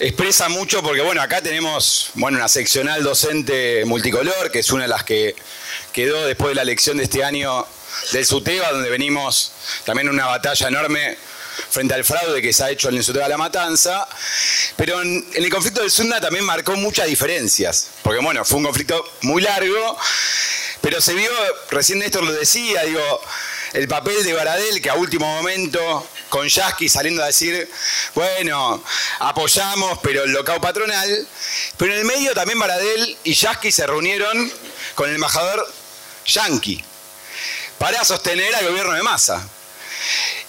[0.00, 4.88] expresa mucho porque bueno, acá tenemos bueno, una seccional docente multicolor, que es una de
[4.88, 5.34] las que
[5.92, 7.66] quedó después de la elección de este año
[8.12, 9.52] del SUTEBA, donde venimos
[9.84, 11.16] también una batalla enorme
[11.70, 14.08] frente al fraude que se ha hecho en el Instituto de la Matanza,
[14.76, 19.04] pero en, el conflicto del Sunda también marcó muchas diferencias, porque bueno, fue un conflicto
[19.22, 19.98] muy largo,
[20.80, 21.30] pero se vio,
[21.70, 23.20] recién Néstor lo decía, digo,
[23.72, 27.70] el papel de Baradel que a último momento, con Yasky saliendo a decir,
[28.14, 28.82] bueno,
[29.18, 31.26] apoyamos, pero el local patronal,
[31.76, 34.52] pero en el medio también Baradel y Yasky se reunieron
[34.94, 35.66] con el embajador
[36.26, 36.84] Yankee
[37.78, 39.46] para sostener al gobierno de Massa.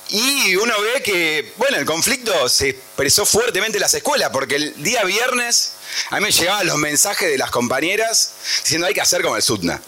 [0.09, 4.83] Y uno ve que, bueno, el conflicto se expresó fuertemente en las escuelas, porque el
[4.83, 5.73] día viernes
[6.09, 8.31] a mí me llegaban los mensajes de las compañeras
[8.63, 9.79] diciendo hay que hacer como el SUTNA.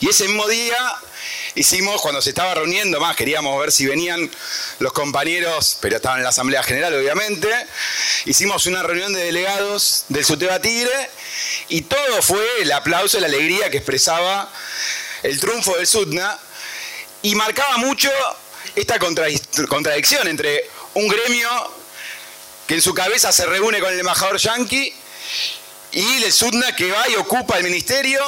[0.00, 0.76] Y ese mismo día
[1.56, 4.30] hicimos, cuando se estaba reuniendo más, queríamos ver si venían
[4.78, 7.48] los compañeros, pero estaban en la Asamblea General obviamente,
[8.26, 11.10] hicimos una reunión de delegados del SUTEBA Tigre
[11.68, 14.52] y todo fue el aplauso la alegría que expresaba
[15.24, 16.38] el triunfo del SUTNA
[17.22, 18.10] y marcaba mucho
[18.76, 21.48] esta contradicción entre un gremio
[22.66, 24.92] que en su cabeza se reúne con el embajador yanqui
[25.92, 28.20] y el SUDNA que va y ocupa el ministerio,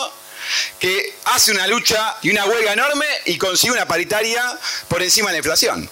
[0.81, 4.43] que hace una lucha y una huelga enorme y consigue una paritaria
[4.89, 5.89] por encima de la inflación.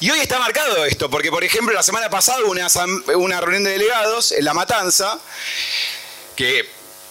[0.00, 2.68] Y hoy está marcado esto, porque por ejemplo la semana pasada hubo una,
[3.16, 5.18] una reunión de delegados en La Matanza,
[6.36, 6.68] que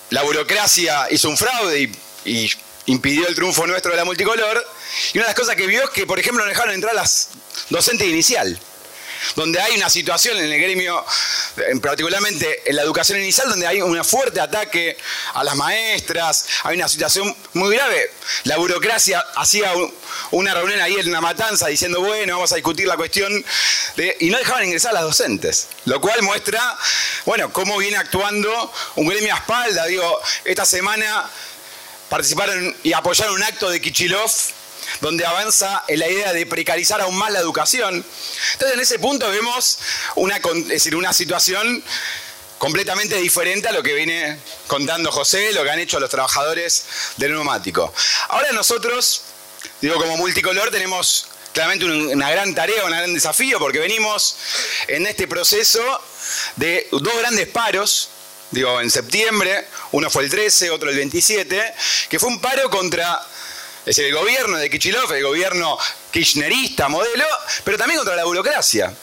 [0.09, 1.91] la burocracia hizo un fraude
[2.25, 2.51] y
[2.85, 4.65] impidió el triunfo nuestro de la multicolor.
[5.13, 7.29] Y una de las cosas que vio es que, por ejemplo, no dejaron entrar las
[7.69, 8.59] docentes inicial,
[9.35, 11.05] donde hay una situación en el gremio,
[11.81, 14.97] particularmente en la educación inicial, donde hay un fuerte ataque
[15.33, 18.11] a las maestras, hay una situación muy grave.
[18.45, 19.71] La burocracia hacía
[20.31, 23.31] una reunión ahí en una matanza diciendo, bueno, vamos a discutir la cuestión,
[24.19, 26.77] y no dejaban ingresar a las docentes, lo cual muestra,
[27.25, 29.85] bueno, cómo viene actuando un gremio a espalda.
[29.85, 31.29] Digo, esta semana
[32.11, 34.29] participaron y apoyaron un acto de Kichilov
[34.99, 38.03] donde avanza en la idea de precarizar aún más la educación.
[38.53, 39.79] Entonces, en ese punto vemos
[40.15, 41.81] una, decir, una situación
[42.57, 46.83] completamente diferente a lo que viene contando José, lo que han hecho los trabajadores
[47.15, 47.93] del neumático.
[48.27, 49.21] Ahora nosotros,
[49.79, 54.35] digo, como multicolor tenemos claramente una gran tarea, un gran desafío, porque venimos
[54.89, 55.81] en este proceso
[56.57, 58.09] de dos grandes paros
[58.51, 61.73] digo, en septiembre, uno fue el 13, otro el 27,
[62.09, 63.25] que fue un paro contra
[63.85, 65.77] es el gobierno de Kichilov, el gobierno
[66.11, 67.25] kirchnerista modelo,
[67.63, 68.93] pero también contra la burocracia.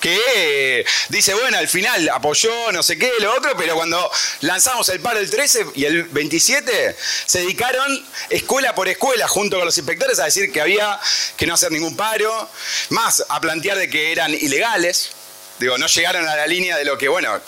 [0.00, 4.98] Que dice, bueno, al final apoyó no sé qué, lo otro, pero cuando lanzamos el
[4.98, 6.96] paro el 13 y el 27,
[7.26, 10.98] se dedicaron escuela por escuela, junto con los inspectores, a decir que había
[11.36, 12.50] que no hacer ningún paro,
[12.88, 15.12] más a plantear de que eran ilegales,
[15.60, 17.40] digo, no llegaron a la línea de lo que, bueno,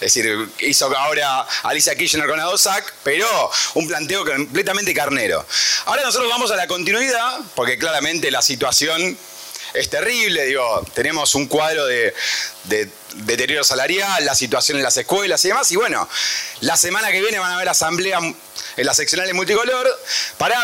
[0.00, 3.26] es decir, hizo ahora Alicia Kirchner con Adosac, pero
[3.74, 5.44] un planteo completamente carnero.
[5.86, 9.16] Ahora nosotros vamos a la continuidad, porque claramente la situación
[9.72, 12.14] es terrible, digo, tenemos un cuadro de,
[13.14, 16.08] deterioro salarial, la situación en las escuelas y demás, y bueno,
[16.60, 19.88] la semana que viene van a haber asamblea en las seccionales multicolor
[20.38, 20.56] para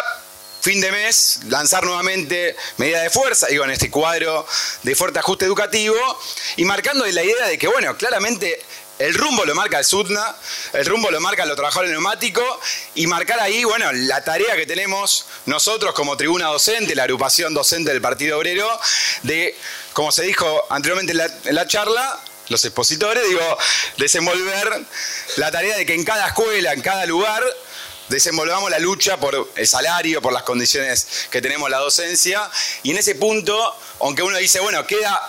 [0.61, 4.47] fin de mes lanzar nuevamente medidas de fuerza, digo, en este cuadro
[4.83, 5.97] de fuerte ajuste educativo,
[6.57, 8.63] y marcando la idea de que, bueno, claramente
[9.03, 10.37] el rumbo lo marca el SUTNA,
[10.75, 12.47] el rumbo lo marca los trabajadores neumáticos
[12.95, 17.91] y marcar ahí, bueno, la tarea que tenemos nosotros como tribuna docente, la agrupación docente
[17.91, 18.69] del Partido Obrero,
[19.25, 19.57] de,
[19.93, 23.59] como se dijo anteriormente en la, charla, los expositores, digo,
[23.97, 24.83] desenvolver
[25.37, 27.43] la tarea de que en cada escuela, en cada lugar,
[28.09, 32.49] desenvolvamos la lucha por el salario, por las condiciones que tenemos la docencia.
[32.85, 35.21] Y en ese punto, aunque uno dice, bueno, queda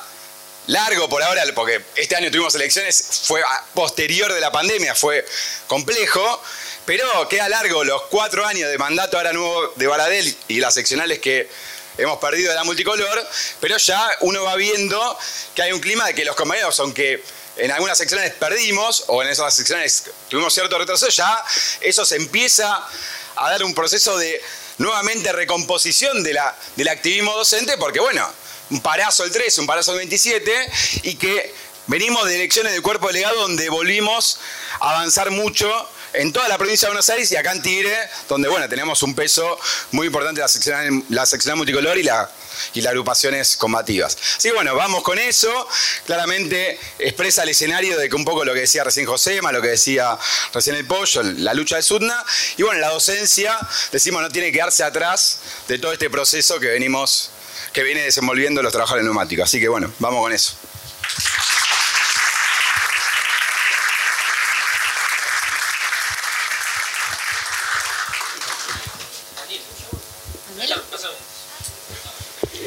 [0.68, 3.42] largo por ahora, porque este año tuvimos elecciones, fue
[3.74, 5.26] posterior de la pandemia, fue
[5.68, 6.42] complejo,
[6.86, 11.20] pero queda largo los cuatro años de mandato ahora nuevo de Baradel y las seccionales
[11.20, 11.50] que
[11.98, 13.28] hemos perdido de la multicolor,
[13.60, 15.18] pero ya uno va viendo
[15.56, 17.24] que hay un clima de que los compañeros, aunque
[17.56, 21.44] en algunas secciones perdimos, o en esas secciones tuvimos cierto retraso, ya
[21.82, 22.88] eso se empieza
[23.36, 24.42] a dar un proceso de
[24.80, 28.28] nuevamente recomposición de la, del activismo docente, porque bueno,
[28.74, 30.72] un parazo el 13, un parazo el 27,
[31.04, 31.54] y que
[31.86, 34.40] venimos de elecciones de cuerpo delegado donde volvimos
[34.80, 35.70] a avanzar mucho
[36.14, 37.96] en toda la provincia de Buenos Aires y acá en Tigre,
[38.28, 39.60] donde bueno, tenemos un peso
[39.92, 42.30] muy importante la sección, la sección multicolor y la
[42.74, 44.18] y las agrupaciones combativas.
[44.38, 45.68] Así que bueno, vamos con eso.
[46.06, 49.70] Claramente expresa el escenario de que un poco lo que decía recién Josema, lo que
[49.70, 50.18] decía
[50.54, 52.24] recién el Pollo, la lucha de Sudna.
[52.58, 53.58] Y bueno, la docencia,
[53.92, 57.32] decimos, no tiene que quedarse atrás de todo este proceso que venimos
[57.74, 59.46] que viene desenvolviendo los trabajadores neumáticos.
[59.46, 60.56] Así que bueno, vamos con eso.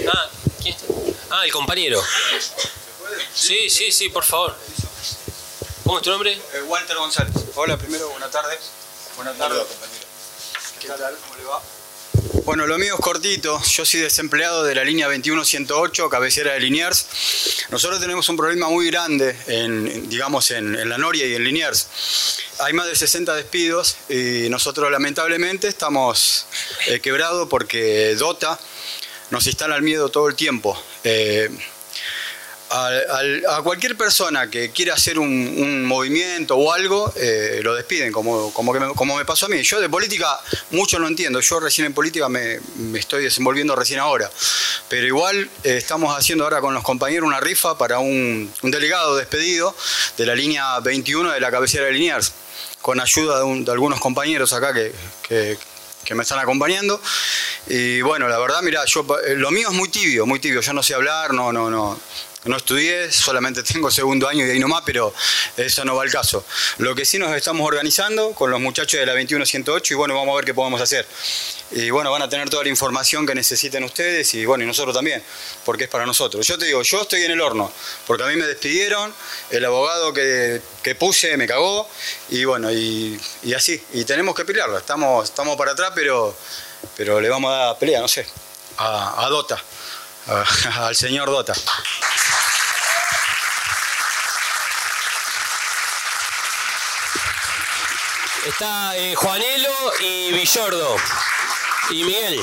[0.08, 0.30] Ah,
[1.30, 2.02] ah, el compañero.
[3.32, 4.56] Sí, sí, sí, por favor.
[5.84, 6.32] ¿Cómo es tu nombre?
[6.32, 7.32] Eh, Walter González.
[7.54, 8.58] Hola, primero, buenas tardes.
[9.14, 10.06] Buenas tardes, compañero.
[10.80, 11.16] ¿Qué tal?
[11.16, 11.62] ¿Cómo le va?
[12.46, 13.60] Bueno, lo mío es cortito.
[13.64, 17.66] Yo soy desempleado de la línea 21108, cabecera de Liniers.
[17.70, 21.88] Nosotros tenemos un problema muy grande, en, digamos, en, la Noria y en Liniers.
[22.60, 26.46] Hay más de 60 despidos y nosotros lamentablemente estamos
[26.86, 28.60] eh, quebrados porque DOTA
[29.30, 30.80] nos instala el miedo todo el tiempo.
[31.02, 31.50] Eh,
[32.70, 38.72] a, cualquier persona que quiera hacer un, movimiento o algo, eh, lo despiden, como, como,
[38.72, 39.62] me, como me pasó a mí.
[39.62, 40.38] Yo de política
[40.70, 42.60] mucho no entiendo, yo recién en política me,
[42.94, 44.30] estoy desenvolviendo recién ahora,
[44.88, 49.74] pero igual eh, estamos haciendo ahora con los compañeros una rifa para un, delegado despedido
[50.16, 52.32] de la línea 21 de la cabecera de Liniers,
[52.82, 54.92] con ayuda de, algunos compañeros acá que,
[56.06, 57.00] que me están acompañando.
[57.66, 60.60] Y bueno, la verdad, mira, yo eh, lo mío es muy tibio, muy tibio.
[60.60, 61.98] Yo no sé hablar, no, no, no
[62.46, 65.12] no estudié, solamente tengo segundo año y ahí nomás, pero
[65.56, 66.44] eso no va al caso.
[66.78, 70.32] Lo que sí nos estamos organizando con los muchachos de la 21108 y bueno, vamos
[70.32, 71.06] a ver qué podemos hacer.
[71.72, 74.94] Y bueno, van a tener toda la información que necesiten ustedes y bueno, y nosotros
[74.94, 75.22] también,
[75.64, 76.46] porque es para nosotros.
[76.46, 77.72] Yo te digo, yo estoy en el horno,
[78.06, 79.12] porque a mí me despidieron,
[79.50, 80.60] el abogado que,
[80.98, 81.88] puse me cagó
[82.30, 83.20] y bueno, y,
[83.54, 84.78] así, y tenemos que pelearlo.
[84.78, 86.36] Estamos, estamos para atrás, pero,
[86.96, 88.26] pero le vamos a dar pelea, no sé,
[88.78, 89.60] a, Dota,
[90.74, 91.52] al señor Dota.
[98.46, 100.96] Está eh, Juanelo y Villordo.
[101.90, 102.40] Y Miguel.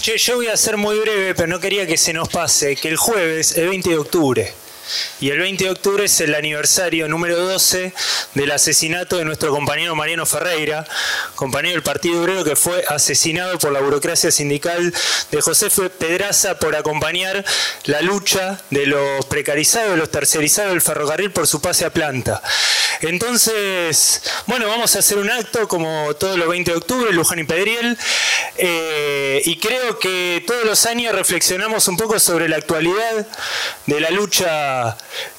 [0.00, 2.88] Che, yo voy a ser muy breve, pero no quería que se nos pase, que
[2.88, 4.54] el jueves, el 20 de octubre,
[5.20, 7.92] y el 20 de octubre es el aniversario número 12
[8.34, 10.86] del asesinato de nuestro compañero Mariano Ferreira,
[11.34, 14.92] compañero del Partido Obrero que fue asesinado por la burocracia sindical
[15.30, 17.44] de José Pedraza por acompañar
[17.84, 22.42] la lucha de los precarizados, de los tercerizados del ferrocarril por su pase a planta.
[23.00, 27.44] Entonces, bueno, vamos a hacer un acto como todos los 20 de octubre, Luján y
[27.44, 27.98] Pedriel,
[28.56, 33.26] eh, y creo que todos los años reflexionamos un poco sobre la actualidad
[33.86, 34.75] de la lucha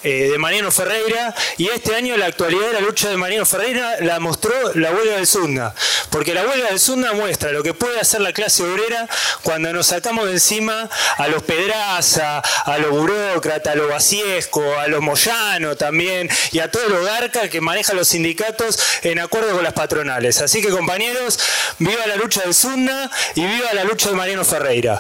[0.04, 3.96] eh, de Mariano Ferreira, y este año la actualidad de la lucha de Mariano Ferreira
[4.02, 5.74] la mostró la huelga del Sunda,
[6.10, 9.08] porque la huelga del Sunda muestra lo que puede hacer la clase obrera
[9.44, 14.88] cuando nos sacamos de encima a los Pedraza, a los burócratas, a los Basiesco, a
[14.88, 19.64] los Moyano también, y a los garcas política que manejan los sindicatos en acuerdo con
[19.64, 20.42] las patronales.
[20.42, 21.40] Así que compañeros,
[21.80, 24.98] viva la lucha del Sunda y viva la lucha de Mariano Ferreira.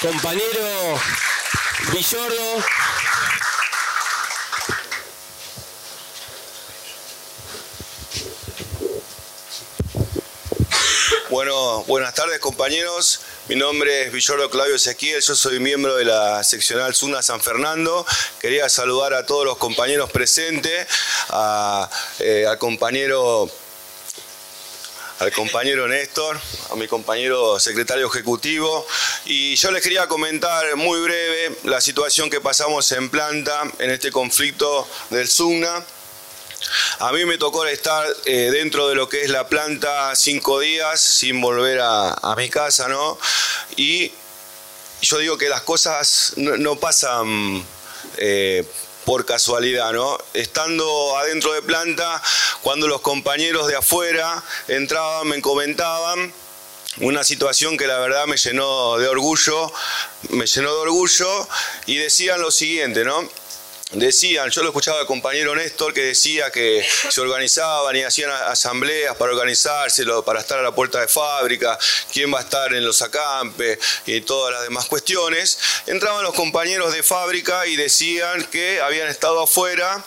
[0.00, 1.00] Compañero
[1.90, 2.62] Villordo.
[11.30, 13.20] Bueno, buenas tardes compañeros.
[13.48, 18.04] Mi nombre es Villordo Claudio Ezequiel, yo soy miembro de la seccional SUNA San Fernando.
[18.38, 20.86] Quería saludar a todos los compañeros presentes,
[22.18, 23.50] eh, al compañero
[25.18, 26.38] al compañero Néstor,
[26.70, 28.86] a mi compañero secretario ejecutivo.
[29.24, 34.12] Y yo les quería comentar muy breve la situación que pasamos en planta en este
[34.12, 35.84] conflicto del SUNA.
[36.98, 41.00] A mí me tocó estar eh, dentro de lo que es la planta cinco días
[41.00, 43.18] sin volver a, mi casa, ¿no?
[43.76, 44.12] Y
[45.02, 47.64] yo digo que las cosas no, pasan
[48.18, 48.64] eh,
[49.06, 50.18] por casualidad, ¿no?
[50.34, 52.20] Estando adentro de planta,
[52.60, 56.34] cuando los compañeros de afuera entraban, me comentaban
[56.98, 59.72] una situación que la verdad me llenó de orgullo,
[60.30, 61.48] me llenó de orgullo
[61.86, 63.26] y decían lo siguiente, ¿no?
[63.92, 69.14] Decían, yo lo escuchaba al compañero Néstor que decía que se organizaban y hacían asambleas
[69.14, 71.78] para organizarse, para estar a la puerta de fábrica,
[72.12, 75.58] quién va a estar en los acampes y todas las demás cuestiones.
[75.86, 80.04] Entraban los compañeros de fábrica y decían que habían estado afuera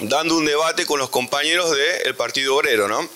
[0.00, 3.08] dando un debate con los compañeros del Partido Obrero, ¿no?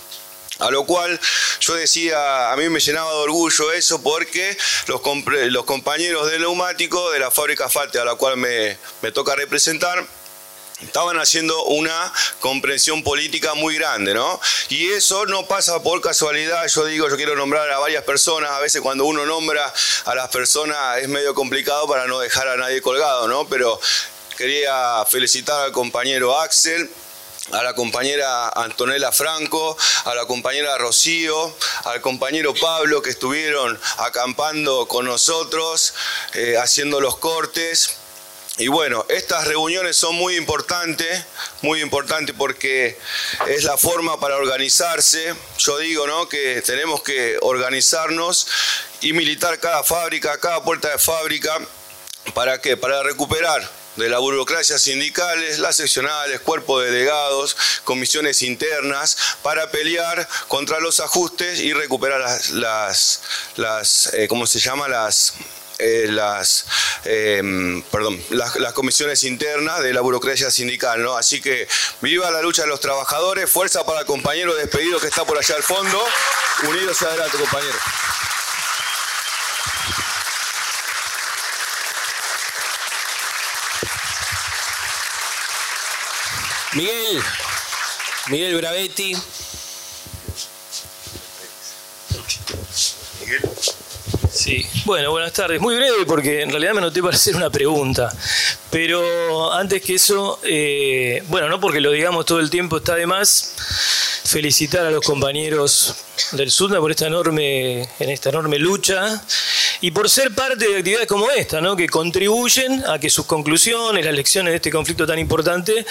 [0.60, 1.18] A lo cual
[1.60, 4.56] yo decía, a mí me llenaba de orgullo eso porque
[4.86, 5.00] los,
[5.64, 10.06] compañeros del neumático de la fábrica Falte a la cual me, me toca representar,
[10.82, 14.40] estaban haciendo una comprensión política muy grande, ¿no?
[14.68, 18.60] Y eso no pasa por casualidad, yo digo, yo quiero nombrar a varias personas, a
[18.60, 19.72] veces cuando uno nombra
[20.04, 23.46] a las personas es medio complicado para no dejar a nadie colgado, ¿no?
[23.48, 23.78] Pero
[24.36, 26.90] quería felicitar al compañero Axel,
[27.52, 31.54] a la compañera Antonella Franco, a la compañera Rocío,
[31.84, 35.94] al compañero Pablo que estuvieron acampando con nosotros,
[36.34, 37.96] eh, haciendo los cortes.
[38.58, 41.24] Y bueno, estas reuniones son muy importantes,
[41.62, 42.98] muy importantes porque
[43.48, 45.34] es la forma para organizarse.
[45.58, 46.28] Yo digo, ¿no?
[46.28, 48.46] Que tenemos que organizarnos
[49.00, 51.58] y militar cada fábrica, cada puerta de fábrica.
[52.34, 52.76] ¿Para qué?
[52.76, 60.28] Para recuperar de la burocracia sindicales, las seccionales, cuerpos de delegados, comisiones internas, para pelear
[60.48, 62.20] contra los ajustes y recuperar
[62.52, 63.22] las,
[63.56, 64.88] las, eh, ¿cómo se llama?
[64.88, 65.34] Las
[65.82, 66.66] eh, las,
[67.06, 71.02] em, perdón, las, las, comisiones internas de la burocracia sindical.
[71.02, 71.16] ¿no?
[71.16, 71.66] Así que
[72.02, 75.56] viva la lucha de los trabajadores, fuerza para el compañero despedido que está por allá
[75.56, 75.98] al fondo.
[76.68, 77.78] Unidos adelante, compañero.
[86.72, 87.20] Miguel,
[88.28, 89.16] Miguel Bravetti.
[94.40, 95.60] Sí, bueno, buenas tardes.
[95.60, 98.10] Muy breve porque en realidad me noté para hacer una pregunta.
[98.70, 103.06] Pero antes que eso, eh, bueno, no porque lo digamos todo el tiempo está de
[103.06, 103.54] más,
[104.24, 105.94] felicitar a los compañeros
[106.32, 109.22] del SUDNA por esta enorme, en esta enorme lucha
[109.82, 111.76] y por ser parte de actividades como esta, ¿no?
[111.76, 115.84] que contribuyen a que sus conclusiones, las lecciones de este conflicto tan importante,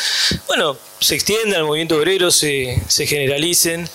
[0.47, 3.87] bueno, se extiendan al movimiento obrero, se, se generalicen.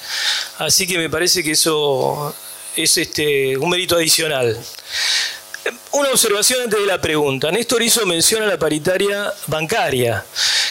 [0.59, 2.33] Así que me parece que eso
[2.77, 4.59] es este, un mérito adicional.
[5.93, 7.51] Una observación antes de la pregunta.
[7.51, 10.25] Néstor hizo mención a la paritaria bancaria,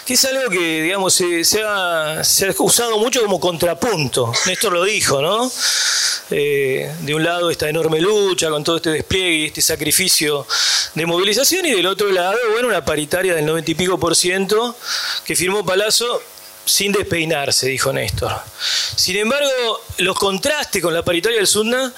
[0.05, 2.21] que es algo que, digamos, se, ha,
[2.59, 4.31] usado mucho como contrapunto.
[4.45, 5.51] Néstor lo dijo, ¿no?
[6.29, 10.47] Eh, de un lado esta enorme lucha con todo este despliegue y este sacrificio
[10.95, 14.75] de movilización y del otro lado, bueno, una paritaria del 90 y pico por ciento
[15.25, 16.21] que firmó Palazzo
[16.65, 18.31] sin despeinarse, dijo Néstor.
[18.95, 21.93] Sin embargo, los contrastes con la paritaria del SUNA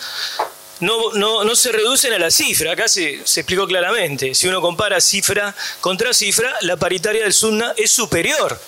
[0.81, 4.35] no, no, se reducen a la cifra, acá se, explicó claramente.
[4.35, 8.59] Si uno compara cifra contra cifra, la paritaria del SUNA es superior,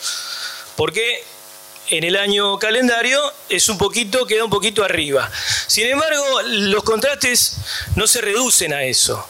[0.76, 1.24] porque
[1.90, 5.30] en el año calendario es un poquito, queda un poquito arriba.
[5.68, 7.58] Sin embargo, los contrastes
[7.96, 9.28] no se reducen a eso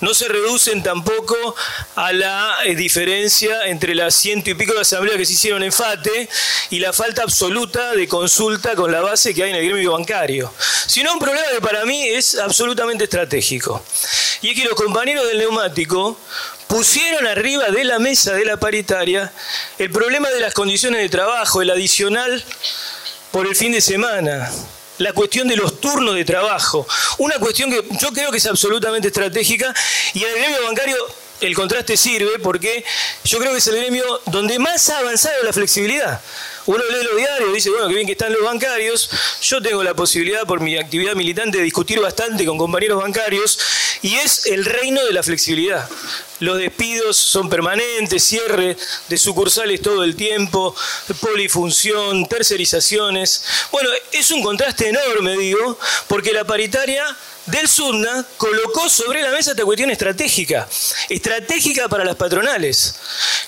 [0.00, 1.54] no se reducen tampoco
[1.96, 5.72] a la eh, diferencia entre las ciento y pico de asambleas que se hicieron en
[5.72, 6.28] FATE
[6.70, 10.52] y la falta absoluta de consulta con la base que hay en el gremio bancario,
[10.86, 13.82] sino un problema que para mí es absolutamente estratégico.
[14.42, 16.18] Y es que los compañeros del neumático
[16.66, 19.32] pusieron arriba de la mesa de la paritaria
[19.78, 22.42] el problema de las condiciones de trabajo, el adicional
[23.30, 24.50] por el fin de semana
[24.98, 26.86] la cuestión de los turnos de trabajo.
[27.18, 29.74] Una cuestión que yo creo que es absolutamente estratégica
[30.14, 30.96] y el gremio bancario
[31.42, 32.84] el contraste sirve porque
[33.24, 36.20] yo creo que es el gremio donde más ha avanzado la flexibilidad.
[36.64, 39.10] Uno lee los diarios, dice, bueno, qué bien que están los bancarios.
[39.42, 43.58] Yo tengo la posibilidad, por mi actividad militante, de discutir bastante con compañeros bancarios
[44.02, 45.88] y es el reino de la flexibilidad.
[46.38, 48.76] Los despidos son permanentes, cierre
[49.08, 50.74] de sucursales todo el tiempo,
[51.20, 53.44] polifunción, tercerizaciones.
[53.72, 57.04] Bueno, es un contraste enorme, digo, porque la paritaria
[57.46, 60.68] del SUDNA colocó sobre la mesa esta cuestión estratégica,
[61.08, 62.94] estratégica para las patronales.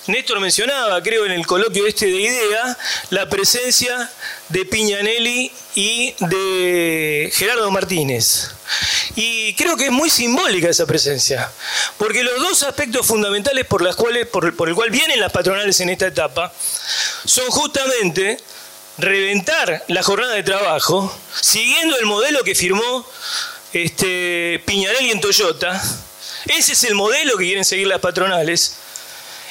[0.07, 2.77] Néstor mencionaba, creo, en el coloquio este de idea,
[3.09, 4.09] la presencia
[4.49, 8.51] de Piñanelli y de Gerardo Martínez.
[9.15, 11.49] Y creo que es muy simbólica esa presencia,
[11.97, 15.89] porque los dos aspectos fundamentales por, las cuales, por el cual vienen las patronales en
[15.89, 16.51] esta etapa
[17.25, 18.37] son justamente
[18.97, 23.05] reventar la jornada de trabajo, siguiendo el modelo que firmó
[23.83, 25.81] este, Piñarelli en Toyota.
[26.45, 28.77] Ese es el modelo que quieren seguir las patronales.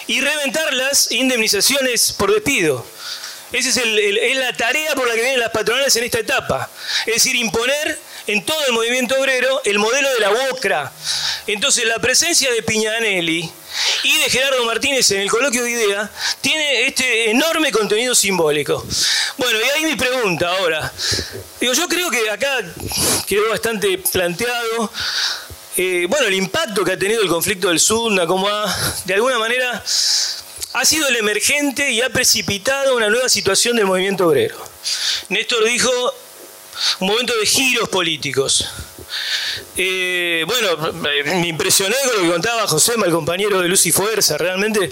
[0.06, 2.86] Y reventar las indemnizaciones por despido.
[3.52, 6.68] Esa es, la tarea por la que vienen las patronales en esta etapa.
[7.06, 10.92] Es decir, imponer en todo el movimiento obrero el modelo de la UOCRA.
[11.46, 13.50] Entonces, la presencia de Piñanelli
[14.04, 16.10] y de Gerardo Martínez en el coloquio de idea
[16.40, 18.84] tiene este enorme contenido simbólico.
[19.36, 20.92] Bueno, y ahí mi pregunta ahora.
[21.60, 22.58] Digo, yo creo que acá
[23.26, 24.90] quedó bastante planteado.
[25.76, 28.74] Eh, bueno, el impacto que ha tenido el conflicto del Sudna, como ha,
[29.06, 29.82] de alguna manera,
[30.72, 34.56] ha sido el emergente y ha precipitado una nueva situación del movimiento obrero.
[35.28, 35.90] Néstor dijo
[37.00, 38.66] un momento de giros políticos.
[39.76, 44.38] Eh, bueno, me impresioné con lo que contaba Josema, el compañero de Luz y Fuerza,
[44.38, 44.90] realmente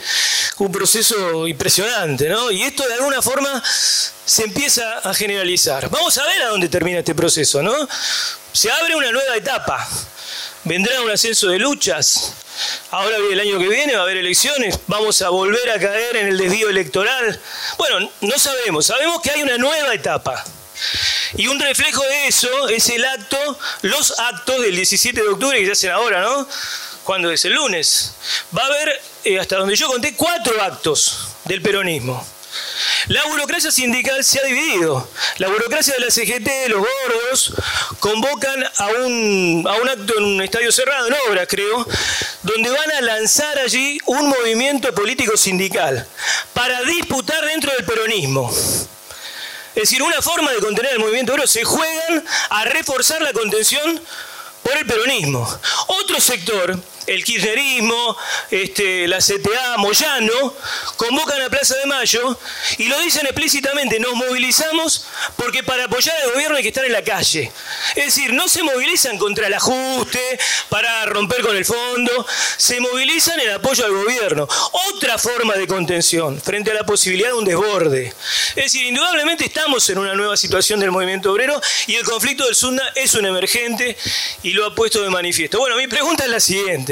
[0.58, 2.50] un proceso impresionante, ¿no?
[2.50, 5.88] Y esto de alguna forma se empieza a generalizar.
[5.90, 7.74] Vamos a ver a dónde termina este proceso, ¿no?
[8.52, 9.88] Se abre una nueva etapa,
[10.64, 12.34] vendrá un ascenso de luchas,
[12.90, 16.28] ahora el año que viene va a haber elecciones, vamos a volver a caer en
[16.28, 17.40] el desvío electoral.
[17.78, 20.44] Bueno, no sabemos, sabemos que hay una nueva etapa.
[21.36, 25.66] Y un reflejo de eso es el acto, los actos del 17 de octubre que
[25.66, 26.48] se hacen ahora, ¿no?
[27.04, 28.14] Cuando es el lunes.
[28.56, 32.24] Va a haber, eh, hasta donde yo conté, cuatro actos del peronismo.
[33.08, 35.08] La burocracia sindical se ha dividido.
[35.38, 37.54] La burocracia de la CGT, los gordos,
[37.98, 41.86] convocan a un, a un acto en un estadio cerrado, en obras creo,
[42.42, 46.06] donde van a lanzar allí un movimiento político sindical
[46.52, 48.52] para disputar dentro del peronismo.
[49.74, 54.00] Es decir, una forma de contener el movimiento obrero, se juegan a reforzar la contención
[54.62, 55.48] por el peronismo.
[55.86, 58.16] Otro sector el kirchnerismo,
[58.50, 60.54] este, la CTA, Moyano,
[60.96, 62.38] convocan a Plaza de Mayo
[62.78, 65.06] y lo dicen explícitamente, nos movilizamos
[65.36, 67.50] porque para apoyar al gobierno hay que estar en la calle.
[67.96, 70.38] Es decir, no se movilizan contra el ajuste,
[70.68, 72.26] para romper con el fondo,
[72.56, 74.48] se movilizan en apoyo al gobierno.
[74.94, 78.14] Otra forma de contención frente a la posibilidad de un desborde.
[78.50, 82.54] Es decir, indudablemente estamos en una nueva situación del movimiento obrero y el conflicto del
[82.54, 83.96] Sunda es un emergente
[84.42, 85.58] y lo ha puesto de manifiesto.
[85.58, 86.91] Bueno, mi pregunta es la siguiente.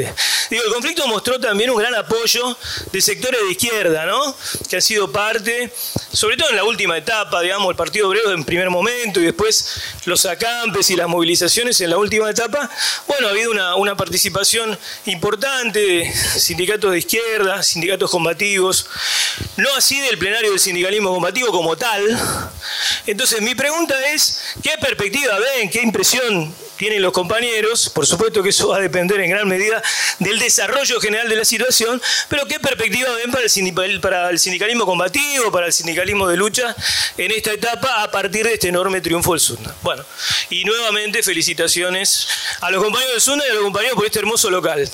[0.51, 2.56] Digo, el conflicto mostró también un gran apoyo
[2.93, 4.35] de sectores de izquierda, ¿no?
[4.68, 5.72] Que han sido parte,
[6.12, 9.81] sobre todo en la última etapa, digamos, el Partido Obrero en primer momento y después
[10.06, 12.68] los acampes y las movilizaciones en la última etapa.
[13.06, 18.86] Bueno, ha habido una, una participación importante de sindicatos de izquierda, sindicatos combativos,
[19.56, 22.02] no así del plenario del sindicalismo combativo como tal.
[23.06, 28.48] Entonces, mi pregunta es, ¿qué perspectiva ven, qué impresión tienen los compañeros, por supuesto que
[28.48, 29.82] eso va a depender en gran medida
[30.19, 32.01] del desarrollo general de la situación,
[32.31, 36.74] pero qué perspectiva ven para el, para el sindicalismo combativo, para el sindicalismo de lucha
[37.19, 39.77] en esta etapa a partir de este enorme triunfo del SUNDA.
[39.82, 40.02] Bueno,
[40.48, 42.27] y nuevamente felicitaciones
[42.62, 44.90] a los compañeros del SUNDA y a los compañeros por este hermoso local.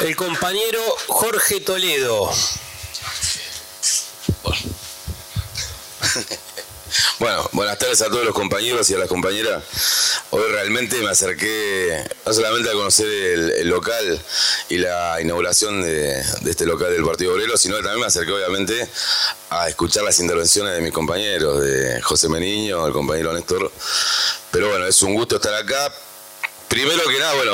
[0.00, 2.32] El compañero Jorge Toledo.
[4.42, 4.73] Bueno,
[7.52, 9.62] buenas tardes a todos los compañeros y a las compañeras.
[10.30, 14.20] Hoy realmente me acerqué no solamente a conocer el, local
[14.68, 18.88] y la inauguración de, este local del Partido Obrero, sino que también me acerqué obviamente
[19.50, 23.70] a escuchar las intervenciones de mis compañeros, de José Meniño, el compañero Néstor.
[24.50, 25.92] Pero bueno, es un gusto estar acá.
[26.68, 27.52] Primero que nada, bueno,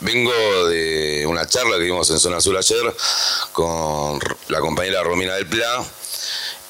[0.00, 2.94] vengo de una charla que vimos en Zona Azul ayer
[3.52, 4.18] con
[4.48, 5.84] la compañera Romina del Pla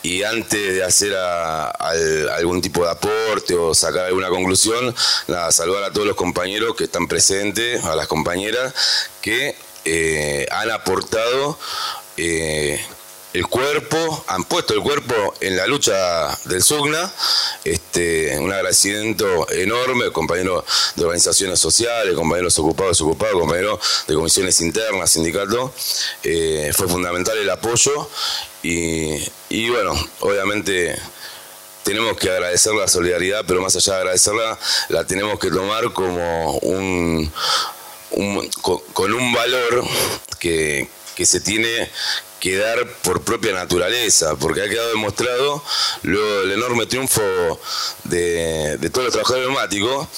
[0.02, 4.94] y antes de hacer algún tipo de aporte o sacar alguna conclusión,
[5.28, 8.74] nada, saludar a todos los compañeros que están presentes, a las compañeras
[9.20, 9.54] que
[9.84, 11.58] eh, han aportado
[12.16, 12.80] eh,
[13.32, 17.12] el cuerpo, han puesto el cuerpo en la lucha del SUGNA.
[17.64, 20.64] Este, un agradecimiento enorme, compañeros
[20.96, 25.70] de organizaciones sociales, compañeros ocupados, desocupados, compañeros de comisiones internas, sindicatos.
[26.22, 28.08] Eh, fue fundamental el apoyo
[28.62, 29.16] y,
[29.48, 30.96] y bueno, obviamente
[31.82, 36.58] tenemos que agradecer la solidaridad, pero más allá de agradecerla, la tenemos que tomar como
[36.58, 37.32] un,
[38.92, 39.84] con, un valor
[40.38, 40.88] que,
[41.24, 41.88] se tiene
[42.42, 45.62] que dar por propia naturaleza, porque ha quedado demostrado
[46.02, 47.22] luego del enorme triunfo
[48.02, 50.08] de, de todos los trabajadores neumáticos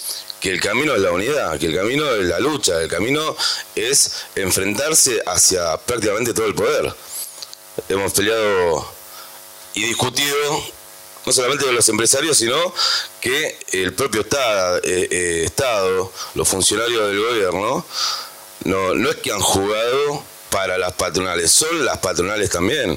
[0.40, 3.36] que el camino es la unidad, que el camino es la lucha, el camino
[3.74, 6.94] es enfrentarse hacia prácticamente todo el poder.
[7.90, 8.90] Hemos peleado
[9.74, 10.64] y discutido
[11.26, 12.56] no solamente con los empresarios, sino
[13.20, 17.84] que el propio Estado, eh, eh, Estado los funcionarios del gobierno,
[18.64, 20.24] no, no es que han jugado
[20.54, 22.96] para las patronales, son las patronales también.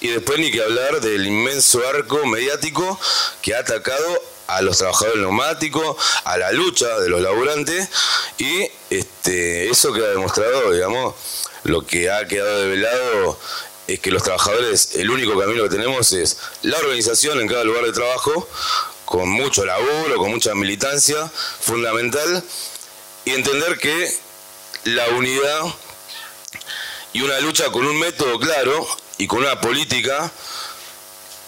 [0.00, 2.98] Y después ni que hablar del inmenso arco mediático
[3.40, 7.88] que ha atacado a los trabajadores neumáticos, a la lucha de los laburantes,
[8.38, 11.14] y este, eso queda demostrado, digamos,
[11.62, 13.38] lo que ha quedado develado
[13.86, 17.84] es que los trabajadores, el único camino que tenemos es la organización en cada lugar
[17.84, 18.48] de trabajo,
[19.04, 21.30] con mucho laburo, con mucha militancia,
[21.60, 22.42] fundamental,
[23.24, 24.12] y entender que
[24.82, 25.62] la unidad
[27.18, 28.86] y una lucha con un método claro
[29.16, 30.30] y con una política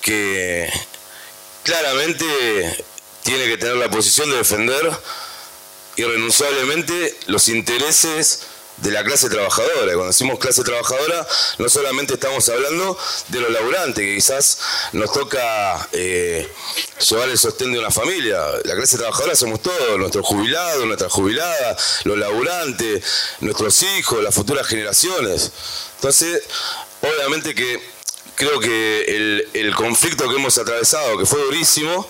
[0.01, 0.69] que
[1.63, 2.27] claramente
[3.23, 4.91] tiene que tener la posición de defender
[5.95, 8.49] irrenunciablemente los intereses
[8.83, 9.93] de la clase trabajadora.
[9.93, 11.27] Cuando decimos clase trabajadora,
[11.59, 12.99] no solamente estamos hablando
[13.29, 14.59] de los laburantes, que quizás
[14.93, 16.51] nos toca eh,
[17.09, 18.41] llevar el sostén de una familia.
[18.65, 23.05] La clase trabajadora somos todos, nuestros jubilados, nuestras jubiladas, los laburantes,
[23.41, 25.53] nuestros hijos, las futuras generaciones.
[25.97, 26.43] Entonces,
[27.03, 27.81] obviamente que
[28.35, 32.09] creo que el conflicto que hemos atravesado, que fue durísimo,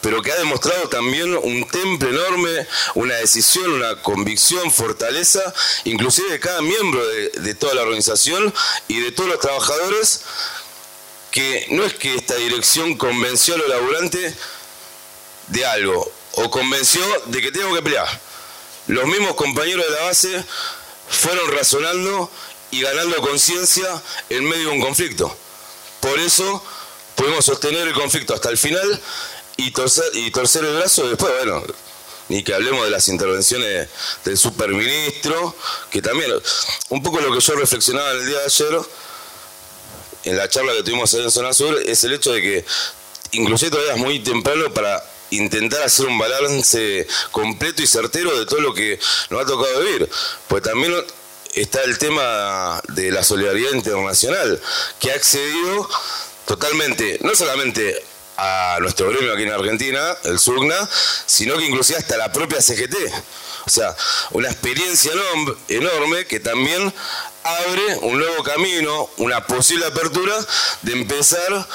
[0.00, 5.52] pero que ha demostrado también un temple enorme, una decisión, una convicción, fortaleza,
[5.84, 8.52] inclusive de cada miembro de, toda la organización
[8.86, 10.22] y de todos los trabajadores,
[11.30, 14.34] que no es que esta dirección convenció a los laburantes
[15.48, 18.20] de algo, o convenció de que tengo que pelear.
[18.86, 20.44] Los mismos compañeros de la base
[21.08, 22.30] fueron razonando
[22.70, 23.86] y ganando conciencia
[24.28, 25.36] en medio de un conflicto.
[26.00, 26.64] Por eso
[27.16, 29.00] pudimos sostener el conflicto hasta el final
[29.58, 30.26] y torcer, y
[30.66, 31.64] el brazo después, bueno,
[32.28, 33.88] ni que hablemos de las intervenciones
[34.24, 35.54] del superministro,
[35.90, 36.32] que también,
[36.90, 38.80] un poco lo que yo reflexionaba el día de ayer,
[40.24, 42.64] en la charla que tuvimos en Zona Sur, es el hecho de que
[43.32, 48.60] inclusive todavía es muy temprano para intentar hacer un balance completo y certero de todo
[48.60, 50.08] lo que nos ha tocado vivir.
[50.46, 50.94] Pues también
[51.54, 54.60] está el tema de la solidaridad internacional,
[55.00, 55.88] que ha accedido
[56.46, 58.04] totalmente, no solamente
[58.38, 60.88] a nuestro gremio aquí en Argentina, el SUGNA,
[61.26, 62.94] sino que inclusive hasta la propia CGT.
[63.66, 63.94] O sea,
[64.30, 65.10] una experiencia
[65.66, 66.94] enorme que también
[67.42, 70.34] abre un nuevo camino, una posible apertura
[70.82, 71.66] de empezar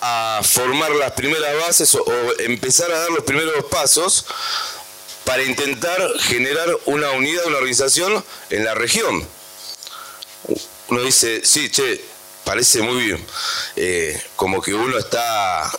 [0.00, 2.04] a formar las primeras bases o,
[2.40, 4.26] empezar a dar los primeros pasos
[5.24, 9.26] para intentar generar una unidad, una organización en la región.
[10.88, 12.04] Uno dice, sí, che,
[12.44, 13.26] parece muy bien,
[13.76, 15.70] eh, como que uno está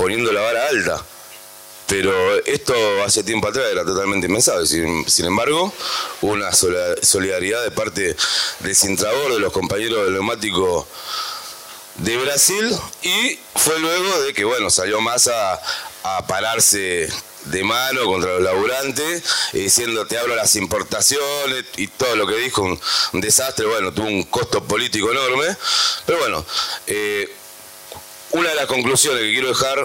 [0.00, 1.04] poniendo la vara alta.
[1.86, 2.12] Pero
[2.46, 2.74] esto
[3.04, 4.66] hace tiempo atrás era totalmente impensable.
[4.66, 5.72] Sin, embargo,
[6.22, 8.16] hubo una solidaridad de parte
[8.60, 10.88] de Sintrabor, de los compañeros del neumático
[11.96, 15.60] de Brasil, y fue luego de que, bueno, salió más a,
[16.26, 17.08] pararse
[17.46, 19.22] de mano contra los laburantes,
[19.52, 24.22] diciendo te hablo las importaciones y todo lo que dijo, un, desastre, bueno, tuvo un
[24.24, 25.56] costo político enorme,
[26.06, 26.46] pero bueno,
[26.86, 27.28] eh,
[28.32, 29.84] una de las conclusiones que quiero dejar,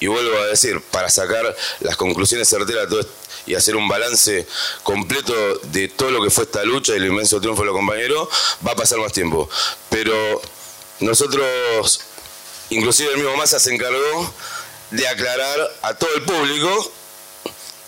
[0.00, 2.88] y vuelvo a decir, para sacar las conclusiones certeras
[3.46, 4.46] y hacer un balance
[4.82, 5.34] completo
[5.64, 8.28] de todo lo que fue esta lucha y el inmenso triunfo de los compañeros,
[8.66, 9.48] va a pasar más tiempo.
[9.88, 10.40] Pero
[11.00, 12.00] nosotros,
[12.70, 14.34] inclusive el mismo Massa se encargó
[14.90, 16.92] de aclarar a todo el público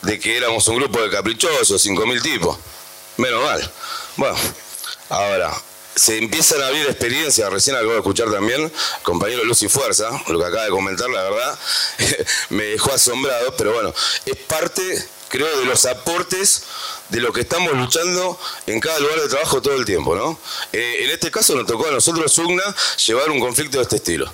[0.02, 2.56] de que éramos un grupo de caprichosos, 5.000 tipos.
[3.16, 3.72] Menos mal.
[4.16, 4.36] Bueno,
[5.08, 5.52] ahora,
[5.94, 8.72] se empiezan a abrir experiencias, recién acabo de escuchar también,
[9.02, 11.58] compañero Luz y Fuerza, lo que acaba de comentar, la verdad,
[12.50, 13.94] me dejó asombrado, pero bueno,
[14.26, 14.82] es parte,
[15.28, 16.64] creo, de los aportes
[17.10, 20.38] de lo que estamos luchando en cada lugar de trabajo todo el tiempo, ¿no?
[20.72, 22.74] Eh, en este caso nos tocó a nosotros, UGNA,
[23.06, 24.32] llevar un conflicto de este estilo.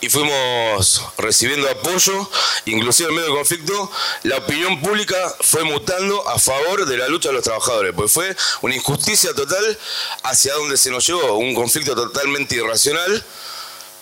[0.00, 2.28] Y fuimos recibiendo apoyo,
[2.64, 3.90] inclusive en medio del conflicto,
[4.22, 8.34] la opinión pública fue mutando a favor de la lucha de los trabajadores, pues fue
[8.62, 9.78] una injusticia total
[10.22, 13.24] hacia donde se nos llevó, un conflicto totalmente irracional.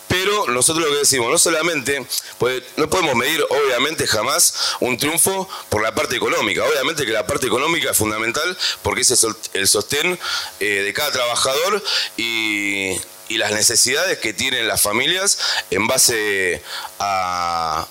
[0.09, 2.03] Pero nosotros lo que decimos, no solamente,
[2.39, 6.65] pues no podemos medir obviamente jamás un triunfo por la parte económica.
[6.65, 10.19] Obviamente que la parte económica es fundamental porque ese es el sostén
[10.61, 11.85] eh, de cada trabajador
[12.17, 15.39] y y las necesidades que tienen las familias
[15.71, 16.63] en base
[16.99, 17.87] a,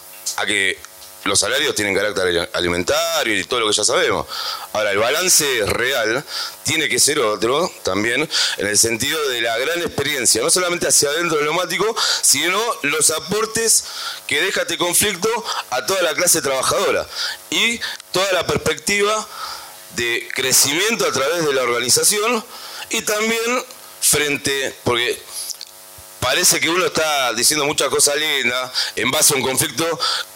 [0.45, 0.77] que
[1.23, 4.25] los salarios tienen carácter alimentario y todo lo que ya sabemos.
[4.73, 6.23] Ahora, el balance real
[6.63, 11.09] tiene que ser otro también, en el sentido de la gran experiencia, no solamente hacia
[11.09, 13.83] adentro del neumático, sino los aportes
[14.25, 15.29] que deja este conflicto
[15.69, 17.05] a toda la clase trabajadora
[17.49, 17.79] y
[18.11, 19.27] toda la perspectiva
[19.95, 22.43] de crecimiento a través de la organización
[22.89, 23.65] y también
[24.07, 25.19] frente, porque
[26.19, 29.85] parece que uno está diciendo muchas cosas lindas en base a un conflicto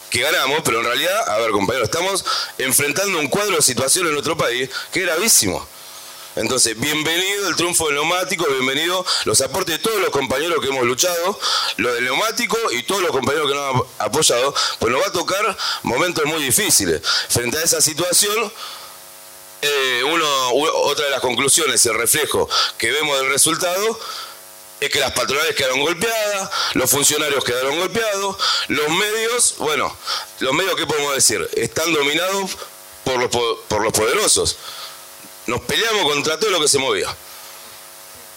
[0.10, 2.26] que ganamos, pero en realidad, a ver compañeros, estamos
[2.58, 5.68] enfrentando un cuadro de situación en nuestro país que es gravísimo.
[6.36, 10.86] Entonces, bienvenido el triunfo del neumático, bienvenido los aportes de todos los compañeros que hemos
[10.86, 11.38] luchado,
[11.78, 15.12] lo del neumático y todos los compañeros que nos han apoyado, pues nos va a
[15.12, 17.02] tocar momentos muy difíciles.
[17.28, 18.52] Frente a esa situación,
[19.62, 24.00] eh, uno, otra de las conclusiones, el reflejo que vemos del resultado,
[24.80, 28.36] es que las patronales quedaron golpeadas, los funcionarios quedaron golpeados,
[28.68, 29.96] los medios, bueno,
[30.40, 31.48] los medios, ¿qué podemos decir?
[31.54, 32.58] Están dominados
[33.04, 33.30] por los,
[33.68, 34.58] por los poderosos.
[35.46, 37.16] Nos peleamos contra todo lo que se movía.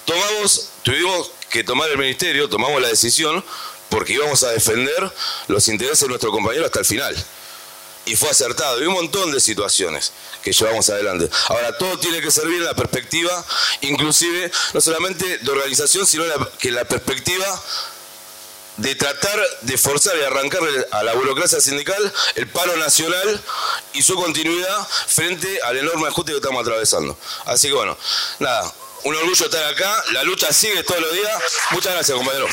[0.04, 3.42] Tomamos, tuvimos que tomar el ministerio, tomamos la decisión
[3.88, 5.12] porque íbamos a defender
[5.48, 7.26] los intereses de nuestro compañero hasta el final
[8.06, 8.82] y fue acertado.
[8.82, 10.12] Y un montón de situaciones
[10.42, 11.28] que llevamos adelante.
[11.48, 13.44] Ahora, todo tiene que servir en la perspectiva,
[13.80, 16.24] inclusive, no solamente de organización, sino
[16.58, 17.46] que la perspectiva
[18.76, 20.60] de tratar de forzar y arrancar
[20.90, 23.40] a la burocracia sindical el paro nacional
[23.92, 27.16] y su continuidad frente al enorme ajuste que estamos atravesando.
[27.44, 27.96] Así que bueno,
[28.40, 28.72] nada,
[29.04, 31.42] un orgullo estar acá, la lucha sigue todos los días.
[31.70, 32.48] Muchas gracias, compañero.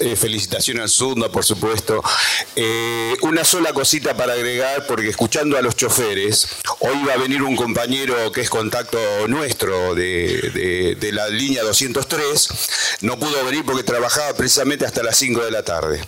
[0.00, 2.02] Eh, felicitaciones al Sunda, por supuesto.
[2.54, 6.48] Eh, una sola cosita para agregar, porque escuchando a los choferes,
[6.80, 8.98] hoy va a venir un compañero que es contacto
[9.28, 12.48] nuestro de, de la línea 203,
[13.02, 16.02] no pudo venir porque trabajaba precisamente hasta las 5 de la tarde.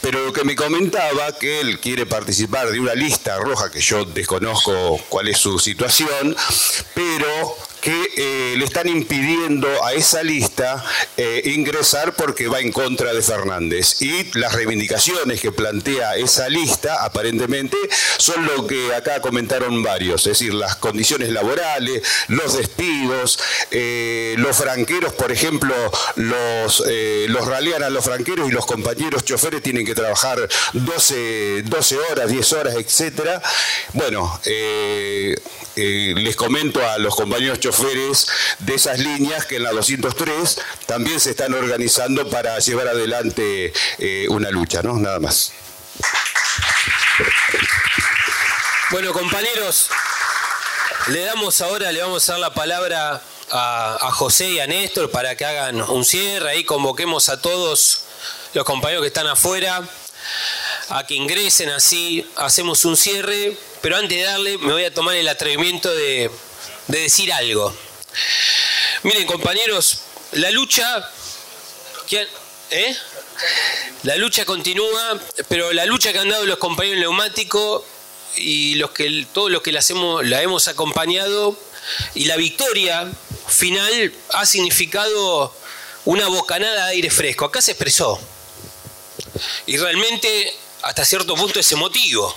[0.00, 4.04] Pero lo que me comentaba, que él quiere participar de una lista roja, que yo
[4.04, 6.36] desconozco cuál es su situación,
[6.94, 10.82] pero que eh, le están impidiendo a esa lista
[11.16, 14.00] eh, ingresar porque va en contra de Fernández.
[14.00, 17.76] Y las reivindicaciones que plantea esa lista, aparentemente,
[18.18, 23.40] son lo que acá comentaron varios, es decir, las condiciones laborales, los despidos,
[23.72, 25.74] eh, los franqueros, por ejemplo,
[26.14, 26.84] los,
[27.48, 32.52] ralean a los franqueros y los compañeros choferes tienen que trabajar 12, 12 horas, 10
[32.52, 33.42] horas, etcétera.
[33.94, 34.40] Bueno,
[35.74, 37.71] les comento a los compañeros choferes
[38.58, 44.26] de esas líneas que en la 203 también se están organizando para llevar adelante eh,
[44.28, 44.94] una lucha, ¿no?
[44.98, 45.52] Nada más.
[48.90, 49.88] Bueno, compañeros,
[51.08, 55.10] le damos ahora, le vamos a dar la palabra a, a, José y a Néstor
[55.10, 56.50] para que hagan un cierre.
[56.50, 58.04] Ahí convoquemos a todos
[58.52, 59.82] los compañeros que están afuera
[60.90, 63.56] a que ingresen así, hacemos un cierre.
[63.80, 66.30] Pero antes de darle, me voy a tomar el atrevimiento de
[66.88, 67.74] de decir algo.
[69.02, 70.02] Miren, compañeros,
[70.32, 71.08] la lucha.
[72.70, 72.96] ¿eh?
[74.02, 77.82] La lucha continúa, pero la lucha que han dado los compañeros neumáticos
[78.36, 81.58] y los que, todos los que la, hemos, la hemos acompañado
[82.14, 83.10] y la victoria
[83.48, 85.54] final ha significado
[86.04, 87.44] una bocanada de aire fresco.
[87.44, 88.20] Acá se expresó.
[89.66, 90.52] Y realmente,
[90.82, 92.36] hasta cierto punto, es emotivo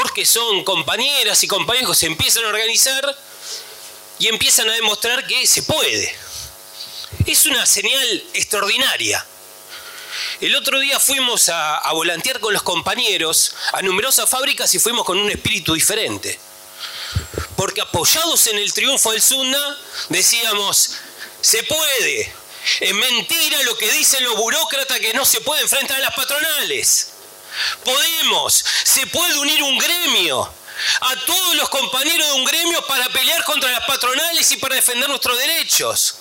[0.00, 3.18] porque son compañeras y compañeros se empiezan a organizar
[4.18, 6.16] y empiezan a demostrar que se puede.
[7.26, 9.26] Es una señal extraordinaria.
[10.40, 15.18] El otro día fuimos a, volantear con los compañeros a numerosas fábricas y fuimos con
[15.18, 16.40] un espíritu diferente.
[17.54, 19.78] Porque apoyados en el triunfo del Sunda,
[20.08, 20.96] decíamos,
[21.42, 22.32] se puede.
[22.80, 27.19] Es mentira lo que dicen los burócratas que no se puede enfrentar a las patronales.
[27.84, 30.52] Podemos, se puede unir un gremio
[31.00, 35.08] a todos los compañeros de un gremio para pelear contra las patronales y para defender
[35.08, 36.16] nuestros derechos.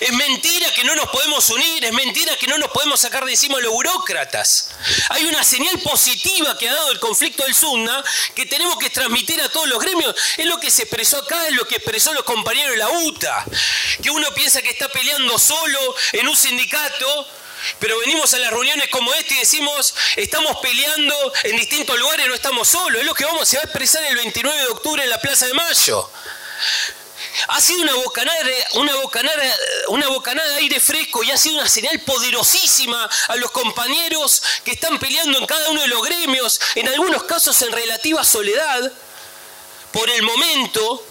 [0.00, 3.32] Es mentira que no nos podemos unir, es mentira que no nos podemos sacar de
[3.32, 4.70] encima los burócratas.
[5.08, 8.02] Hay una señal positiva que ha dado el conflicto del Sunna
[8.36, 10.14] que tenemos que transmitir a todos los gremios.
[10.36, 13.44] Es lo que se expresó acá, es lo que expresó los compañeros de la UTA.
[14.02, 17.28] Que uno piensa que está peleando solo en un sindicato,
[17.78, 22.34] pero venimos a las reuniones como esta y decimos, estamos peleando en distintos lugares, no
[22.34, 23.00] estamos solos.
[23.00, 25.46] Es lo que vamos, se va a expresar el 29 de octubre en la Plaza
[25.46, 26.10] de Mayo.
[27.48, 28.40] Ha sido una bocanada,
[28.74, 29.56] una, bocanada,
[29.88, 34.72] una bocanada de aire fresco y ha sido una señal poderosísima a los compañeros que
[34.72, 38.92] están peleando en cada uno de los gremios, en algunos casos en relativa soledad,
[39.92, 41.06] por el momento,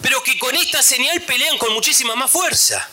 [0.00, 2.88] pero que con esta señal pelean con muchísima más fuerza.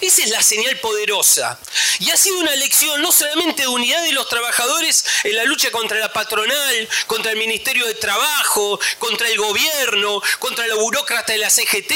[0.00, 1.58] Esa es la señal poderosa.
[2.00, 5.70] Y ha sido una lección no solamente de unidad de los trabajadores en la lucha
[5.70, 11.38] contra la patronal, contra el Ministerio de Trabajo, contra el gobierno, contra los burócratas de
[11.38, 11.92] la CGT,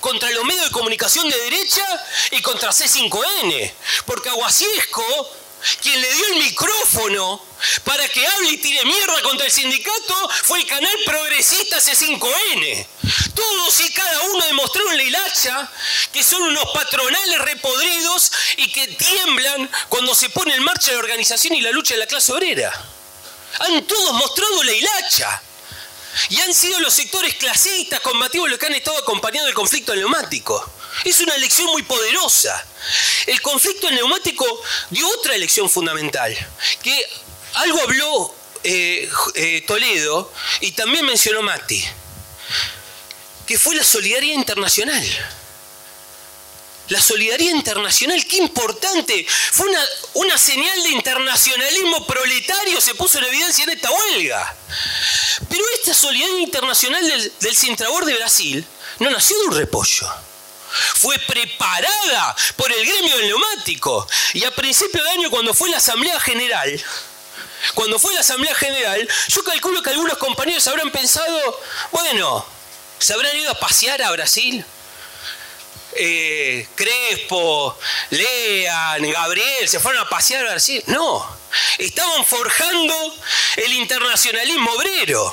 [0.00, 1.86] contra los medios de comunicación de derecha
[2.30, 3.72] y contra C5N.
[4.06, 5.45] Porque Aguasiesco
[5.82, 7.42] quien le dio el micrófono
[7.84, 12.86] para que hable y tire mierda contra el sindicato fue el canal progresista C5N.
[13.34, 15.70] Todos y cada uno demostraron la hilacha
[16.12, 21.54] que son unos patronales repodridos y que tiemblan cuando se pone en marcha la organización
[21.54, 22.72] y la lucha de la clase obrera.
[23.60, 25.42] Han todos mostrado la hilacha.
[26.30, 30.72] Y han sido los sectores clasistas combativos los que han estado acompañando el conflicto neumático.
[31.04, 32.64] Es una elección muy poderosa.
[33.26, 34.46] El conflicto neumático
[34.90, 36.34] dio otra elección fundamental,
[36.82, 37.06] que
[37.54, 38.34] algo habló
[38.64, 41.84] eh, eh, Toledo y también mencionó Mati,
[43.46, 45.04] que fue la solidaridad internacional.
[46.88, 49.26] La solidaridad internacional, qué importante.
[49.52, 49.66] Fue
[50.14, 54.56] una, señal de internacionalismo proletario, se puso en evidencia en esta huelga.
[55.48, 58.64] Pero esta solidaridad internacional del, del de Brasil
[59.00, 60.08] no nació de un repollo
[60.96, 64.06] fue preparada por el gremio del neumático.
[64.34, 66.84] Y a principio de año, cuando fue la Asamblea General,
[67.74, 71.60] cuando fue la Asamblea General, yo calculo que algunos compañeros habrán pensado,
[71.90, 72.44] bueno,
[72.98, 74.64] ¿se habrán ido a pasear a Brasil?
[75.98, 77.78] Eh, Crespo,
[78.10, 80.82] Lean, Gabriel, se fueron a pasear a Brasil.
[80.86, 81.26] No,
[81.78, 83.16] estaban forjando
[83.56, 85.32] el internacionalismo obrero.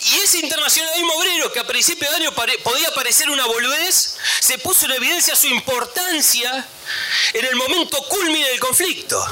[0.00, 4.86] Y ese internacionalismo obrero que a principio de año podía parecer una boludez, se puso
[4.86, 6.66] en evidencia su importancia
[7.32, 9.22] en el momento culmine del conflicto.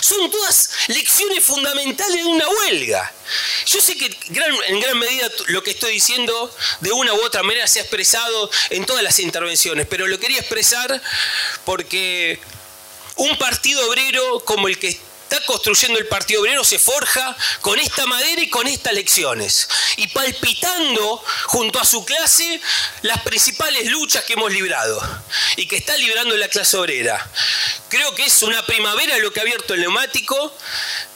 [0.00, 3.12] Son todas lecciones fundamentales de una huelga.
[3.66, 4.06] Yo sé que
[4.66, 8.50] en gran medida lo que estoy diciendo de una u otra manera se ha expresado
[8.70, 11.00] en todas las intervenciones, pero lo quería expresar
[11.64, 12.40] porque
[13.16, 14.98] un partido obrero como el que
[15.30, 19.68] está construyendo el Partido Obrero se forja con esta madera y con estas lecciones.
[19.96, 22.60] Y palpitando junto a su clase
[23.02, 25.00] las principales luchas que hemos librado
[25.56, 27.30] y que está librando la clase obrera.
[27.88, 30.52] Creo que es una primavera lo que ha abierto el neumático.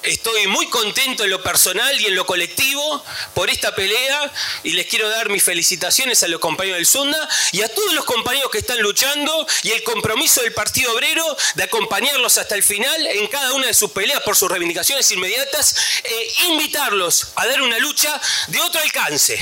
[0.03, 4.31] Estoy muy contento en lo personal y en lo colectivo por esta pelea
[4.63, 8.05] y les quiero dar mis felicitaciones a los compañeros del Sunda y a todos los
[8.05, 11.25] compañeros que están luchando y el compromiso del Partido Obrero
[11.55, 15.77] de acompañarlos hasta el final en cada una de sus peleas por sus reivindicaciones inmediatas
[16.05, 19.39] e invitarlos a dar una lucha de otro alcance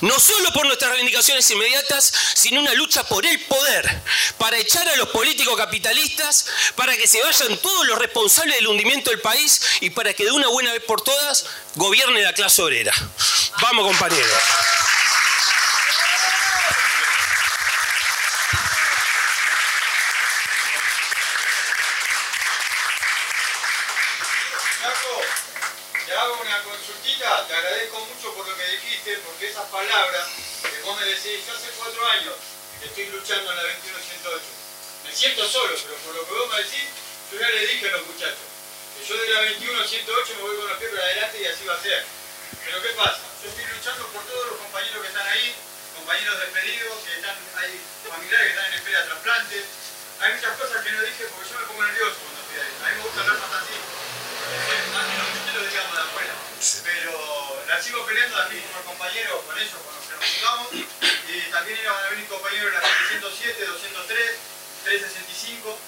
[0.00, 4.02] no solo por nuestras reivindicaciones inmediatas, sino una lucha por el poder,
[4.38, 9.10] para echar a los políticos capitalistas, para que se vayan todos los responsables del hundimiento
[9.10, 12.92] del país y para que de una buena vez por todas gobierne la clase obrera.
[13.62, 14.42] Vamos compañeros.
[29.76, 30.24] Palabras
[30.62, 32.34] que vos me decís, yo hace cuatro años
[32.80, 34.40] que estoy luchando en la 21108.
[35.04, 36.88] Me siento solo, pero por lo que vos me decís,
[37.30, 38.48] yo ya le dije a los muchachos
[38.96, 41.74] que yo de la 21108 me voy con los pies para adelante y así va
[41.74, 42.04] a ser.
[42.64, 43.20] Pero ¿qué pasa?
[43.44, 45.54] Yo estoy luchando por todos los compañeros que están ahí,
[45.94, 47.72] compañeros despedidos, que están, hay
[48.08, 49.56] familiares que están en espera de trasplante.
[50.24, 52.72] Hay muchas cosas que no dije porque yo me pongo nervioso cuando estoy ahí.
[52.80, 55.35] A mí me gusta hablar más así.
[56.84, 60.68] Pero la sigo peleando aquí con compañeros, con ellos, con los que nos juntamos.
[60.72, 64.30] Y también iban a venir compañeros de la 707, 203,
[64.84, 65.78] 365,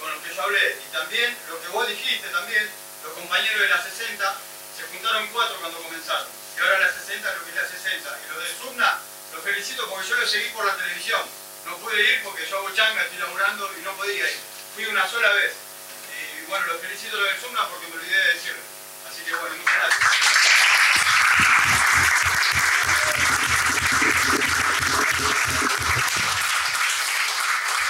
[0.00, 0.76] con los que yo hablé.
[0.76, 2.68] Y también lo que vos dijiste también,
[3.04, 4.34] los compañeros de la 60,
[4.76, 6.28] se juntaron cuatro cuando comenzaron.
[6.56, 8.18] Y ahora la 60 es lo que es la 60.
[8.18, 8.98] Y los de Sumna,
[9.32, 11.22] los felicito porque yo los seguí por la televisión.
[11.66, 14.38] No pude ir porque yo hago changa, estoy laburando y no podía ir.
[14.74, 15.52] Fui una sola vez.
[16.12, 18.67] Y bueno, los felicito los de Sumna porque me olvidé de decirlo.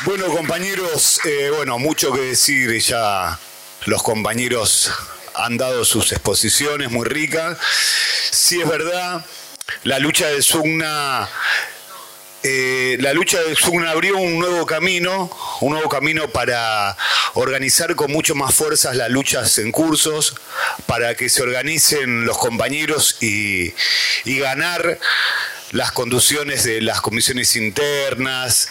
[0.05, 3.39] Bueno, compañeros, eh, bueno, mucho que decir ya
[3.85, 4.91] los compañeros
[5.35, 7.59] han dado sus exposiciones muy ricas.
[8.31, 9.25] Sí es verdad,
[9.85, 11.29] la lucha de Sugna
[12.43, 16.97] eh, la lucha de Sugna abrió un nuevo camino, un nuevo camino para
[17.35, 20.37] organizar con mucho más fuerzas las luchas en cursos,
[20.87, 23.75] para que se organicen los compañeros y,
[24.25, 24.99] y ganar
[25.73, 28.69] las conducciones de las comisiones internas,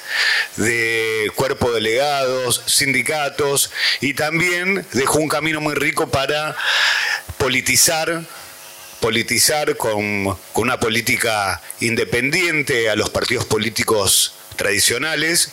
[0.55, 3.71] de cuerpo delegados, sindicatos,
[4.01, 6.55] y también dejó un camino muy rico para
[7.37, 8.23] politizar
[8.99, 15.51] politizar con, una política independiente a los partidos políticos tradicionales.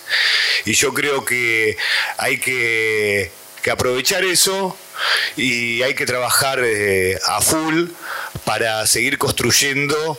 [0.64, 1.76] Y yo creo que
[2.16, 3.30] hay que,
[3.70, 4.76] aprovechar eso
[5.36, 7.88] y hay que trabajar eh, a full
[8.44, 10.18] para seguir construyendo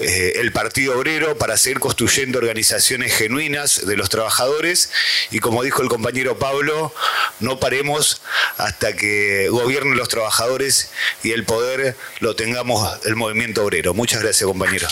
[0.00, 4.90] eh, el Partido Obrero para seguir construyendo organizaciones genuinas de los trabajadores
[5.30, 6.94] y como dijo el compañero Pablo,
[7.38, 8.22] no paremos
[8.56, 10.90] hasta que gobiernen los trabajadores
[11.22, 13.92] y el poder lo tengamos el movimiento obrero.
[13.92, 14.88] Muchas gracias compañero.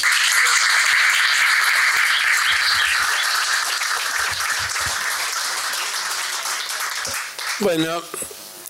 [7.61, 8.03] Bueno,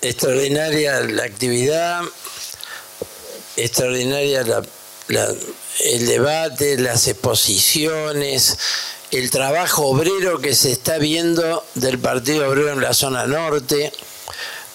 [0.03, 2.03] extraordinaria la actividad,
[3.57, 4.63] extraordinaria la
[5.09, 8.59] el debate, las exposiciones,
[9.11, 13.93] el trabajo obrero que se está viendo del Partido Obrero en la zona norte.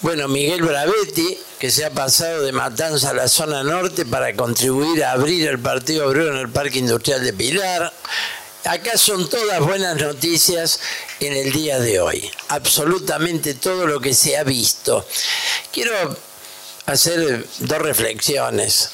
[0.00, 5.04] Bueno, Miguel Bravetti, que se ha pasado de Matanza a la zona norte para contribuir
[5.04, 7.92] a abrir el Partido Obrero en el Parque Industrial de Pilar.
[8.64, 10.80] Acá son todas buenas noticias
[11.20, 12.30] en el día de hoy.
[12.48, 15.06] Absolutamente todo lo que se ha visto.
[15.72, 16.16] Quiero
[16.86, 18.90] hacer dos reflexiones.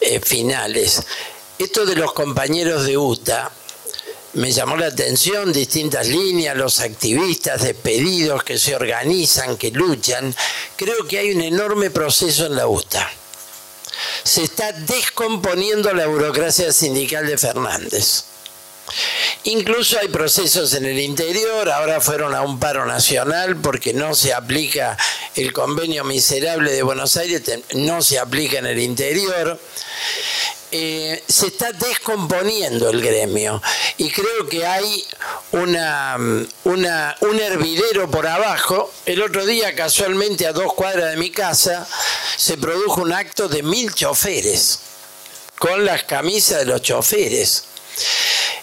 [0.00, 1.02] Eh, finales.
[1.58, 3.50] Esto de los compañeros de UTA
[4.34, 10.34] me llamó la atención, distintas líneas, los activistas despedidos que se organizan, que luchan.
[10.76, 13.10] Creo que hay un enorme proceso en la UTA.
[14.22, 18.24] Se está descomponiendo la burocracia sindical de Fernández.
[19.44, 24.32] Incluso hay procesos en el interior, ahora fueron a un paro nacional porque no se
[24.34, 24.96] aplica
[25.36, 27.42] el convenio miserable de Buenos Aires,
[27.74, 29.58] no se aplica en el interior.
[30.70, 33.62] Eh, se está descomponiendo el gremio
[33.96, 35.02] y creo que hay
[35.52, 36.18] una,
[36.64, 38.92] una, un hervidero por abajo.
[39.06, 41.88] El otro día, casualmente, a dos cuadras de mi casa,
[42.36, 44.80] se produjo un acto de mil choferes
[45.58, 47.64] con las camisas de los choferes.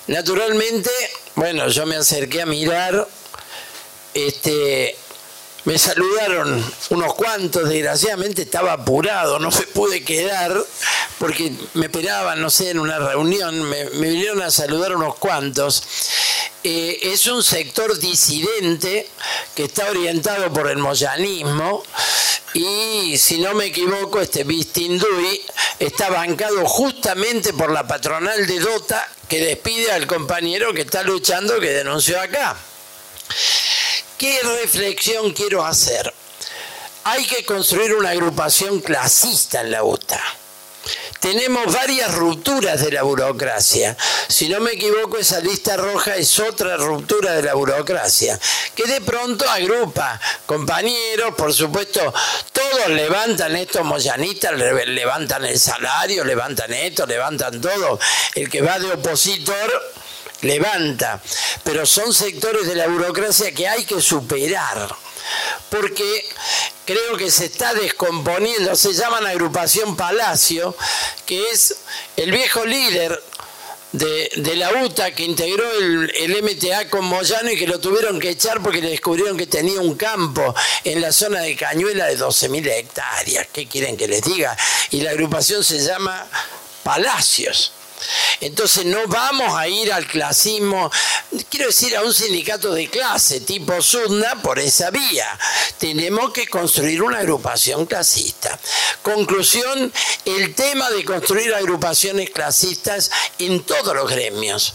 [0.08, 0.92] Naturalmente,
[1.34, 3.08] bueno, yo me acerqué a mirar,
[4.14, 4.96] este,
[5.64, 10.56] me saludaron unos cuantos, desgraciadamente estaba apurado, no me pude quedar
[11.18, 15.84] porque me esperaban, no sé, en una reunión, me, vinieron a saludar unos cuantos.
[16.64, 19.10] Eh, es un sector disidente
[19.56, 21.84] que está orientado por el moyanismo
[22.56, 25.44] y si no me equivoco, este Vistindui
[25.78, 31.60] está bancado justamente por la patronal de Dota que despide al compañero que está luchando
[31.60, 32.56] que denunció acá.
[34.18, 36.14] ¿Qué reflexión quiero hacer?
[37.04, 40.24] Hay que construir una agrupación clasista en la UTA.
[41.26, 43.98] Tenemos varias rupturas de la burocracia.
[44.28, 48.40] Si no me equivoco, esa lista roja es otra ruptura de la burocracia,
[48.76, 52.14] que de pronto agrupa compañeros, por supuesto,
[52.54, 58.00] todos levantan estos moyanistas, levantan el salario, levantan esto, levantan todo.
[58.36, 59.96] El que va de opositor
[60.42, 61.22] levanta,
[61.64, 64.96] pero son sectores de la burocracia que hay que superar,
[65.70, 66.26] porque
[66.86, 70.76] creo que se está descomponiendo, se llaman agrupación Palacio,
[71.26, 71.76] que es
[72.16, 73.22] el viejo líder
[73.98, 78.30] de, la UTA que integró el, el, MTA con Moyano y que lo tuvieron que
[78.30, 80.54] echar porque le descubrieron que tenía un campo
[80.84, 83.48] en la zona de Cañuela de 12.000 hectáreas.
[83.52, 84.56] ¿Qué quieren que les diga?
[84.92, 86.28] Y la agrupación se llama
[86.84, 87.72] Palacios.
[88.42, 90.92] Entonces no vamos a ir al clasismo,
[91.50, 95.28] quiero decir, a un sindicato de clase tipo Sudna por esa vía.
[95.78, 98.60] Tenemos que construir una agrupación clasista.
[99.02, 99.92] Conclusión,
[100.26, 104.74] el tema de construir agrupaciones clasistas en todos los gremios.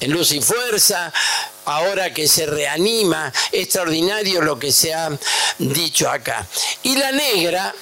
[0.00, 1.12] En Luz y Fuerza,
[1.66, 5.10] ahora que se reanima, extraordinario lo que se ha
[5.58, 6.46] dicho acá.
[6.82, 7.74] Y la negra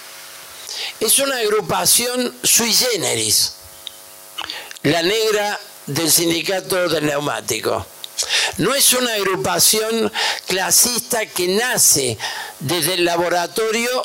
[1.01, 3.53] es una agrupación sui generis
[4.83, 7.87] la negra del sindicato del neumático.
[8.59, 10.13] No es una agrupación
[10.47, 12.19] clasista que nace
[12.61, 14.05] desde el laboratorio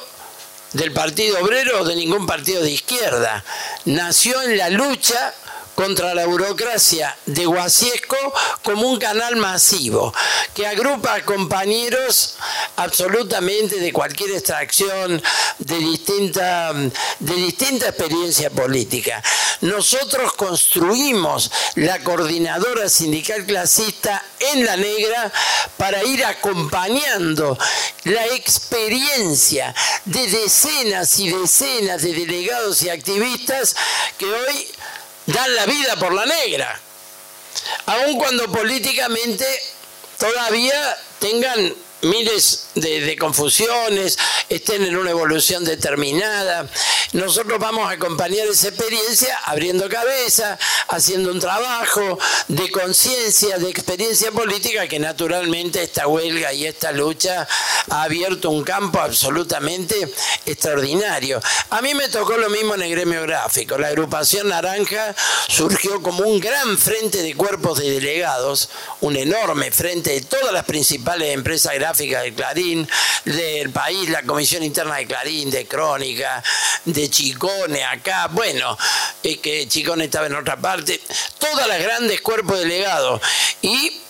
[0.74, 3.44] del Partido Obrero o de ningún partido de izquierda.
[3.86, 5.34] Nació en la lucha
[5.78, 8.18] contra la burocracia de Guasiesco
[8.64, 10.12] como un canal masivo
[10.56, 12.34] que agrupa a compañeros
[12.78, 15.22] absolutamente de cualquier extracción,
[15.60, 19.22] de distinta, de distinta experiencia política.
[19.62, 25.32] Nosotros construimos la coordinadora sindical clasista en la negra
[25.78, 27.56] para ir acompañando
[28.06, 29.76] la experiencia
[30.06, 33.76] de decenas y decenas de delegados y activistas
[34.18, 34.72] que hoy
[35.28, 36.80] dan la vida por la negra,
[37.86, 39.46] aun cuando políticamente
[40.18, 44.18] todavía tengan miles de, confusiones,
[44.50, 46.70] estén en una evolución determinada.
[47.14, 50.60] Nosotros vamos a acompañar esa experiencia abriendo cabeza,
[50.90, 57.48] haciendo un trabajo de conciencia, de experiencia política que naturalmente esta huelga y esta lucha
[57.90, 59.96] ha abierto un campo absolutamente
[60.46, 61.42] extraordinario.
[61.70, 63.78] A mí me tocó lo mismo en el gremio gráfico.
[63.78, 65.16] La agrupación naranja
[65.48, 68.70] surgió como un gran frente de cuerpos de delegados,
[69.02, 72.88] un enorme frente de todas las principales empresas gráficas de Clarín,
[73.24, 76.44] del país, la Comisión Interna de Clarín, de Crónica,
[76.86, 78.78] de Chicone acá, bueno,
[79.24, 81.02] es que Chicone estaba en otra parte,
[81.40, 83.22] todas las grandes cuerpos delegados.
[83.62, 84.02] Y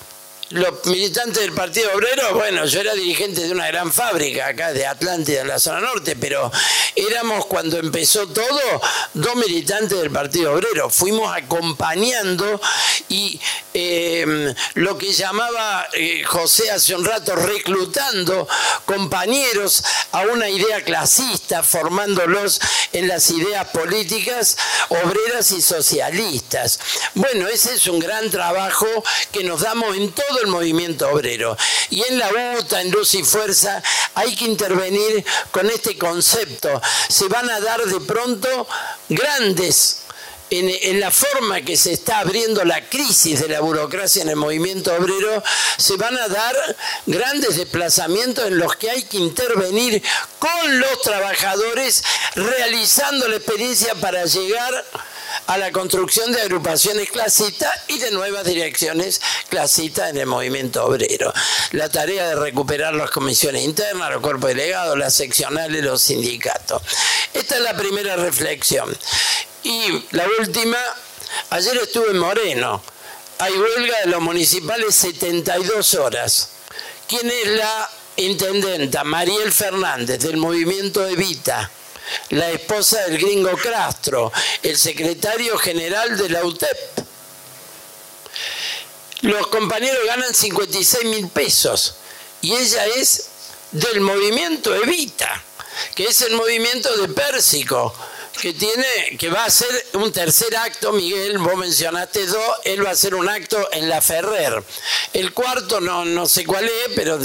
[0.49, 4.85] los militantes del Partido Obrero, bueno, yo era dirigente de una gran fábrica acá de
[4.85, 6.49] Atlántida, en la zona norte, pero
[6.95, 8.81] éramos cuando empezó todo
[9.13, 10.89] dos militantes del Partido Obrero.
[10.89, 12.61] Fuimos acompañando
[13.09, 13.39] y
[13.73, 18.47] em, lo que llamaba eh, José hace un rato reclutando
[18.85, 19.83] compañeros
[20.13, 22.61] a una idea clasista, formándolos
[22.93, 24.57] en las ideas políticas
[24.89, 26.79] obreras y socialistas.
[27.15, 28.87] Bueno, ese es un gran trabajo
[29.31, 31.57] que nos damos en todo el movimiento obrero.
[31.89, 33.81] Y en la UTA, en Luz y Fuerza,
[34.15, 36.81] hay que intervenir con este concepto.
[37.07, 38.67] Se van a dar de pronto
[39.09, 40.01] grandes
[40.49, 44.93] en, la forma que se está abriendo la crisis de la burocracia en el movimiento
[44.93, 45.43] obrero,
[45.77, 46.55] se van a dar
[47.05, 50.01] grandes desplazamientos en los que hay que intervenir
[50.39, 52.03] con los trabajadores,
[52.35, 54.85] realizando la experiencia para llegar
[55.45, 61.33] a la construcción de agrupaciones clasistas y de nuevas direcciones clasistas en el movimiento obrero.
[61.71, 66.81] La tarea de recuperar las comisiones internas, los cuerpos delegados, las seccionales, los sindicatos.
[67.33, 68.97] Esta es la primera reflexión.
[69.63, 70.77] Y la última,
[71.51, 72.81] ayer estuve en Moreno.
[73.39, 76.49] Hay huelga de los municipales 72 horas.
[77.07, 79.03] ¿Quién es la intendenta?
[79.03, 81.71] Mariel Fernández, del movimiento Evita
[82.29, 84.31] la esposa del gringo Castro,
[84.63, 86.77] el secretario general de la UTEP.
[89.21, 91.95] Los compañeros ganan 56 mil pesos
[92.41, 93.29] y ella es
[93.71, 95.43] del movimiento Evita,
[95.95, 97.93] que es el movimiento de Pérsico,
[98.39, 102.89] que tiene, que va a hacer un tercer acto, Miguel, vos mencionaste dos, él va
[102.89, 104.63] a hacer un acto en la Ferrer.
[105.13, 107.19] El cuarto no, no sé cuál es, pero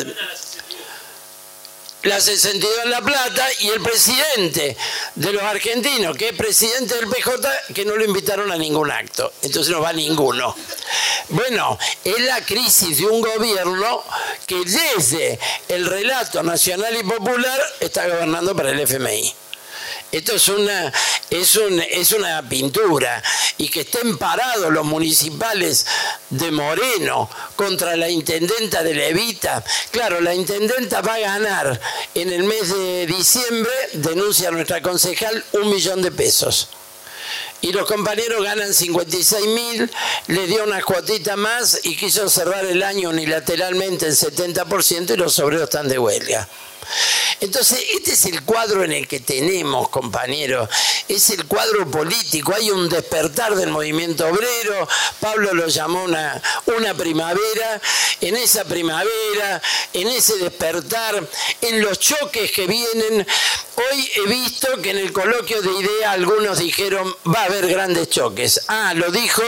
[2.05, 4.77] la 62 en La Plata y el presidente
[5.15, 9.33] de los argentinos, que es presidente del PJ, que no lo invitaron a ningún acto.
[9.43, 10.55] Entonces no va ninguno.
[11.29, 14.03] Bueno, es la crisis de un gobierno
[14.47, 15.39] que desde
[15.69, 19.35] el relato nacional y popular está gobernando para el FMI.
[20.11, 20.93] Esto es una,
[21.31, 21.59] es,
[21.91, 23.23] es una pintura.
[23.59, 25.87] Y que estén parados los municipales
[26.31, 29.65] de Moreno contra la intendenta de Levita.
[29.91, 31.81] Claro, la intendenta va a ganar
[32.15, 36.69] en el mes de diciembre, denuncia nuestra concejal, un millón de pesos
[37.63, 39.91] y los compañeros ganan 56 mil,
[40.27, 45.39] le dio una cuotita más y quiso cerrar el año unilateralmente en 70% y los
[45.39, 46.49] obreros están de huelga.
[47.41, 50.69] Entonces, este es el cuadro en el que tenemos, compañeros,
[51.09, 52.55] es el cuadro político.
[52.55, 54.89] Hay un despertar del movimiento obrero,
[55.21, 57.81] Pablo lo llamó una, una primavera,
[58.21, 59.61] en esa primavera,
[59.93, 61.29] en ese despertar,
[61.61, 63.27] en los choques que vienen.
[63.75, 68.09] Hoy he visto que en el coloquio de idea algunos dijeron va a haber grandes
[68.11, 68.61] choques.
[68.69, 69.43] Ah, lo dijo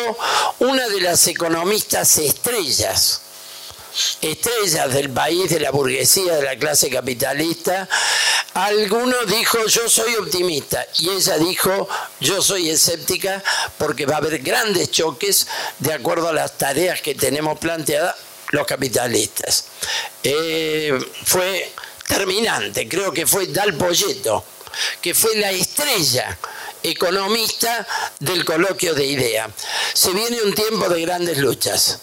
[0.59, 3.24] una de las economistas estrellas
[4.21, 7.89] estrellas del país, de la burguesía, de la clase capitalista,
[8.55, 11.89] alguno dijo yo soy optimista y ella dijo
[12.21, 13.43] yo soy escéptica
[13.79, 15.47] porque va a haber grandes choques
[15.79, 18.17] de acuerdo a las tareas que tenemos planteadas
[18.51, 19.65] los capitalistas.
[20.23, 21.73] Eh, fue
[22.07, 24.45] terminante, creo que fue Dal Polleto,
[25.01, 26.39] que fue la estrella
[26.83, 27.87] economista
[28.21, 29.51] del coloquio de idea.
[29.93, 31.99] Se viene un tiempo de grandes luchas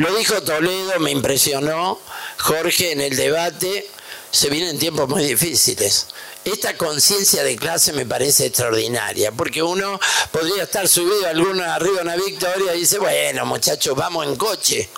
[0.00, 2.00] lo dijo Toledo, me impresionó,
[2.38, 3.86] Jorge, en el debate,
[4.30, 6.06] se vienen tiempos muy difíciles.
[6.42, 10.00] Esta conciencia de clase me parece extraordinaria, porque uno
[10.32, 14.88] podría estar subido alguna arriba a una victoria y dice, bueno muchachos, vamos en coche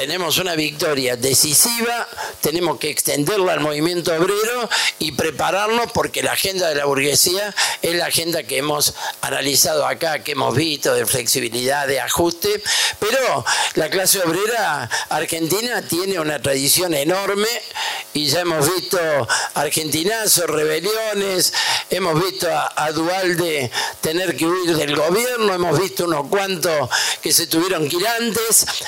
[0.00, 2.08] tenemos una victoria decisiva,
[2.40, 4.66] tenemos que extenderla al movimiento obrero
[4.98, 10.24] y prepararnos porque la agenda de la burguesía es la agenda que hemos analizado acá,
[10.24, 12.62] que hemos visto de flexibilidad, de ajuste,
[12.98, 13.44] pero
[13.74, 17.48] la clase obrera argentina tiene una tradición enorme
[18.14, 18.98] y ya hemos visto
[19.52, 21.52] argentinazos, rebeliones,
[21.90, 23.70] hemos visto a, a Dualde
[24.00, 26.88] tener que huir del gobierno, hemos visto unos cuantos
[27.20, 27.98] que se tuvieron que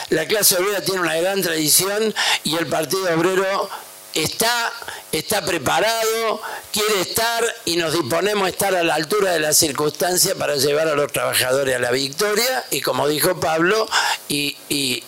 [0.09, 2.15] la clase obrera tiene una gran tradición
[2.45, 3.69] y el Partido Obrero
[4.15, 4.73] está,
[5.11, 6.41] está preparado,
[6.73, 10.89] quiere estar y nos disponemos a estar a la altura de las circunstancias para llevar
[10.89, 13.89] a los trabajadores a la victoria y como dijo Pablo
[14.29, 15.03] y, y,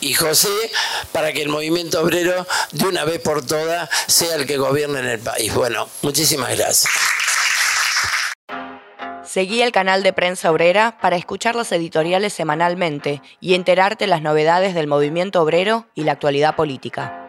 [0.00, 0.48] y José,
[1.12, 5.06] para que el movimiento obrero de una vez por todas sea el que gobierne en
[5.06, 5.54] el país.
[5.54, 6.90] Bueno, muchísimas gracias.
[9.30, 14.74] Seguí el canal de Prensa Obrera para escuchar los editoriales semanalmente y enterarte las novedades
[14.74, 17.19] del movimiento obrero y la actualidad política.